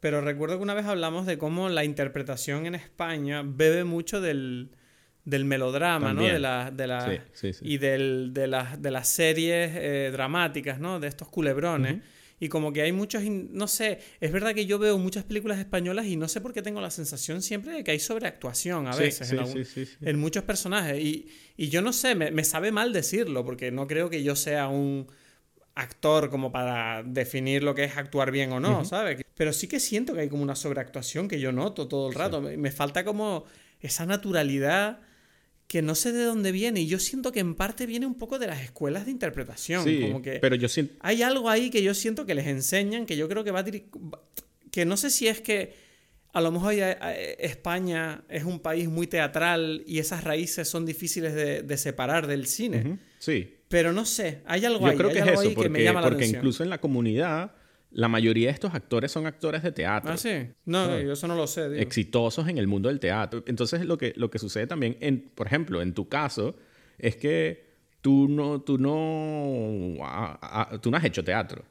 pero 0.00 0.20
recuerdo 0.20 0.56
que 0.56 0.62
una 0.62 0.74
vez 0.74 0.86
hablamos 0.86 1.26
de 1.26 1.38
cómo 1.38 1.68
la 1.68 1.84
interpretación 1.84 2.66
en 2.66 2.74
España 2.74 3.42
bebe 3.44 3.84
mucho 3.84 4.20
del, 4.20 4.70
del 5.24 5.44
melodrama, 5.44 6.14
¿no? 6.14 6.22
De 6.22 6.38
la, 6.38 6.70
de 6.70 6.86
la, 6.86 7.24
Y 7.62 7.78
del, 7.78 8.30
de, 8.32 8.46
las, 8.46 8.80
de 8.80 8.90
las 8.90 9.08
series 9.08 9.72
eh, 9.74 10.10
dramáticas, 10.12 10.78
¿no? 10.78 11.00
De 11.00 11.08
estos 11.08 11.28
culebrones. 11.28 12.00
Y 12.38 12.48
como 12.48 12.70
que 12.70 12.82
hay 12.82 12.92
muchos, 12.92 13.22
no 13.24 13.66
sé, 13.66 13.98
es 14.20 14.30
verdad 14.30 14.54
que 14.54 14.66
yo 14.66 14.78
veo 14.78 14.98
muchas 14.98 15.24
películas 15.24 15.58
españolas 15.58 16.04
y 16.04 16.16
no 16.16 16.28
sé 16.28 16.42
por 16.42 16.52
qué 16.52 16.60
tengo 16.60 16.82
la 16.82 16.90
sensación 16.90 17.40
siempre 17.40 17.72
de 17.72 17.82
que 17.82 17.92
hay 17.92 17.98
sobreactuación 17.98 18.86
a 18.88 18.94
veces 18.94 19.34
en, 20.02 20.18
muchos 20.18 20.44
personajes. 20.44 21.00
Y, 21.02 21.28
y, 21.56 21.70
yo 21.70 21.80
no 21.80 21.94
sé, 21.94 22.14
me, 22.14 22.30
me, 22.30 22.44
sabe 22.44 22.72
mal 22.72 22.92
decirlo 22.92 23.42
porque 23.44 23.70
no 23.70 23.86
creo 23.86 24.10
que 24.10 24.22
yo 24.22 24.36
sea 24.36 24.68
un 24.68 25.06
actor 25.76 26.30
como 26.30 26.50
para 26.50 27.02
definir 27.04 27.62
lo 27.62 27.74
que 27.74 27.84
es 27.84 27.96
actuar 27.96 28.30
bien 28.30 28.50
o 28.52 28.58
no, 28.58 28.84
¿sabes? 28.84 29.22
Pero 29.34 29.52
sí 29.52 29.68
que 29.68 29.78
siento 29.78 30.14
que 30.14 30.20
hay 30.22 30.28
como 30.28 30.42
una 30.42 30.56
sobreactuación 30.56 31.28
que 31.28 31.38
yo 31.38 31.52
noto 31.52 31.86
todo 31.86 32.08
el 32.08 32.14
rato. 32.14 32.40
Me 32.40 32.70
falta 32.72 33.04
como 33.04 33.44
esa 33.80 34.06
naturalidad 34.06 35.00
que 35.68 35.82
no 35.82 35.94
sé 35.94 36.12
de 36.12 36.24
dónde 36.24 36.50
viene 36.50 36.80
y 36.80 36.86
yo 36.86 36.98
siento 36.98 37.30
que 37.30 37.40
en 37.40 37.54
parte 37.54 37.86
viene 37.86 38.06
un 38.06 38.14
poco 38.14 38.38
de 38.38 38.46
las 38.46 38.62
escuelas 38.62 39.04
de 39.04 39.10
interpretación. 39.10 39.84
Sí, 39.84 40.00
como 40.00 40.22
que 40.22 40.38
pero 40.40 40.56
yo 40.56 40.68
siento... 40.68 40.94
Hay 41.00 41.22
algo 41.22 41.50
ahí 41.50 41.68
que 41.70 41.82
yo 41.82 41.92
siento 41.92 42.24
que 42.24 42.34
les 42.34 42.46
enseñan, 42.46 43.04
que 43.04 43.16
yo 43.16 43.28
creo 43.28 43.44
que 43.44 43.50
va 43.50 43.60
a... 43.60 43.64
que 44.70 44.84
no 44.86 44.96
sé 44.96 45.10
si 45.10 45.28
es 45.28 45.42
que 45.42 45.74
a 46.32 46.40
lo 46.40 46.52
mejor 46.52 46.74
España 47.38 48.24
es 48.30 48.44
un 48.44 48.60
país 48.60 48.88
muy 48.88 49.06
teatral 49.06 49.82
y 49.86 49.98
esas 49.98 50.24
raíces 50.24 50.68
son 50.68 50.86
difíciles 50.86 51.34
de, 51.34 51.76
separar 51.76 52.26
del 52.26 52.46
cine. 52.46 52.98
Sí. 53.18 53.55
Pero 53.68 53.92
no 53.92 54.04
sé, 54.04 54.42
hay 54.46 54.64
algo 54.64 54.86
ahí, 54.86 54.96
creo 54.96 55.10
que 55.10 55.18
es 55.18 55.26
eso, 55.26 55.42
porque, 55.54 55.62
que 55.62 55.68
me 55.68 55.82
llama 55.82 56.00
la 56.00 56.08
porque 56.08 56.26
incluso 56.26 56.62
en 56.62 56.70
la 56.70 56.78
comunidad 56.78 57.52
la 57.90 58.08
mayoría 58.08 58.48
de 58.48 58.52
estos 58.52 58.74
actores 58.74 59.10
son 59.10 59.26
actores 59.26 59.62
de 59.62 59.72
teatro. 59.72 60.12
Ah, 60.12 60.16
sí. 60.16 60.48
No, 60.66 61.00
yo 61.00 61.12
eso 61.12 61.26
no 61.26 61.34
lo 61.34 61.46
sé. 61.46 61.80
Exitosos 61.80 62.46
en 62.48 62.58
el 62.58 62.66
mundo 62.66 62.88
del 62.88 63.00
teatro. 63.00 63.42
Entonces, 63.46 63.86
lo 63.86 63.96
que, 63.96 64.12
lo 64.16 64.30
que 64.30 64.38
sucede 64.38 64.66
también, 64.66 64.98
en, 65.00 65.30
por 65.34 65.46
ejemplo, 65.46 65.80
en 65.80 65.94
tu 65.94 66.08
caso, 66.08 66.56
es 66.98 67.16
que 67.16 67.64
tú 68.02 68.28
no, 68.28 68.60
tú 68.60 68.76
no, 68.76 69.96
tú 70.82 70.90
no 70.90 70.96
has 70.96 71.04
hecho 71.04 71.24
teatro. 71.24 71.64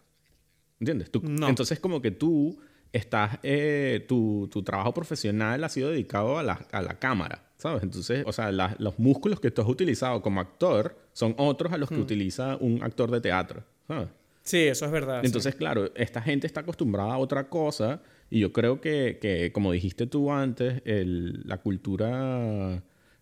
¿Entiendes? 0.80 1.12
Entonces, 1.48 1.80
como 1.80 2.02
que 2.02 2.12
tú 2.12 2.60
estás, 2.96 3.39
eh, 3.43 4.06
tu, 4.08 4.48
tu, 4.52 4.64
trabajo 4.64 4.93
profesional 4.93 5.64
ha 5.64 5.70
sido 5.70 5.89
dedicado 5.89 6.39
a 6.39 6.43
la, 6.43 6.66
a 6.72 6.82
la 6.82 6.98
cámara, 6.98 7.43
¿sabes? 7.58 7.84
Entonces, 7.84 8.24
o 8.26 8.32
sea, 8.32 8.52
los 8.52 9.00
músculos 9.00 9.41
que 9.41 9.52
tú 9.52 9.62
has 9.62 9.68
utilizado 9.68 10.22
como 10.22 10.39
actor 10.39 10.98
son 11.12 11.36
otros 11.38 11.74
a 11.74 11.78
los 11.78 11.89
que 11.89 11.96
hmm. 11.96 12.02
utiliza 12.02 12.56
un 12.56 12.82
actor 12.82 13.12
de 13.12 13.20
teatro, 13.20 13.64
¿sabes? 13.88 14.08
Sí, 14.43 14.60
eso 14.60 14.86
es 14.86 14.91
verdad. 14.91 15.26
Entonces, 15.26 15.56
claro, 15.56 15.91
esta 15.96 16.22
gente 16.22 16.48
está 16.48 16.62
acostumbrada 16.62 17.16
a 17.16 17.18
otra 17.18 17.50
cosa 17.50 18.02
y 18.30 18.39
yo 18.39 18.54
creo 18.54 18.80
que, 18.80 19.18
que 19.20 19.52
como 19.52 19.72
dijiste 19.72 20.08
tú 20.08 20.32
antes, 20.32 20.82
el, 20.86 21.41
la 21.46 21.58
cultura 21.58 22.82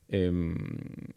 em, 0.10 0.56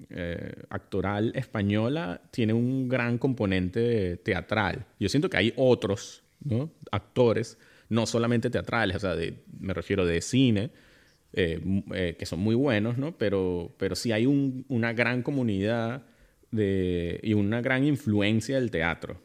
eh, 0.08 0.62
actoral 0.70 1.32
española 1.34 2.22
tiene 2.30 2.54
un 2.54 2.88
gran 2.88 3.18
componente 3.18 4.16
teatral. 4.18 4.86
Yo 4.98 5.08
siento 5.08 5.28
que 5.28 5.36
hay 5.36 5.52
otros 5.56 6.22
¿no? 6.42 6.70
actores, 6.92 7.58
no 7.88 8.06
solamente 8.06 8.50
teatrales, 8.50 8.96
o 8.96 9.00
sea, 9.00 9.16
de, 9.16 9.42
me 9.58 9.74
refiero 9.74 10.04
de 10.04 10.20
cine, 10.20 10.70
eh, 11.32 11.60
eh, 11.94 12.16
que 12.18 12.26
son 12.26 12.40
muy 12.40 12.54
buenos, 12.54 12.98
¿no? 12.98 13.16
Pero, 13.18 13.74
pero 13.78 13.94
sí 13.94 14.12
hay 14.12 14.26
un, 14.26 14.64
una 14.68 14.92
gran 14.92 15.22
comunidad 15.22 16.06
de, 16.50 17.20
y 17.22 17.34
una 17.34 17.60
gran 17.60 17.84
influencia 17.84 18.56
del 18.56 18.70
teatro. 18.70 19.20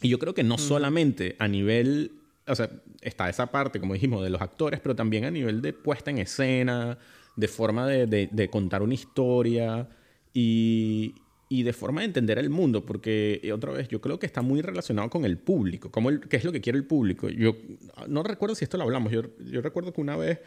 Y 0.00 0.08
yo 0.08 0.18
creo 0.18 0.34
que 0.34 0.42
no 0.42 0.58
solamente 0.58 1.36
a 1.38 1.46
nivel, 1.48 2.12
o 2.46 2.54
sea, 2.54 2.70
está 3.00 3.28
esa 3.28 3.50
parte, 3.52 3.80
como 3.80 3.94
dijimos, 3.94 4.22
de 4.24 4.30
los 4.30 4.40
actores, 4.40 4.80
pero 4.80 4.96
también 4.96 5.24
a 5.24 5.30
nivel 5.30 5.62
de 5.62 5.72
puesta 5.72 6.10
en 6.10 6.18
escena, 6.18 6.98
de 7.36 7.48
forma 7.48 7.86
de, 7.86 8.28
de, 8.30 8.50
contar 8.50 8.82
una 8.82 8.94
historia 8.94 9.88
y, 10.34 11.14
y, 11.52 11.62
de 11.62 11.72
forma 11.72 12.00
de 12.00 12.06
entender 12.06 12.38
el 12.38 12.50
mundo, 12.50 12.86
porque 12.86 13.50
otra 13.54 13.72
vez 13.72 13.88
yo 13.88 14.00
creo 14.00 14.18
que 14.18 14.26
está 14.26 14.42
muy 14.42 14.62
relacionado 14.62 15.10
con 15.10 15.24
el 15.24 15.36
público, 15.38 15.90
como 15.90 16.10
el, 16.10 16.20
qué 16.20 16.36
es 16.36 16.44
lo 16.44 16.52
que 16.52 16.60
quiere 16.60 16.78
el 16.78 16.84
público. 16.84 17.28
Yo 17.28 17.56
no 18.08 18.22
recuerdo 18.22 18.54
si 18.54 18.64
esto 18.64 18.76
lo 18.78 18.84
hablamos, 18.84 19.12
yo, 19.12 19.22
yo 19.38 19.60
recuerdo 19.60 19.92
que 19.92 20.00
una 20.00 20.16
vez 20.16 20.40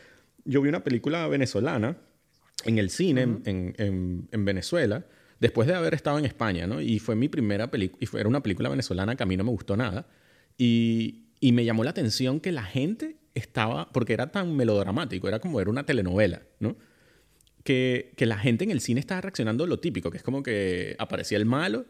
yo 0.46 0.62
vi 0.62 0.70
una 0.70 0.84
película 0.84 1.28
venezolana 1.28 1.98
en 2.64 2.78
el 2.78 2.90
cine 2.90 3.22
en, 3.22 3.76
en, 3.78 4.28
en 4.32 4.46
Venezuela 4.46 5.06
después 5.40 5.68
de 5.68 5.76
haber 5.76 5.94
estado 5.94 6.18
en 6.18 6.26
España, 6.26 6.68
¿no? 6.68 6.82
Y 6.82 7.00
fue 7.00 7.16
mi 7.16 7.30
primera 7.30 7.70
película, 7.70 8.00
y 8.02 8.06
fue, 8.06 8.20
era 8.20 8.30
una 8.30 8.42
película 8.42 8.70
venezolana 8.70 9.16
que 9.16 9.24
a 9.24 9.26
mí 9.26 9.38
no 9.38 9.44
me 9.44 9.52
gustó 9.52 9.78
nada. 9.78 10.08
Y, 10.58 11.26
y 11.40 11.52
me 11.52 11.66
llamó 11.66 11.84
la 11.84 11.92
atención 11.92 12.40
que 12.40 12.52
la 12.52 12.64
gente 12.64 13.18
estaba, 13.34 13.90
porque 13.92 14.14
era 14.14 14.32
tan 14.32 14.56
melodramático, 14.56 15.28
era 15.28 15.40
como 15.40 15.58
ver 15.58 15.70
una 15.70 15.86
telenovela, 15.86 16.42
¿no? 16.60 16.76
Que, 17.66 18.14
que, 18.16 18.26
la 18.26 18.38
gente 18.38 18.64
en 18.64 18.72
el 18.72 18.80
cine 18.80 19.02
estaba 19.02 19.20
reaccionando 19.20 19.68
lo 19.68 19.80
típico, 19.80 20.12
que 20.12 20.18
es 20.18 20.24
como 20.24 20.44
que 20.44 20.96
aparecía 21.00 21.38
el 21.38 21.46
malo 21.46 21.86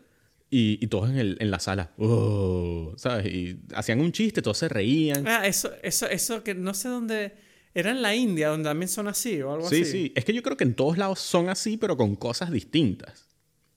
y, 0.50 0.80
y 0.82 0.88
todos 0.88 1.10
en, 1.10 1.18
el, 1.18 1.38
en, 1.40 1.52
la 1.52 1.60
sala, 1.60 1.92
oh", 1.98 2.94
¿sabes? 2.96 3.28
Y 3.28 3.60
hacían 3.76 4.00
un 4.00 4.12
chiste, 4.12 4.42
todos 4.42 4.58
se 4.58 4.70
reían. 4.70 5.28
Ah, 5.28 5.46
eso, 5.46 5.70
eso, 5.84 6.08
eso 6.08 6.44
que 6.44 6.56
no 6.56 6.74
sé 6.74 6.90
dónde... 6.90 7.34
Era 7.74 7.92
en 7.92 8.02
la 8.02 8.16
India, 8.16 8.48
donde 8.48 8.70
también 8.70 8.88
son 8.88 9.10
así 9.10 9.42
o 9.42 9.52
algo 9.52 9.68
así. 9.68 9.84
Sí, 9.84 9.92
sí. 9.92 10.14
Es 10.16 10.24
que 10.24 10.34
yo 10.34 10.42
creo 10.42 10.56
que 10.56 10.64
en 10.64 10.76
todos 10.76 10.98
lados 10.98 11.20
son 11.20 11.50
así, 11.50 11.76
pero 11.76 11.98
con 11.98 12.16
cosas 12.16 12.50
distintas. 12.50 13.28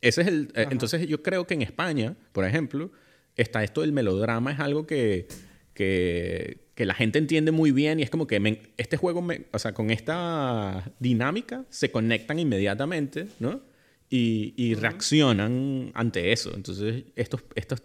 Ese 0.01 0.21
es 0.23 0.29
el, 0.29 0.53
eh, 0.55 0.69
entonces 0.71 1.07
yo 1.09 1.23
creo 1.23 1.47
que 1.47 1.55
en 1.55 1.63
España, 1.63 2.17
por 2.33 2.45
ejemplo, 2.45 2.93
está 3.35 3.65
esto 3.65 3.81
del 3.81 3.93
melodrama, 3.93 4.53
es 4.53 4.61
algo 4.61 4.87
que, 4.87 5.27
que, 5.75 6.68
que 6.79 6.87
la 6.87 6.95
gente 6.95 7.19
entiende 7.19 7.51
muy 7.51 7.73
bien 7.73 7.99
y 7.99 8.05
es 8.05 8.11
como 8.11 8.29
que 8.29 8.71
este 8.77 8.97
juego, 8.97 9.27
o 9.51 9.59
sea, 9.59 9.75
con 9.75 9.91
esta 9.91 10.93
dinámica 11.01 11.65
se 11.71 11.91
conectan 11.91 12.39
inmediatamente, 12.39 13.27
¿no? 13.41 13.63
Y, 14.09 14.55
y 14.57 14.75
reaccionan 14.75 15.91
ante 15.95 16.31
eso. 16.31 16.55
Entonces, 16.55 17.03
estos, 17.17 17.43
estos, 17.57 17.83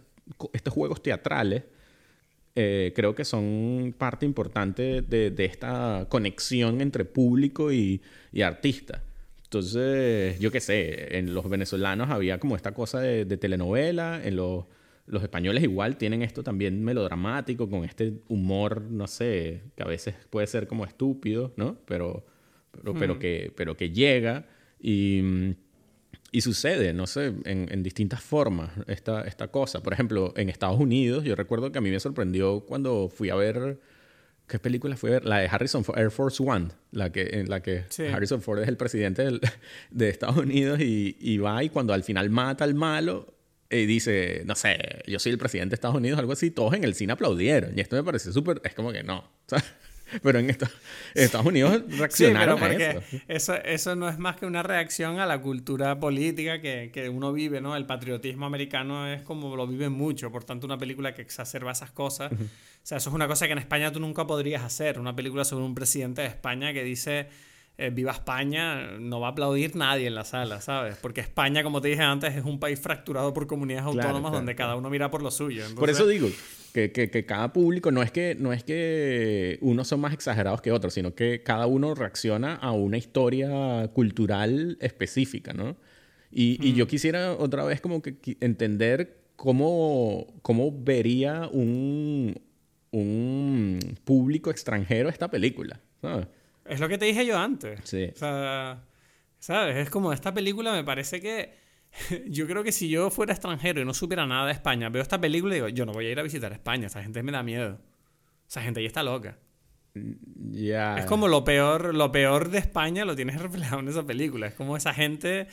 estos 0.52 0.72
juegos 0.72 1.02
teatrales 1.02 1.64
eh, 2.54 2.92
creo 2.94 3.16
que 3.16 3.24
son 3.24 3.96
parte 3.98 4.26
importante 4.26 5.02
de, 5.02 5.32
de, 5.32 5.44
esta 5.44 6.06
conexión 6.08 6.80
entre 6.80 7.04
público 7.04 7.72
y, 7.72 8.00
y 8.30 8.42
artista. 8.42 9.02
Entonces, 9.42 10.38
yo 10.38 10.52
qué 10.52 10.60
sé, 10.60 11.18
en 11.18 11.34
los 11.34 11.48
venezolanos 11.48 12.10
había 12.10 12.38
como 12.38 12.54
esta 12.54 12.72
cosa 12.74 13.00
de, 13.00 13.24
telenovela, 13.38 14.20
en 14.24 14.36
los, 14.36 14.66
los, 15.06 15.22
españoles 15.22 15.62
igual 15.62 15.96
tienen 15.96 16.22
esto 16.22 16.42
también 16.42 16.82
melodramático, 16.82 17.68
con 17.68 17.84
este 17.84 18.20
humor, 18.28 18.82
no 18.82 19.06
sé, 19.06 19.62
que 19.76 19.82
a 19.82 19.86
veces 19.86 20.14
puede 20.30 20.46
ser 20.46 20.66
como 20.66 20.84
estúpido, 20.84 21.52
¿no? 21.56 21.78
Pero, 21.86 22.24
pero, 22.70 22.94
pero, 22.94 23.18
que, 23.18 23.52
pero 23.56 23.76
que 23.76 23.90
llega 23.90 24.46
y, 24.80 25.54
y 26.32 26.40
sucede, 26.40 26.92
no 26.92 27.06
sé, 27.06 27.26
en, 27.44 27.68
en, 27.70 27.82
distintas 27.82 28.22
formas 28.22 28.72
esta, 28.86 29.22
esta 29.22 29.48
cosa. 29.48 29.82
Por 29.82 29.92
ejemplo, 29.92 30.32
en 30.36 30.48
Estados 30.48 30.80
Unidos, 30.80 31.24
yo 31.24 31.36
recuerdo 31.36 31.70
que 31.70 31.78
a 31.78 31.80
mí 31.80 31.90
me 31.90 32.00
sorprendió 32.00 32.60
cuando 32.60 33.08
fui 33.08 33.30
a 33.30 33.34
ver 33.34 33.78
¿Qué 34.46 34.58
película 34.58 34.96
fue? 34.96 35.20
La 35.22 35.38
de 35.38 35.48
Harrison 35.48 35.84
Ford, 35.84 35.98
Air 35.98 36.10
Force 36.10 36.42
One, 36.42 36.68
la 36.90 37.10
que, 37.10 37.22
en 37.32 37.48
la 37.48 37.62
que 37.62 37.84
Harrison 38.12 38.42
Ford 38.42 38.60
es 38.60 38.68
el 38.68 38.76
presidente 38.76 39.40
de 39.90 40.08
Estados 40.08 40.36
Unidos 40.36 40.80
y, 40.80 41.16
y, 41.18 41.38
va 41.38 41.64
y 41.64 41.70
cuando 41.70 41.94
al 41.94 42.02
final 42.02 42.28
mata 42.28 42.64
al 42.64 42.74
malo, 42.74 43.33
y 43.80 43.86
dice, 43.86 44.42
no 44.46 44.54
sé, 44.54 45.02
yo 45.06 45.18
soy 45.18 45.32
el 45.32 45.38
presidente 45.38 45.70
de 45.70 45.74
Estados 45.74 45.96
Unidos, 45.96 46.18
algo 46.18 46.32
así, 46.32 46.50
todos 46.50 46.74
en 46.74 46.84
el 46.84 46.94
cine 46.94 47.12
aplaudieron. 47.12 47.76
Y 47.76 47.80
esto 47.80 47.96
me 47.96 48.04
pareció 48.04 48.32
súper, 48.32 48.60
es 48.64 48.74
como 48.74 48.92
que 48.92 49.02
no. 49.02 49.30
Pero 50.22 50.38
en, 50.38 50.50
Estados 51.14 51.46
Unidos 51.46 51.82
reaccionaron 51.88 52.58
sí, 52.58 52.64
pero 52.78 53.02
eso. 53.26 53.54
eso. 53.54 53.96
no 53.96 54.08
es 54.08 54.18
más 54.18 54.36
que 54.36 54.46
una 54.46 54.62
reacción 54.62 55.18
a 55.18 55.26
la 55.26 55.40
cultura 55.40 55.98
política 55.98 56.60
que, 56.60 56.90
que, 56.92 57.08
uno 57.08 57.32
vive, 57.32 57.60
¿no? 57.60 57.74
El 57.74 57.86
patriotismo 57.86 58.46
americano 58.46 59.08
es 59.08 59.22
como 59.22 59.56
lo 59.56 59.66
vive 59.66 59.88
mucho, 59.88 60.30
por 60.30 60.44
tanto 60.44 60.66
una 60.66 60.78
película 60.78 61.14
que 61.14 61.22
exacerba 61.22 61.72
esas 61.72 61.90
cosas. 61.90 62.30
O 62.32 62.36
sea, 62.82 62.98
eso 62.98 63.08
es 63.08 63.14
una 63.14 63.26
cosa 63.26 63.46
que 63.46 63.52
en 63.52 63.58
España 63.58 63.90
tú 63.90 63.98
nunca 63.98 64.26
podrías 64.26 64.62
hacer, 64.62 65.00
una 65.00 65.16
película 65.16 65.44
sobre 65.44 65.64
un 65.64 65.74
presidente 65.74 66.22
de 66.22 66.28
España 66.28 66.72
que 66.72 66.84
dice 66.84 67.28
eh, 67.76 67.90
viva 67.90 68.12
España, 68.12 68.92
no 69.00 69.18
va 69.18 69.28
a 69.28 69.30
aplaudir 69.30 69.74
nadie 69.74 70.06
en 70.06 70.14
la 70.14 70.24
sala, 70.24 70.60
¿sabes? 70.60 70.96
Porque 71.00 71.20
España, 71.20 71.64
como 71.64 71.80
te 71.80 71.88
dije 71.88 72.02
antes, 72.02 72.34
es 72.36 72.44
un 72.44 72.60
país 72.60 72.78
fracturado 72.78 73.34
por 73.34 73.48
comunidades 73.48 73.86
autónomas 73.86 74.30
donde 74.32 74.54
cada 74.54 74.76
uno 74.76 74.90
mira 74.90 75.10
por 75.10 75.22
lo 75.22 75.30
suyo. 75.32 75.64
Por 75.74 75.90
eso 75.90 76.06
digo 76.06 76.28
que, 76.72 76.92
que, 76.92 77.26
cada 77.26 77.52
público 77.52 77.90
no 77.90 78.02
es 78.02 78.12
que, 78.12 78.36
no 78.38 78.52
es 78.52 78.62
que 78.62 79.58
unos 79.60 79.88
son 79.88 80.00
más 80.00 80.12
exagerados 80.12 80.60
que 80.60 80.70
otros, 80.70 80.94
sino 80.94 81.14
que 81.14 81.42
cada 81.42 81.66
uno 81.66 81.96
reacciona 81.96 82.54
a 82.54 82.70
una 82.70 82.96
historia 82.96 83.88
cultural 83.92 84.78
específica, 84.80 85.52
¿no? 85.52 85.76
Y, 86.30 86.58
y 86.64 86.74
yo 86.74 86.86
quisiera 86.86 87.32
otra 87.32 87.64
vez 87.64 87.80
como 87.80 88.02
que 88.02 88.16
entender 88.40 89.24
cómo, 89.36 90.26
cómo 90.42 90.72
vería 90.72 91.48
un, 91.52 92.40
un 92.92 93.78
público 94.04 94.50
extranjero 94.50 95.08
esta 95.08 95.28
película, 95.28 95.80
¿sabes? 96.00 96.26
Es 96.64 96.80
lo 96.80 96.88
que 96.88 96.98
te 96.98 97.04
dije 97.04 97.26
yo 97.26 97.38
antes. 97.38 97.80
Sí. 97.84 98.10
O 98.14 98.18
sea, 98.18 98.84
¿sabes? 99.38 99.76
Es 99.76 99.90
como 99.90 100.12
esta 100.12 100.32
película 100.32 100.72
me 100.72 100.84
parece 100.84 101.20
que... 101.20 101.54
yo 102.26 102.46
creo 102.46 102.64
que 102.64 102.72
si 102.72 102.88
yo 102.88 103.10
fuera 103.10 103.32
extranjero 103.32 103.80
y 103.80 103.84
no 103.84 103.94
supiera 103.94 104.26
nada 104.26 104.46
de 104.46 104.52
España, 104.52 104.88
veo 104.88 105.02
esta 105.02 105.20
película 105.20 105.54
y 105.54 105.56
digo, 105.56 105.68
yo 105.68 105.86
no 105.86 105.92
voy 105.92 106.06
a 106.06 106.10
ir 106.10 106.18
a 106.18 106.22
visitar 106.22 106.52
España, 106.52 106.86
esa 106.86 107.02
gente 107.02 107.22
me 107.22 107.32
da 107.32 107.42
miedo. 107.42 107.78
Esa 108.48 108.62
gente 108.62 108.80
ahí 108.80 108.86
está 108.86 109.02
loca. 109.02 109.38
Es 109.94 111.06
como 111.06 111.28
lo 111.28 111.44
peor, 111.44 111.94
lo 111.94 112.10
peor 112.10 112.50
de 112.50 112.58
España 112.58 113.04
lo 113.04 113.14
tienes 113.14 113.40
reflejado 113.40 113.80
en 113.80 113.88
esa 113.88 114.04
película. 114.04 114.46
Es 114.48 114.54
como 114.54 114.76
esa 114.76 114.92
gente 114.92 115.46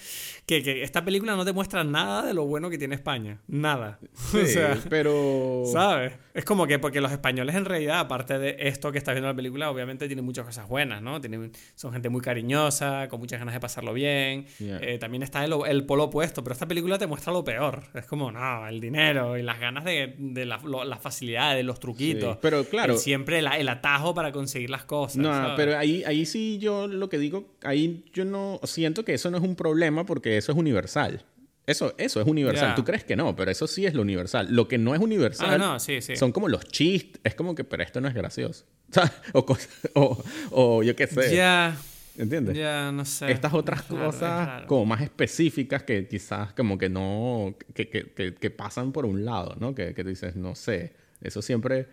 que, 0.46 0.64
que 0.64 0.82
esta 0.84 1.06
película 1.06 1.36
no 1.36 1.46
te 1.46 1.54
muestra 1.54 1.84
nada 1.84 2.26
de 2.26 2.34
lo 2.34 2.46
bueno 2.46 2.70
que 2.70 2.78
tiene 2.78 2.96
España. 2.96 3.40
Nada. 3.48 4.00
o 4.34 4.46
sea, 4.46 4.80
pero... 4.90 5.64
¿Sabes? 5.72 6.14
Es 6.34 6.46
como 6.46 6.66
que 6.66 6.80
porque 6.80 7.02
los 7.02 7.12
españoles 7.12 7.56
en 7.56 7.66
realidad, 7.66 8.00
aparte 8.00 8.40
de 8.40 8.56
esto 8.60 8.92
que 8.92 8.98
estás 8.98 9.14
viendo 9.14 9.28
en 9.30 9.34
la 9.34 9.36
película, 9.36 9.70
obviamente 9.70 10.08
tienen 10.08 10.26
muchas 10.26 10.46
cosas 10.46 10.68
buenas, 10.68 11.02
¿no? 11.02 11.20
Tienen, 11.20 11.52
son 11.76 11.92
gente 11.92 12.10
muy 12.10 12.22
cariñosa, 12.22 13.08
con 13.10 13.20
muchas 13.20 13.40
ganas 13.40 13.54
de 13.54 13.60
pasarlo 13.60 13.94
bien. 13.94 14.48
Eh, 14.60 14.98
también 15.00 15.24
está 15.24 15.44
el, 15.44 15.54
el, 15.68 15.86
polo 15.86 16.06
opuesto, 16.06 16.44
pero 16.44 16.54
esta 16.54 16.68
película 16.68 16.98
te 16.98 17.06
muestra 17.06 17.34
lo 17.34 17.44
peor. 17.44 17.84
Es 17.94 18.06
como, 18.06 18.32
no, 18.32 18.68
el 18.68 18.80
dinero 18.80 19.38
y 19.38 19.44
las 19.44 19.60
ganas 19.60 19.84
de, 19.84 20.16
de 20.18 20.46
las 20.46 20.64
la 20.64 20.98
facilidades, 20.98 21.66
los 21.66 21.80
truquitos. 21.80 22.38
pero 22.38 22.64
claro. 22.64 22.98
siempre 22.98 23.40
el 23.40 23.70
atajo 23.70 24.14
para 24.14 24.31
conseguir 24.32 24.70
las 24.70 24.86
cosas. 24.86 25.18
No, 25.18 25.54
pero 25.56 25.78
ahí, 25.78 26.04
ahí 26.06 26.26
sí 26.26 26.58
yo 26.60 26.88
lo 26.88 27.10
que 27.10 27.18
digo, 27.18 27.56
ahí 27.64 28.06
yo 28.14 28.26
no 28.26 28.60
siento 28.64 29.06
que 29.06 29.14
eso 29.14 29.32
no 29.32 29.38
es 29.38 29.44
un 29.44 29.56
problema 29.56 30.06
porque 30.06 30.38
eso 30.38 30.52
es 30.52 30.58
universal. 30.58 31.24
Eso, 31.68 31.94
eso 31.98 32.20
es 32.20 32.28
universal. 32.28 32.76
Tú 32.76 32.84
crees 32.84 33.04
que 33.04 33.16
no, 33.16 33.36
pero 33.36 33.52
eso 33.52 33.68
sí 33.68 33.86
es 33.86 33.94
lo 33.94 34.02
universal. 34.02 34.48
Lo 34.50 34.68
que 34.68 34.78
no 34.78 34.96
es 34.96 35.00
universal 35.00 35.62
ah, 35.62 35.80
sí, 35.80 36.02
sí. 36.02 36.16
son 36.16 36.32
como 36.32 36.48
los 36.48 36.66
chistes. 36.66 37.22
Es 37.24 37.36
como 37.36 37.56
que, 37.56 37.64
pero 37.64 37.84
esto 37.84 38.02
no 38.02 38.08
es 38.08 38.14
gracioso. 38.14 38.66
o, 39.34 39.46
o, 39.94 40.24
o, 40.52 40.84
yo 40.84 40.96
qué 40.96 41.08
sé. 41.08 41.36
Ya. 41.36 41.78
¿Entiendes? 42.18 42.58
Ya, 42.58 42.92
no 42.92 43.06
sé. 43.06 43.32
Estas 43.32 43.54
otras 43.54 43.84
cosas 43.84 44.64
como 44.66 44.86
más 44.86 45.02
específicas 45.02 45.84
que 45.84 46.08
quizás 46.08 46.52
como 46.54 46.78
que 46.78 46.90
no, 46.90 47.56
que, 47.74 47.90
que, 47.90 48.36
que, 48.36 48.50
pasan 48.52 48.92
por 48.92 49.06
un 49.06 49.24
lado, 49.24 49.56
¿no? 49.60 49.74
Que, 49.74 49.94
que 49.94 50.04
dices, 50.04 50.36
no 50.36 50.56
sé. 50.56 50.94
Eso 51.22 51.42
siempre 51.42 51.88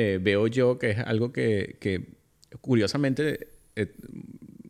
eh, 0.00 0.18
veo 0.18 0.46
yo 0.46 0.78
que 0.78 0.90
es 0.90 0.98
algo 0.98 1.30
que, 1.30 1.76
que 1.78 2.14
curiosamente 2.62 3.48
eh, 3.76 3.92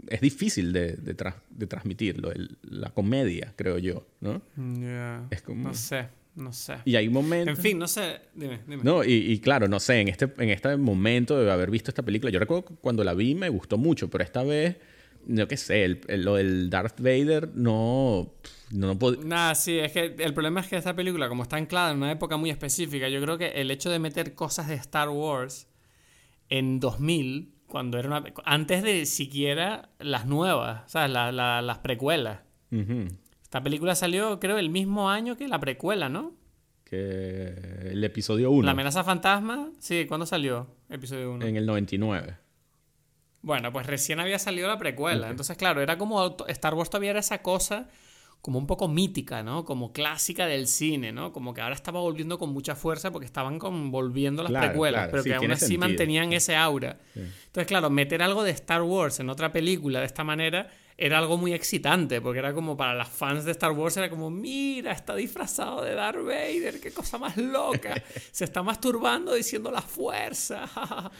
es 0.09 0.21
difícil 0.21 0.73
de, 0.73 0.97
de, 0.97 1.17
de 1.51 1.67
transmitirlo, 1.69 2.33
la 2.63 2.91
comedia, 2.91 3.53
creo 3.55 3.79
yo, 3.79 4.09
¿no? 4.21 4.43
Es 5.31 5.43
como... 5.43 5.69
No 5.69 5.75
sé. 5.75 6.09
No 6.35 6.53
sé. 6.53 6.75
Y 6.85 6.97
hay 6.97 7.09
momentos. 7.09 7.57
En 7.57 7.63
fin, 7.63 7.79
no 7.79 7.87
sé. 7.87 8.21
Dime, 8.35 8.61
dime. 8.67 8.83
No, 8.83 9.05
y, 9.05 9.13
y, 9.13 9.41
claro, 9.41 9.69
no 9.69 9.79
sé, 9.79 10.01
en 10.01 10.09
este, 10.09 10.33
en 10.39 10.49
este 10.51 10.77
momento 10.77 11.41
de 11.41 11.51
haber 11.51 11.71
visto 11.71 11.91
esta 11.91 12.03
película, 12.05 12.31
yo 12.33 12.39
recuerdo 12.39 12.65
cuando 12.81 13.05
la 13.05 13.15
vi 13.15 13.35
me 13.35 13.49
gustó 13.49 13.79
mucho, 13.79 14.09
pero 14.09 14.25
esta 14.25 14.43
vez, 14.43 14.77
no 15.27 15.47
qué 15.49 15.57
sé, 15.57 15.85
el, 15.85 16.01
lo 16.09 16.37
del 16.37 16.71
Darth 16.71 17.01
Vader 17.01 17.51
no. 17.55 18.33
No, 18.73 18.95
no 18.95 19.13
Nada, 19.25 19.55
sí, 19.57 19.79
es 19.79 19.93
que 19.93 20.15
el 20.19 20.33
problema 20.33 20.61
es 20.61 20.69
que 20.69 20.77
esta 20.77 20.95
película, 20.95 21.29
como 21.29 21.43
está 21.43 21.57
anclada 21.57 21.91
en 21.91 21.97
una 21.97 22.13
época 22.13 22.37
muy 22.37 22.51
específica, 22.51 23.09
yo 23.09 23.21
creo 23.21 23.37
que 23.37 23.49
el 23.49 23.71
hecho 23.71 23.91
de 23.91 23.99
meter 23.99 24.35
cosas 24.35 24.69
de 24.69 24.75
Star 24.75 25.09
Wars 25.09 25.69
en 26.49 26.79
2000, 26.79 27.53
cuando 27.67 27.99
era 27.99 28.09
una, 28.09 28.25
antes 28.45 28.83
de 28.83 29.07
siquiera 29.07 29.91
las 29.99 30.27
nuevas, 30.27 30.91
¿sabes? 30.91 31.11
La, 31.11 31.33
la, 31.33 31.63
las 31.63 31.79
precuelas. 31.79 32.41
Esta 33.43 33.63
película 33.63 33.97
salió, 33.97 34.39
creo, 34.39 34.59
el 34.59 34.71
mismo 34.71 35.11
año 35.11 35.37
que 35.37 35.49
la 35.49 35.59
precuela, 35.59 36.09
¿no? 36.09 36.35
Que 36.85 37.91
el 37.91 38.03
episodio 38.05 38.51
1. 38.53 38.65
La 38.65 38.73
amenaza 38.73 39.03
fantasma, 39.03 39.71
sí, 39.81 40.07
¿cuándo 40.07 40.27
salió? 40.27 40.69
Episodio 40.89 41.33
1. 41.33 41.47
En 41.47 41.57
el 41.57 41.67
99. 41.67 42.37
Bueno, 43.43 43.73
pues 43.73 43.87
recién 43.87 44.21
había 44.21 44.39
salido 44.39 44.69
la 44.69 44.79
precuela. 44.79 45.31
Entonces, 45.31 45.57
claro, 45.57 45.81
era 45.81 45.97
como 45.97 46.37
Star 46.49 46.75
Wars 46.75 46.91
todavía 46.91 47.11
era 47.11 47.21
esa 47.21 47.43
cosa 47.43 47.89
como 48.41 48.59
un 48.59 48.67
poco 48.67 48.89
mítica, 48.89 49.43
¿no? 49.43 49.65
Como 49.65 49.93
clásica 49.93 50.47
del 50.47 50.67
cine, 50.67 51.13
¿no? 51.13 51.33
Como 51.33 51.53
que 51.53 51.61
ahora 51.61 51.75
estaba 51.75 52.01
volviendo 52.01 52.39
con 52.39 52.51
mucha 52.51 52.75
fuerza 52.75 53.11
porque 53.11 53.27
estaban 53.27 53.59
volviendo 53.91 54.43
las 54.43 54.67
precuelas, 54.67 55.09
pero 55.11 55.23
que 55.23 55.35
aún 55.35 55.51
así 55.51 55.77
mantenían 55.77 56.33
ese 56.33 56.57
aura. 56.57 56.99
Entonces, 57.15 57.67
claro, 57.67 57.91
meter 57.91 58.23
algo 58.23 58.43
de 58.43 58.51
Star 58.53 58.83
Wars 58.83 59.21
en 59.21 59.29
otra 59.29 59.53
película 59.53 60.01
de 60.01 60.07
esta 60.07 60.25
manera 60.25 60.71
era 60.97 61.17
algo 61.19 61.39
muy 61.39 61.55
excitante, 61.55 62.21
porque 62.21 62.41
era 62.41 62.53
como 62.53 62.77
para 62.77 62.95
las 62.95 63.09
fans 63.09 63.47
de 63.47 63.53
Star 63.53 63.73
Wars, 63.73 63.97
era 63.97 64.11
como, 64.11 64.29
mira, 64.29 64.93
está 64.93 65.15
disfrazado 65.15 65.83
de 65.83 65.95
Darth 65.95 66.23
Vader, 66.23 66.79
qué 66.79 66.93
cosa 66.93 67.17
más 67.17 67.39
loca, 67.39 68.03
se 68.33 68.45
está 68.45 68.63
masturbando 68.63 69.33
diciendo 69.33 69.71
la 69.71 69.81
fuerza. 69.81 70.69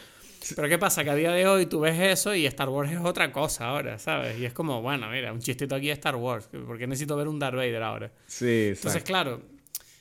Pero 0.55 0.67
¿qué 0.67 0.77
pasa? 0.77 1.03
Que 1.03 1.09
a 1.09 1.15
día 1.15 1.31
de 1.31 1.47
hoy 1.47 1.65
tú 1.67 1.81
ves 1.81 1.99
eso 1.99 2.33
y 2.33 2.45
Star 2.45 2.69
Wars 2.69 2.91
es 2.91 2.99
otra 2.99 3.31
cosa 3.31 3.69
ahora, 3.69 3.99
¿sabes? 3.99 4.39
Y 4.39 4.45
es 4.45 4.53
como, 4.53 4.81
bueno, 4.81 5.09
mira, 5.09 5.31
un 5.31 5.39
chistito 5.39 5.75
aquí 5.75 5.87
de 5.87 5.93
Star 5.93 6.15
Wars. 6.15 6.47
¿Por 6.47 6.77
qué 6.77 6.87
necesito 6.87 7.15
ver 7.15 7.27
un 7.27 7.39
Darth 7.39 7.55
Vader 7.55 7.83
ahora? 7.83 8.11
Sí, 8.27 8.73
Entonces, 8.75 9.03
claro, 9.03 9.41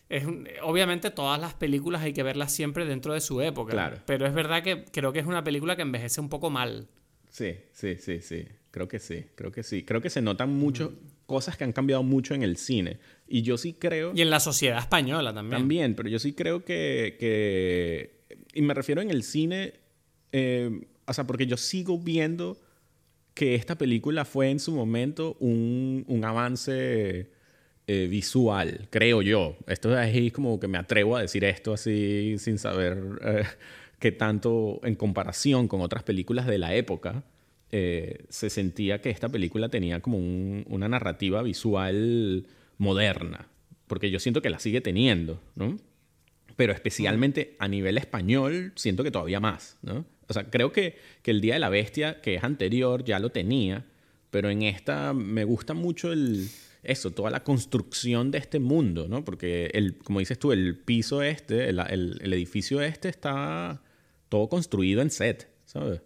es 0.08 0.24
obviamente 0.62 1.10
todas 1.10 1.40
las 1.40 1.54
películas 1.54 2.02
hay 2.02 2.12
que 2.12 2.22
verlas 2.22 2.52
siempre 2.52 2.84
dentro 2.84 3.14
de 3.14 3.20
su 3.20 3.40
época. 3.40 3.72
Claro. 3.72 3.98
Pero 4.06 4.26
es 4.26 4.34
verdad 4.34 4.62
que 4.62 4.84
creo 4.84 5.12
que 5.12 5.20
es 5.20 5.26
una 5.26 5.44
película 5.44 5.76
que 5.76 5.82
envejece 5.82 6.20
un 6.20 6.28
poco 6.28 6.50
mal. 6.50 6.88
Sí, 7.28 7.56
sí, 7.72 7.96
sí, 7.96 8.20
sí. 8.20 8.46
Creo 8.70 8.88
que 8.88 8.98
sí, 8.98 9.26
creo 9.34 9.52
que 9.52 9.62
sí. 9.62 9.84
Creo 9.84 10.00
que 10.00 10.10
se 10.10 10.22
notan 10.22 10.52
muchas 10.54 10.88
cosas 11.26 11.56
que 11.56 11.64
han 11.64 11.72
cambiado 11.72 12.02
mucho 12.02 12.34
en 12.34 12.42
el 12.42 12.56
cine. 12.56 12.98
Y 13.28 13.42
yo 13.42 13.56
sí 13.56 13.74
creo... 13.74 14.12
Y 14.14 14.22
en 14.22 14.30
la 14.30 14.40
sociedad 14.40 14.78
española 14.78 15.32
también. 15.32 15.60
También, 15.60 15.94
pero 15.94 16.08
yo 16.08 16.18
sí 16.18 16.32
creo 16.32 16.64
que... 16.64 17.16
que... 17.18 18.20
Y 18.54 18.62
me 18.62 18.74
refiero 18.74 19.00
en 19.00 19.10
el 19.10 19.22
cine 19.22 19.74
eh, 20.32 20.86
o 21.06 21.12
sea, 21.12 21.26
porque 21.26 21.46
yo 21.46 21.56
sigo 21.56 21.98
viendo 21.98 22.58
que 23.34 23.54
esta 23.54 23.76
película 23.76 24.24
fue 24.24 24.50
en 24.50 24.60
su 24.60 24.72
momento 24.72 25.36
un, 25.40 26.04
un 26.08 26.24
avance 26.24 27.30
eh, 27.86 28.06
visual, 28.08 28.88
creo 28.90 29.22
yo. 29.22 29.56
Esto 29.66 29.98
es 29.98 30.32
como 30.32 30.60
que 30.60 30.68
me 30.68 30.78
atrevo 30.78 31.16
a 31.16 31.22
decir 31.22 31.44
esto 31.44 31.72
así 31.72 32.36
sin 32.38 32.58
saber 32.58 32.98
eh, 33.22 33.44
qué 33.98 34.12
tanto 34.12 34.80
en 34.84 34.94
comparación 34.94 35.68
con 35.68 35.80
otras 35.80 36.02
películas 36.02 36.46
de 36.46 36.58
la 36.58 36.74
época. 36.74 37.24
se 37.70 38.50
sentía 38.50 39.00
que 39.00 39.10
esta 39.10 39.28
película 39.28 39.68
tenía 39.68 40.00
como 40.00 40.18
un, 40.18 40.64
una 40.68 40.88
narrativa 40.88 41.42
visual 41.42 42.46
moderna, 42.78 43.46
porque 43.86 44.10
yo 44.10 44.18
siento 44.18 44.42
que 44.42 44.50
la 44.50 44.58
sigue 44.58 44.80
teniendo, 44.80 45.40
¿no? 45.54 45.76
Pero 46.56 46.72
especialmente 46.72 47.56
a 47.58 47.68
nivel 47.68 47.96
español, 47.96 48.72
siento 48.76 49.04
que 49.04 49.10
todavía 49.10 49.40
más, 49.40 49.78
¿no? 49.82 50.04
O 50.30 50.32
sea, 50.32 50.48
creo 50.48 50.70
que, 50.70 50.96
que 51.22 51.32
el 51.32 51.40
Día 51.40 51.54
de 51.54 51.60
la 51.60 51.70
Bestia, 51.70 52.20
que 52.20 52.36
es 52.36 52.44
anterior, 52.44 53.02
ya 53.02 53.18
lo 53.18 53.30
tenía, 53.30 53.84
pero 54.30 54.48
en 54.48 54.62
esta 54.62 55.12
me 55.12 55.42
gusta 55.42 55.74
mucho 55.74 56.12
el, 56.12 56.48
eso, 56.84 57.10
toda 57.10 57.30
la 57.30 57.42
construcción 57.42 58.30
de 58.30 58.38
este 58.38 58.60
mundo, 58.60 59.08
¿no? 59.08 59.24
Porque, 59.24 59.72
el, 59.74 59.98
como 59.98 60.20
dices 60.20 60.38
tú, 60.38 60.52
el 60.52 60.78
piso 60.78 61.20
este, 61.20 61.68
el, 61.68 61.80
el, 61.80 62.32
edificio 62.32 62.80
este 62.80 63.08
está 63.08 63.82
todo 64.28 64.48
construido 64.48 65.02
en 65.02 65.10
set, 65.10 65.48
¿sabes? 65.64 66.00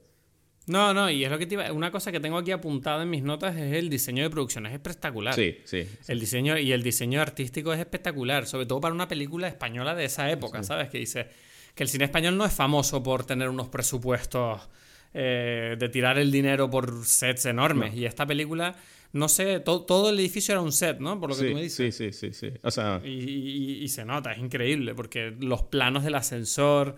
No, 0.66 0.94
no, 0.94 1.10
y 1.10 1.22
es 1.22 1.30
lo 1.30 1.38
que 1.38 1.44
te 1.44 1.56
iba... 1.56 1.70
Una 1.70 1.90
cosa 1.90 2.10
que 2.10 2.18
tengo 2.18 2.38
aquí 2.38 2.50
apuntada 2.50 3.02
en 3.02 3.10
mis 3.10 3.22
notas 3.22 3.54
es 3.56 3.74
el 3.74 3.90
diseño 3.90 4.22
de 4.22 4.30
producción, 4.30 4.64
es 4.64 4.72
espectacular. 4.72 5.34
Sí, 5.34 5.58
sí. 5.64 5.86
El 6.08 6.18
diseño 6.18 6.56
y 6.56 6.72
el 6.72 6.82
diseño 6.82 7.20
artístico 7.20 7.74
es 7.74 7.80
espectacular, 7.80 8.46
sobre 8.46 8.64
todo 8.64 8.80
para 8.80 8.94
una 8.94 9.06
película 9.06 9.48
española 9.48 9.94
de 9.94 10.06
esa 10.06 10.30
época, 10.30 10.62
¿sabes? 10.62 10.88
Que 10.88 10.96
dice 10.96 11.28
que 11.74 11.82
el 11.82 11.88
cine 11.88 12.04
español 12.04 12.36
no 12.36 12.44
es 12.44 12.52
famoso 12.52 13.02
por 13.02 13.24
tener 13.24 13.48
unos 13.48 13.68
presupuestos 13.68 14.68
eh, 15.12 15.76
de 15.78 15.88
tirar 15.88 16.18
el 16.18 16.30
dinero 16.30 16.70
por 16.70 17.04
sets 17.04 17.46
enormes. 17.46 17.94
Y 17.94 18.04
esta 18.04 18.26
película, 18.26 18.76
no 19.12 19.28
sé, 19.28 19.60
todo 19.60 20.10
el 20.10 20.18
edificio 20.18 20.52
era 20.52 20.60
un 20.60 20.72
set, 20.72 20.98
¿no? 21.00 21.20
Por 21.20 21.30
lo 21.30 21.36
que 21.36 21.48
tú 21.48 21.54
me 21.54 21.62
dices. 21.62 21.94
Sí, 21.94 22.12
sí, 22.12 22.32
sí, 22.32 22.32
sí. 22.32 22.52
O 22.62 22.70
sea... 22.70 23.00
Y, 23.04 23.86
se 23.88 24.04
nota, 24.04 24.32
es 24.32 24.38
increíble, 24.38 24.94
porque 24.94 25.34
los 25.38 25.62
planos 25.62 26.04
del 26.04 26.14
ascensor... 26.14 26.96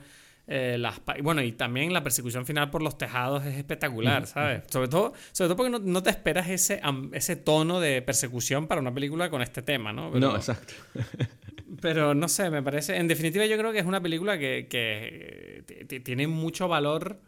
Eh, 0.49 0.77
las, 0.79 1.01
bueno, 1.25 1.43
y 1.43 1.51
también 1.51 1.93
la 1.93 2.05
persecución 2.05 2.47
final 2.47 2.71
por 2.71 2.81
los 2.81 2.97
tejados 2.97 3.45
es 3.45 3.57
espectacular, 3.57 4.29
¿sabes? 4.29 4.63
Sobre 4.69 4.87
todo, 4.87 5.13
sobre 5.33 5.49
todo 5.49 5.57
porque 5.57 5.71
no, 5.71 5.81
no 5.81 6.05
te 6.05 6.11
esperas 6.11 6.49
ese, 6.49 6.81
ese 7.15 7.35
tono 7.35 7.81
de 7.81 8.01
persecución 8.01 8.69
para 8.69 8.81
una 8.81 8.95
película 8.95 9.29
con 9.29 9.43
este 9.43 9.63
tema, 9.63 9.93
¿no? 9.93 10.09
no, 10.11 10.37
exacto. 10.37 10.73
pero 11.81 12.15
no 12.15 12.29
sé, 12.29 12.51
me 12.51 12.63
parece. 12.63 12.97
En 12.97 13.09
definitiva, 13.09 13.47
yo 13.47 13.57
creo 13.59 13.73
que 13.73 13.79
es 13.79 13.87
una 13.87 14.01
película 14.01 14.39
que, 14.39 14.67
que 14.69 16.01
tiene 16.01 16.27
mucho 16.27 16.69
valor 16.69 17.21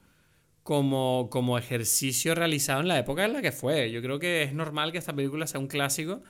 como, 0.68 1.28
como 1.30 1.56
ejercicio 1.56 2.34
realizado 2.34 2.82
en 2.82 2.88
la 2.88 2.98
época 2.98 3.24
en 3.24 3.32
la 3.32 3.40
que 3.40 3.52
fue. 3.52 3.90
Yo 3.90 4.02
creo 4.02 4.18
que 4.18 4.42
es 4.42 4.52
normal 4.52 4.92
que 4.92 4.98
esta 4.98 5.14
película 5.14 5.46
sea 5.46 5.60
un 5.60 5.66
clásico 5.66 6.22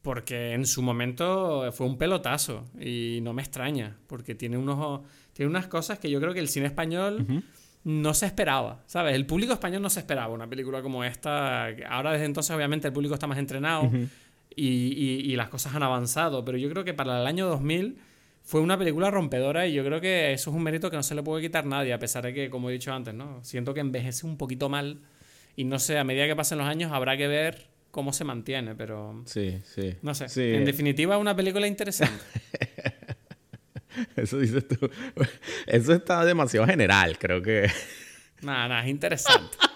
porque 0.00 0.52
en 0.52 0.64
su 0.64 0.80
momento 0.80 1.72
fue 1.72 1.86
un 1.86 1.98
pelotazo 1.98 2.66
y 2.78 3.18
no 3.22 3.32
me 3.32 3.42
extraña 3.42 3.96
porque 4.06 4.36
tiene, 4.36 4.58
unos, 4.58 5.00
tiene 5.32 5.50
unas 5.50 5.66
cosas 5.66 5.98
que 5.98 6.08
yo 6.08 6.20
creo 6.20 6.32
que 6.32 6.38
el 6.38 6.48
cine 6.48 6.66
español 6.66 7.42
no 7.82 8.14
se 8.14 8.26
esperaba, 8.26 8.84
¿sabes? 8.86 9.16
El 9.16 9.26
público 9.26 9.54
español 9.54 9.82
no 9.82 9.90
se 9.90 9.98
esperaba 9.98 10.32
una 10.32 10.48
película 10.48 10.80
como 10.80 11.02
esta. 11.02 11.66
Ahora 11.88 12.12
desde 12.12 12.26
entonces 12.26 12.54
obviamente 12.54 12.86
el 12.86 12.92
público 12.92 13.14
está 13.14 13.26
más 13.26 13.38
entrenado 13.38 13.90
y, 14.56 14.66
y, 14.66 15.32
y 15.32 15.36
las 15.36 15.48
cosas 15.48 15.74
han 15.74 15.82
avanzado, 15.82 16.44
pero 16.44 16.58
yo 16.58 16.68
creo 16.70 16.84
que 16.84 16.94
para 16.94 17.20
el 17.20 17.26
año 17.26 17.46
2000 17.46 17.98
fue 18.44 18.60
una 18.60 18.76
película 18.76 19.10
rompedora 19.10 19.66
y 19.66 19.72
yo 19.72 19.84
creo 19.84 20.00
que 20.00 20.34
eso 20.34 20.50
es 20.50 20.56
un 20.56 20.62
mérito 20.62 20.90
que 20.90 20.96
no 20.96 21.02
se 21.02 21.14
le 21.14 21.22
puede 21.22 21.42
quitar 21.42 21.64
a 21.64 21.68
nadie, 21.68 21.94
a 21.94 21.98
pesar 21.98 22.24
de 22.24 22.34
que, 22.34 22.50
como 22.50 22.68
he 22.68 22.74
dicho 22.74 22.92
antes, 22.92 23.14
¿no? 23.14 23.42
Siento 23.42 23.72
que 23.72 23.80
envejece 23.80 24.26
un 24.26 24.36
poquito 24.36 24.68
mal 24.68 25.00
y 25.56 25.64
no 25.64 25.78
sé, 25.78 25.98
a 25.98 26.04
medida 26.04 26.26
que 26.26 26.36
pasen 26.36 26.58
los 26.58 26.66
años 26.66 26.92
habrá 26.92 27.16
que 27.16 27.26
ver 27.26 27.68
cómo 27.90 28.12
se 28.12 28.24
mantiene, 28.24 28.74
pero... 28.74 29.22
Sí, 29.24 29.60
sí. 29.64 29.94
No 30.02 30.14
sé. 30.14 30.56
En 30.56 30.64
definitiva, 30.64 31.16
una 31.16 31.34
película 31.34 31.66
interesante. 31.66 32.22
eso 34.16 34.38
dices 34.38 34.68
tú. 34.68 34.90
Eso 35.66 35.94
está 35.94 36.24
demasiado 36.24 36.66
general, 36.66 37.16
creo 37.18 37.40
que... 37.40 37.70
Nada, 38.42 38.68
nada, 38.68 38.82
es 38.84 38.90
interesante. 38.90 39.56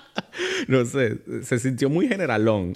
no 0.79 0.85
sé, 0.85 1.19
se 1.45 1.59
sintió 1.59 1.89
muy 1.89 2.09
generalón. 2.09 2.75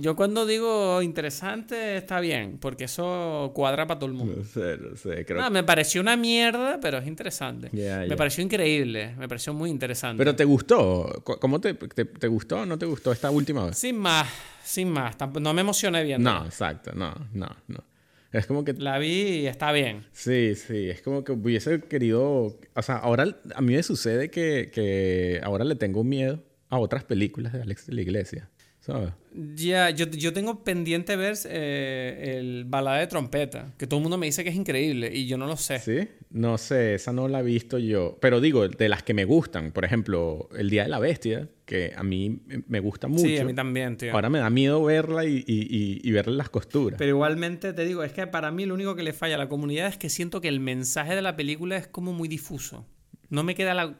yo 0.00 0.16
cuando 0.16 0.46
digo 0.46 1.02
interesante 1.02 1.98
está 1.98 2.20
bien, 2.20 2.56
porque 2.58 2.84
eso 2.84 3.52
cuadra 3.54 3.86
para 3.86 4.00
todo 4.00 4.10
el 4.10 4.16
mundo. 4.16 4.36
No 4.38 4.44
sé, 4.44 4.78
no 4.78 4.96
sé. 4.96 5.26
Creo... 5.26 5.42
No, 5.42 5.50
me 5.50 5.62
pareció 5.62 6.00
una 6.00 6.16
mierda, 6.16 6.80
pero 6.80 6.98
es 6.98 7.06
interesante. 7.06 7.68
Me 7.70 8.16
pareció 8.16 8.42
increíble, 8.42 9.14
me 9.18 9.28
pareció 9.28 9.52
muy 9.52 9.68
interesante. 9.68 10.18
¿Pero 10.18 10.34
te 10.34 10.44
gustó? 10.44 11.22
¿Cómo 11.22 11.60
te, 11.60 11.74
te, 11.74 12.28
gustó 12.28 12.60
o 12.60 12.66
no 12.66 12.78
te 12.78 12.86
gustó 12.86 13.12
esta 13.12 13.30
última 13.30 13.66
vez? 13.66 13.76
Sin 13.76 13.98
más, 13.98 14.26
sin 14.64 14.90
más. 14.90 15.14
No 15.40 15.52
me 15.52 15.60
emocioné 15.60 16.02
bien. 16.04 16.22
No, 16.22 16.46
exacto, 16.46 16.92
no, 16.94 17.14
no, 17.34 17.48
no. 17.66 17.84
Es 18.32 18.46
como 18.46 18.64
que... 18.64 18.72
La 18.72 18.98
vi 18.98 19.40
y 19.40 19.46
está 19.46 19.72
bien. 19.72 20.06
Sí, 20.12 20.54
sí, 20.54 20.88
es 20.88 21.02
como 21.02 21.24
que 21.24 21.32
hubiese 21.32 21.80
querido... 21.80 22.58
O 22.74 22.82
sea, 22.82 22.96
ahora 22.96 23.26
a 23.54 23.60
mí 23.60 23.74
me 23.74 23.82
sucede 23.82 24.30
que, 24.30 24.70
que 24.72 25.40
ahora 25.42 25.64
le 25.64 25.76
tengo 25.76 26.04
miedo 26.04 26.42
a 26.68 26.78
otras 26.78 27.04
películas 27.04 27.52
de 27.52 27.62
Alex 27.62 27.86
de 27.86 27.94
la 27.94 28.02
Iglesia. 28.02 28.50
¿sabes? 28.80 29.10
Ya, 29.54 29.90
yo, 29.90 30.06
yo, 30.06 30.32
tengo 30.32 30.64
pendiente 30.64 31.14
ver 31.16 31.36
eh, 31.44 32.36
el 32.38 32.64
balada 32.64 32.98
de 32.98 33.06
trompeta, 33.06 33.72
que 33.76 33.86
todo 33.86 33.98
el 33.98 34.02
mundo 34.02 34.18
me 34.18 34.26
dice 34.26 34.42
que 34.42 34.50
es 34.50 34.56
increíble 34.56 35.10
y 35.14 35.26
yo 35.26 35.36
no 35.36 35.46
lo 35.46 35.56
sé. 35.56 35.78
Sí, 35.78 36.08
no 36.30 36.58
sé, 36.58 36.94
esa 36.94 37.12
no 37.12 37.28
la 37.28 37.40
he 37.40 37.42
visto 37.42 37.78
yo. 37.78 38.18
Pero 38.20 38.40
digo, 38.40 38.66
de 38.66 38.88
las 38.88 39.02
que 39.02 39.14
me 39.14 39.24
gustan, 39.24 39.72
por 39.72 39.84
ejemplo, 39.84 40.48
El 40.56 40.70
Día 40.70 40.84
de 40.84 40.88
la 40.88 40.98
Bestia, 40.98 41.48
que 41.66 41.92
a 41.94 42.02
mí 42.02 42.40
me 42.66 42.80
gusta 42.80 43.06
mucho. 43.06 43.24
Sí, 43.24 43.38
a 43.38 43.44
mí 43.44 43.54
también, 43.54 43.96
tío. 43.96 44.12
Ahora 44.12 44.30
me 44.30 44.38
da 44.38 44.50
miedo 44.50 44.82
verla 44.82 45.24
y, 45.24 45.44
y, 45.46 46.00
y, 46.02 46.10
verle 46.10 46.34
las 46.34 46.48
costuras. 46.48 46.98
Pero 46.98 47.10
igualmente 47.10 47.72
te 47.72 47.84
digo, 47.84 48.02
es 48.02 48.12
que 48.12 48.26
para 48.26 48.50
mí 48.50 48.64
lo 48.64 48.74
único 48.74 48.96
que 48.96 49.02
le 49.02 49.12
falla 49.12 49.34
a 49.34 49.38
la 49.38 49.48
comunidad 49.48 49.88
es 49.88 49.98
que 49.98 50.08
siento 50.08 50.40
que 50.40 50.48
el 50.48 50.60
mensaje 50.60 51.14
de 51.14 51.22
la 51.22 51.36
película 51.36 51.76
es 51.76 51.86
como 51.86 52.12
muy 52.12 52.28
difuso. 52.28 52.86
No 53.28 53.44
me 53.44 53.54
queda 53.54 53.74
la 53.74 53.98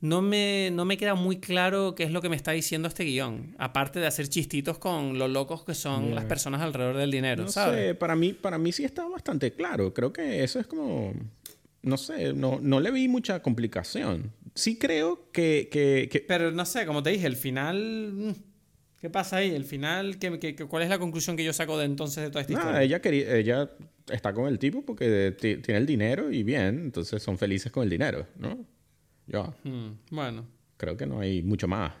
no 0.00 0.22
me, 0.22 0.70
no 0.72 0.84
me 0.84 0.96
queda 0.96 1.14
muy 1.14 1.38
claro 1.38 1.94
qué 1.94 2.04
es 2.04 2.12
lo 2.12 2.22
que 2.22 2.28
me 2.28 2.36
está 2.36 2.52
diciendo 2.52 2.86
este 2.86 3.04
guion. 3.04 3.54
Aparte 3.58 3.98
de 3.98 4.06
hacer 4.06 4.28
chistitos 4.28 4.78
con 4.78 5.18
lo 5.18 5.26
locos 5.26 5.64
que 5.64 5.74
son 5.74 6.14
las 6.14 6.24
personas 6.24 6.60
alrededor 6.60 6.96
del 6.96 7.10
dinero, 7.10 7.44
no 7.44 7.50
¿sabes? 7.50 7.88
Sé, 7.88 7.94
para 7.94 8.14
mí, 8.14 8.32
para 8.32 8.58
mí 8.58 8.70
sí 8.70 8.84
está 8.84 9.06
bastante 9.08 9.52
claro. 9.52 9.92
Creo 9.92 10.12
que 10.12 10.44
eso 10.44 10.60
es 10.60 10.66
como. 10.66 11.14
No 11.82 11.96
sé, 11.96 12.32
no, 12.32 12.58
no 12.60 12.80
le 12.80 12.90
vi 12.90 13.08
mucha 13.08 13.40
complicación. 13.42 14.32
Sí 14.54 14.78
creo 14.78 15.30
que, 15.32 15.68
que, 15.70 16.24
Pero 16.26 16.50
no 16.52 16.64
sé, 16.64 16.86
como 16.86 17.02
te 17.02 17.10
dije, 17.10 17.26
el 17.26 17.36
final. 17.36 18.12
Mm, 18.12 18.32
¿Qué 19.00 19.10
pasa 19.10 19.36
ahí? 19.36 19.54
El 19.54 19.64
final, 19.64 20.18
¿qué, 20.18 20.56
cuál 20.68 20.82
es 20.82 20.88
la 20.88 20.98
conclusión 20.98 21.36
que 21.36 21.44
yo 21.44 21.52
saco 21.52 21.78
de 21.78 21.84
entonces 21.84 22.24
de 22.24 22.30
toda 22.30 22.40
esta 22.40 22.52
historia? 22.52 22.82
Ella, 22.82 23.00
quería, 23.00 23.36
ella 23.36 23.70
está 24.10 24.32
con 24.32 24.48
el 24.48 24.58
tipo 24.58 24.84
porque 24.84 25.36
tiene 25.38 25.78
el 25.78 25.86
dinero 25.86 26.32
y 26.32 26.42
bien, 26.42 26.80
entonces 26.80 27.22
son 27.22 27.38
felices 27.38 27.70
con 27.70 27.84
el 27.84 27.90
dinero, 27.90 28.26
¿no? 28.36 28.66
Ya. 29.28 29.54
Hmm, 29.64 29.92
bueno. 30.10 30.46
Creo 30.76 30.96
que 30.96 31.06
no 31.06 31.20
hay 31.20 31.42
mucho 31.42 31.68
más. 31.68 31.92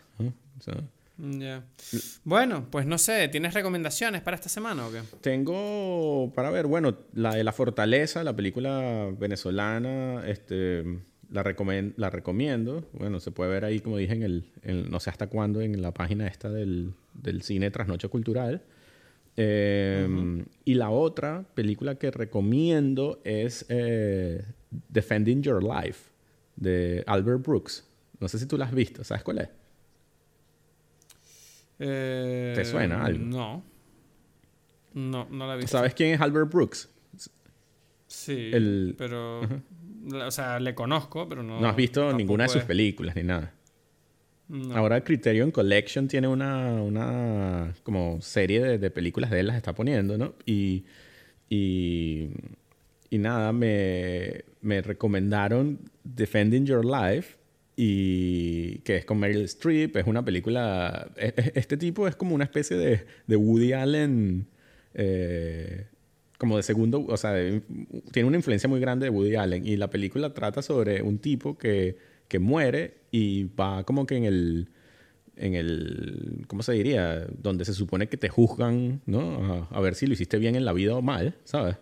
Bueno, 2.24 2.66
pues 2.70 2.86
no 2.86 2.96
sé, 2.96 3.28
¿tienes 3.28 3.54
recomendaciones 3.54 4.22
para 4.22 4.36
esta 4.36 4.48
semana 4.48 4.86
o 4.86 4.92
qué? 4.92 5.00
Tengo 5.20 6.32
para 6.34 6.50
ver, 6.50 6.66
bueno, 6.66 6.96
la 7.12 7.34
de 7.34 7.42
La 7.42 7.52
Fortaleza, 7.52 8.22
la 8.22 8.36
película 8.36 9.10
venezolana, 9.18 10.22
este, 10.28 10.84
la, 11.30 11.42
la 11.96 12.10
recomiendo. 12.10 12.88
Bueno, 12.92 13.18
se 13.18 13.32
puede 13.32 13.50
ver 13.50 13.64
ahí, 13.64 13.80
como 13.80 13.96
dije, 13.96 14.14
en 14.14 14.22
el, 14.22 14.90
no 14.90 15.00
sé 15.00 15.10
hasta 15.10 15.26
cuándo, 15.26 15.60
en 15.60 15.82
la 15.82 15.92
página 15.92 16.28
esta 16.28 16.50
del, 16.50 16.94
del 17.14 17.42
cine 17.42 17.70
Trasnoche 17.70 18.08
Cultural. 18.08 18.62
Em, 19.36 20.46
y 20.64 20.74
la 20.74 20.90
otra 20.90 21.44
película 21.54 21.96
que 21.96 22.10
recomiendo 22.10 23.20
es 23.24 23.66
eh, 23.68 24.44
Defending 24.88 25.42
Your 25.42 25.62
Life 25.62 26.10
de 26.58 27.04
Albert 27.06 27.46
Brooks. 27.46 27.86
No 28.20 28.28
sé 28.28 28.38
si 28.38 28.46
tú 28.46 28.58
la 28.58 28.66
has 28.66 28.74
visto, 28.74 29.04
¿sabes 29.04 29.22
cuál 29.22 29.38
es? 29.38 29.48
Eh, 31.78 32.52
¿Te 32.54 32.64
suena 32.64 33.04
algo? 33.04 33.24
No. 33.24 33.62
No, 34.94 35.28
no 35.30 35.46
la 35.46 35.54
he 35.54 35.56
visto. 35.58 35.76
¿Sabes 35.76 35.94
quién 35.94 36.14
es 36.14 36.20
Albert 36.20 36.52
Brooks? 36.52 36.88
Sí, 38.06 38.50
pero... 38.96 39.42
O 39.42 40.30
sea, 40.30 40.58
le 40.58 40.74
conozco, 40.74 41.28
pero 41.28 41.42
no... 41.42 41.60
No 41.60 41.68
has 41.68 41.76
visto 41.76 42.12
ninguna 42.12 42.44
de 42.44 42.48
sus 42.48 42.62
películas 42.62 43.14
ni 43.14 43.22
nada. 43.22 43.52
Ahora 44.72 45.04
Criterion 45.04 45.50
Collection 45.50 46.08
tiene 46.08 46.26
una, 46.26 46.82
una 46.82 47.74
como 47.82 48.18
serie 48.22 48.62
de, 48.62 48.78
de, 48.78 48.90
películas 48.90 49.30
de 49.30 49.40
él, 49.40 49.48
las 49.48 49.56
está 49.56 49.74
poniendo, 49.74 50.16
¿no? 50.16 50.32
Y, 50.46 50.86
y, 51.50 52.30
y 53.10 53.18
nada, 53.18 53.52
me, 53.52 54.44
me 54.62 54.80
recomendaron 54.80 55.78
Defending 56.14 56.66
Your 56.66 56.84
Life 56.84 57.36
y 57.76 58.78
que 58.80 58.96
es 58.96 59.04
con 59.04 59.20
Meryl 59.20 59.44
Streep, 59.44 59.96
es 59.96 60.06
una 60.06 60.24
película, 60.24 61.12
este 61.16 61.76
tipo 61.76 62.08
es 62.08 62.16
como 62.16 62.34
una 62.34 62.44
especie 62.44 62.76
de, 62.76 63.06
de 63.26 63.36
Woody 63.36 63.72
Allen, 63.72 64.48
eh, 64.94 65.86
como 66.38 66.56
de 66.56 66.64
segundo, 66.64 67.04
o 67.06 67.16
sea, 67.16 67.34
tiene 68.10 68.26
una 68.26 68.36
influencia 68.36 68.68
muy 68.68 68.80
grande 68.80 69.06
de 69.06 69.10
Woody 69.10 69.36
Allen 69.36 69.64
y 69.64 69.76
la 69.76 69.90
película 69.90 70.34
trata 70.34 70.60
sobre 70.60 71.02
un 71.02 71.18
tipo 71.18 71.56
que, 71.56 71.96
que 72.26 72.40
muere 72.40 72.98
y 73.12 73.44
va 73.44 73.84
como 73.84 74.06
que 74.06 74.16
en 74.16 74.24
el, 74.24 74.70
en 75.36 75.54
el, 75.54 76.44
¿cómo 76.48 76.64
se 76.64 76.72
diría? 76.72 77.26
Donde 77.26 77.64
se 77.64 77.74
supone 77.74 78.08
que 78.08 78.16
te 78.16 78.28
juzgan, 78.28 79.02
¿no? 79.06 79.68
a 79.70 79.80
ver 79.80 79.94
si 79.94 80.06
lo 80.06 80.14
hiciste 80.14 80.38
bien 80.38 80.56
en 80.56 80.64
la 80.64 80.72
vida 80.72 80.96
o 80.96 81.02
mal, 81.02 81.36
¿sabes? 81.44 81.76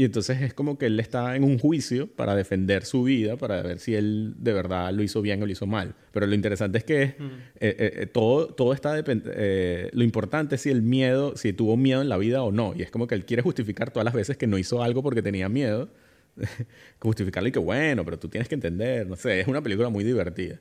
Y 0.00 0.04
entonces 0.04 0.40
es 0.40 0.54
como 0.54 0.78
que 0.78 0.86
él 0.86 0.98
está 0.98 1.36
en 1.36 1.44
un 1.44 1.58
juicio 1.58 2.06
para 2.06 2.34
defender 2.34 2.86
su 2.86 3.02
vida, 3.02 3.36
para 3.36 3.60
ver 3.60 3.80
si 3.80 3.94
él 3.94 4.32
de 4.38 4.54
verdad 4.54 4.94
lo 4.94 5.02
hizo 5.02 5.20
bien 5.20 5.42
o 5.42 5.44
lo 5.44 5.52
hizo 5.52 5.66
mal. 5.66 5.94
Pero 6.10 6.26
lo 6.26 6.34
interesante 6.34 6.78
es 6.78 6.84
que 6.84 7.02
eh, 7.02 7.14
eh, 7.60 7.92
eh, 7.96 8.06
todo, 8.06 8.46
todo 8.46 8.72
está 8.72 8.94
eh, 8.98 9.90
lo 9.92 10.02
importante 10.02 10.54
es 10.54 10.62
si 10.62 10.70
el 10.70 10.80
miedo, 10.80 11.36
si 11.36 11.52
tuvo 11.52 11.76
miedo 11.76 12.00
en 12.00 12.08
la 12.08 12.16
vida 12.16 12.42
o 12.42 12.50
no. 12.50 12.72
Y 12.74 12.80
es 12.80 12.90
como 12.90 13.06
que 13.06 13.14
él 13.14 13.26
quiere 13.26 13.42
justificar 13.42 13.90
todas 13.90 14.06
las 14.06 14.14
veces 14.14 14.38
que 14.38 14.46
no 14.46 14.56
hizo 14.56 14.82
algo 14.82 15.02
porque 15.02 15.20
tenía 15.20 15.50
miedo. 15.50 15.90
Justificarle 16.98 17.50
y 17.50 17.52
que 17.52 17.58
bueno, 17.58 18.02
pero 18.02 18.18
tú 18.18 18.26
tienes 18.26 18.48
que 18.48 18.54
entender. 18.54 19.06
No 19.06 19.16
sé, 19.16 19.40
es 19.40 19.48
una 19.48 19.60
película 19.60 19.90
muy 19.90 20.02
divertida. 20.02 20.58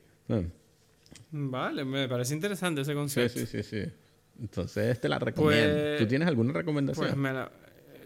Vale, 1.32 1.86
me 1.86 2.10
parece 2.10 2.34
interesante 2.34 2.82
ese 2.82 2.94
concepto. 2.94 3.40
Sí, 3.40 3.46
sí, 3.46 3.64
sí, 3.64 3.84
sí. 3.86 3.92
Entonces 4.42 5.00
te 5.00 5.08
la 5.08 5.18
recomiendo. 5.18 5.74
Pues, 5.74 6.00
¿Tú 6.00 6.08
tienes 6.08 6.28
alguna 6.28 6.52
recomendación? 6.52 7.08
Pues 7.08 7.18
me 7.18 7.32
la, 7.32 7.50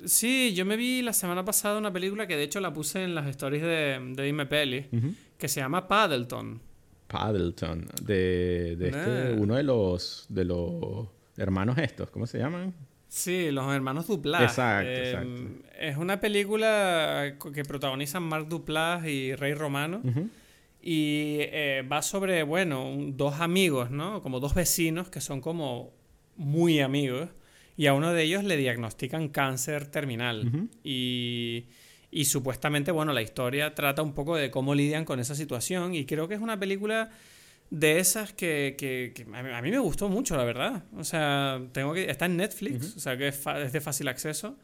Sí, 0.05 0.53
yo 0.53 0.65
me 0.65 0.75
vi 0.77 1.01
la 1.01 1.13
semana 1.13 1.45
pasada 1.45 1.77
una 1.77 1.91
película 1.93 2.27
que 2.27 2.35
de 2.35 2.43
hecho 2.43 2.59
la 2.59 2.73
puse 2.73 3.03
en 3.03 3.15
las 3.15 3.27
stories 3.27 3.61
de, 3.61 3.99
de 4.15 4.23
Dime 4.23 4.45
Peli, 4.45 4.87
que 5.37 5.47
se 5.47 5.59
llama 5.59 5.87
Paddleton. 5.87 6.61
Paddleton, 7.07 7.87
de, 8.01 8.75
de 8.77 8.89
este, 8.89 9.33
uno 9.39 9.55
de 9.55 9.63
los, 9.63 10.25
de 10.29 10.45
los 10.45 11.07
hermanos 11.37 11.77
estos, 11.77 12.09
¿cómo 12.09 12.25
se 12.25 12.39
llaman? 12.39 12.73
Sí, 13.07 13.51
los 13.51 13.71
hermanos 13.71 14.07
Duplass. 14.07 14.41
Exacto, 14.41 14.89
eh, 14.89 15.09
exacto. 15.11 15.41
Es 15.79 15.97
una 15.97 16.19
película 16.19 17.35
que 17.53 17.63
protagonizan 17.63 18.23
Mark 18.23 18.49
Duplass 18.49 19.05
y 19.05 19.35
Rey 19.35 19.53
Romano. 19.53 20.01
Y 20.81 21.37
eh, 21.39 21.87
va 21.89 22.01
sobre, 22.01 22.43
bueno, 22.43 22.91
dos 23.09 23.39
amigos, 23.39 23.91
¿no? 23.91 24.21
Como 24.21 24.39
dos 24.39 24.55
vecinos 24.55 25.09
que 25.09 25.21
son 25.21 25.41
como 25.41 25.93
muy 26.35 26.79
amigos. 26.79 27.29
Y 27.75 27.87
a 27.87 27.93
uno 27.93 28.13
de 28.13 28.23
ellos 28.23 28.43
le 28.43 28.57
diagnostican 28.57 29.29
cáncer 29.29 29.87
terminal. 29.87 30.69
Y 30.83 31.65
y 32.13 32.25
supuestamente, 32.25 32.91
bueno, 32.91 33.11
la 33.11 33.23
historia 33.23 33.73
trata 33.73 34.03
un 34.03 34.13
poco 34.13 34.35
de 34.35 34.51
cómo 34.51 34.75
lidian 34.75 35.03
con 35.03 35.19
esa 35.19 35.33
situación. 35.33 35.95
Y 35.95 36.05
creo 36.05 36.27
que 36.27 36.35
es 36.35 36.41
una 36.41 36.59
película 36.59 37.09
de 37.71 37.97
esas 37.97 38.33
que, 38.33 39.25
a 39.33 39.61
mí 39.63 39.71
me 39.71 39.79
gustó 39.79 40.09
mucho, 40.09 40.37
la 40.37 40.43
verdad. 40.43 40.83
O 40.95 41.03
sea, 41.03 41.59
tengo 41.71 41.91
que 41.91 42.11
está 42.11 42.27
en 42.27 42.37
Netflix, 42.37 42.95
o 42.95 42.99
sea 42.99 43.17
que 43.17 43.29
es, 43.29 43.43
de 43.73 43.81
fácil 43.81 44.07
acceso. 44.09 44.55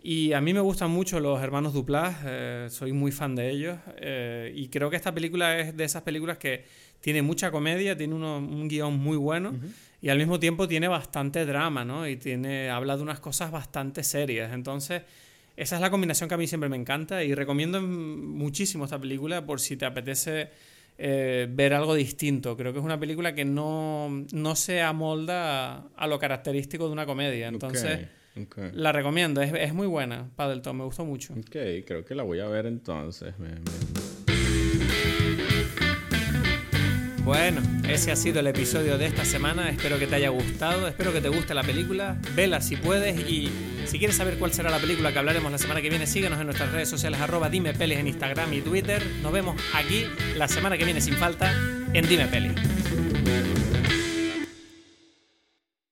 Y 0.00 0.32
a 0.34 0.40
mí 0.40 0.54
me 0.54 0.60
gustan 0.60 0.92
mucho 0.92 1.18
los 1.18 1.42
hermanos 1.42 1.74
Duplas, 1.74 2.18
eh, 2.24 2.68
soy 2.70 2.92
muy 2.92 3.10
fan 3.10 3.34
de 3.34 3.50
ellos. 3.50 3.76
Eh, 3.96 4.52
y 4.54 4.68
creo 4.68 4.88
que 4.88 4.94
esta 4.94 5.12
película 5.12 5.58
es 5.58 5.76
de 5.76 5.82
esas 5.82 6.02
películas 6.02 6.38
que 6.38 6.64
tiene 7.00 7.22
mucha 7.22 7.50
comedia, 7.50 7.96
tiene 7.96 8.14
un 8.14 8.68
guion 8.68 8.96
muy 8.96 9.16
bueno 9.16 9.52
y 10.00 10.08
al 10.10 10.18
mismo 10.18 10.38
tiempo 10.38 10.68
tiene 10.68 10.88
bastante 10.88 11.44
drama, 11.44 11.84
¿no? 11.84 12.06
Y 12.06 12.16
tiene, 12.16 12.70
habla 12.70 12.96
de 12.96 13.02
unas 13.02 13.20
cosas 13.20 13.50
bastante 13.50 14.02
serias. 14.04 14.52
Entonces, 14.52 15.02
esa 15.56 15.74
es 15.74 15.82
la 15.82 15.90
combinación 15.90 16.28
que 16.28 16.34
a 16.36 16.38
mí 16.38 16.46
siempre 16.46 16.68
me 16.68 16.76
encanta 16.76 17.24
y 17.24 17.34
recomiendo 17.34 17.82
muchísimo 17.82 18.84
esta 18.84 18.98
película 18.98 19.44
por 19.44 19.58
si 19.58 19.76
te 19.76 19.86
apetece 19.86 20.50
eh, 20.96 21.48
ver 21.50 21.74
algo 21.74 21.94
distinto. 21.94 22.56
Creo 22.56 22.72
que 22.72 22.78
es 22.78 22.84
una 22.84 23.00
película 23.00 23.34
que 23.34 23.44
no, 23.44 24.24
se 24.54 24.82
amolda 24.82 25.88
a, 25.96 26.06
lo 26.06 26.18
característico 26.20 26.86
de 26.86 26.92
una 26.92 27.06
comedia. 27.06 27.48
Entonces, 27.48 28.06
la 28.72 28.92
recomiendo. 28.92 29.42
Es, 29.42 29.74
muy 29.74 29.88
buena, 29.88 30.28
Paddleton. 30.36 30.76
Me 30.76 30.84
gustó 30.84 31.04
mucho. 31.04 31.34
Ok, 31.34 31.56
creo 31.84 32.04
que 32.04 32.14
la 32.14 32.22
voy 32.22 32.38
a 32.38 32.46
ver 32.46 32.66
entonces. 32.66 33.34
Bueno, 37.28 37.60
ese 37.86 38.10
ha 38.10 38.16
sido 38.16 38.40
el 38.40 38.46
episodio 38.46 38.96
de 38.96 39.04
esta 39.04 39.22
semana. 39.22 39.68
Espero 39.68 39.98
que 39.98 40.06
te 40.06 40.14
haya 40.14 40.30
gustado, 40.30 40.88
espero 40.88 41.12
que 41.12 41.20
te 41.20 41.28
guste 41.28 41.52
la 41.52 41.62
película. 41.62 42.16
Vela 42.34 42.62
si 42.62 42.74
puedes 42.76 43.20
y 43.28 43.50
si 43.84 43.98
quieres 43.98 44.16
saber 44.16 44.38
cuál 44.38 44.54
será 44.54 44.70
la 44.70 44.78
película 44.78 45.12
que 45.12 45.18
hablaremos 45.18 45.52
la 45.52 45.58
semana 45.58 45.82
que 45.82 45.90
viene, 45.90 46.06
síguenos 46.06 46.40
en 46.40 46.46
nuestras 46.46 46.72
redes 46.72 46.88
sociales 46.88 47.20
arroba 47.20 47.50
Dime 47.50 47.74
Pelis 47.74 47.98
en 47.98 48.08
Instagram 48.08 48.50
y 48.54 48.62
Twitter. 48.62 49.06
Nos 49.20 49.30
vemos 49.30 49.60
aquí 49.74 50.06
la 50.36 50.48
semana 50.48 50.78
que 50.78 50.86
viene 50.86 51.02
sin 51.02 51.16
falta 51.16 51.52
en 51.92 52.08
Dime 52.08 52.28
Pelis. 52.28 52.52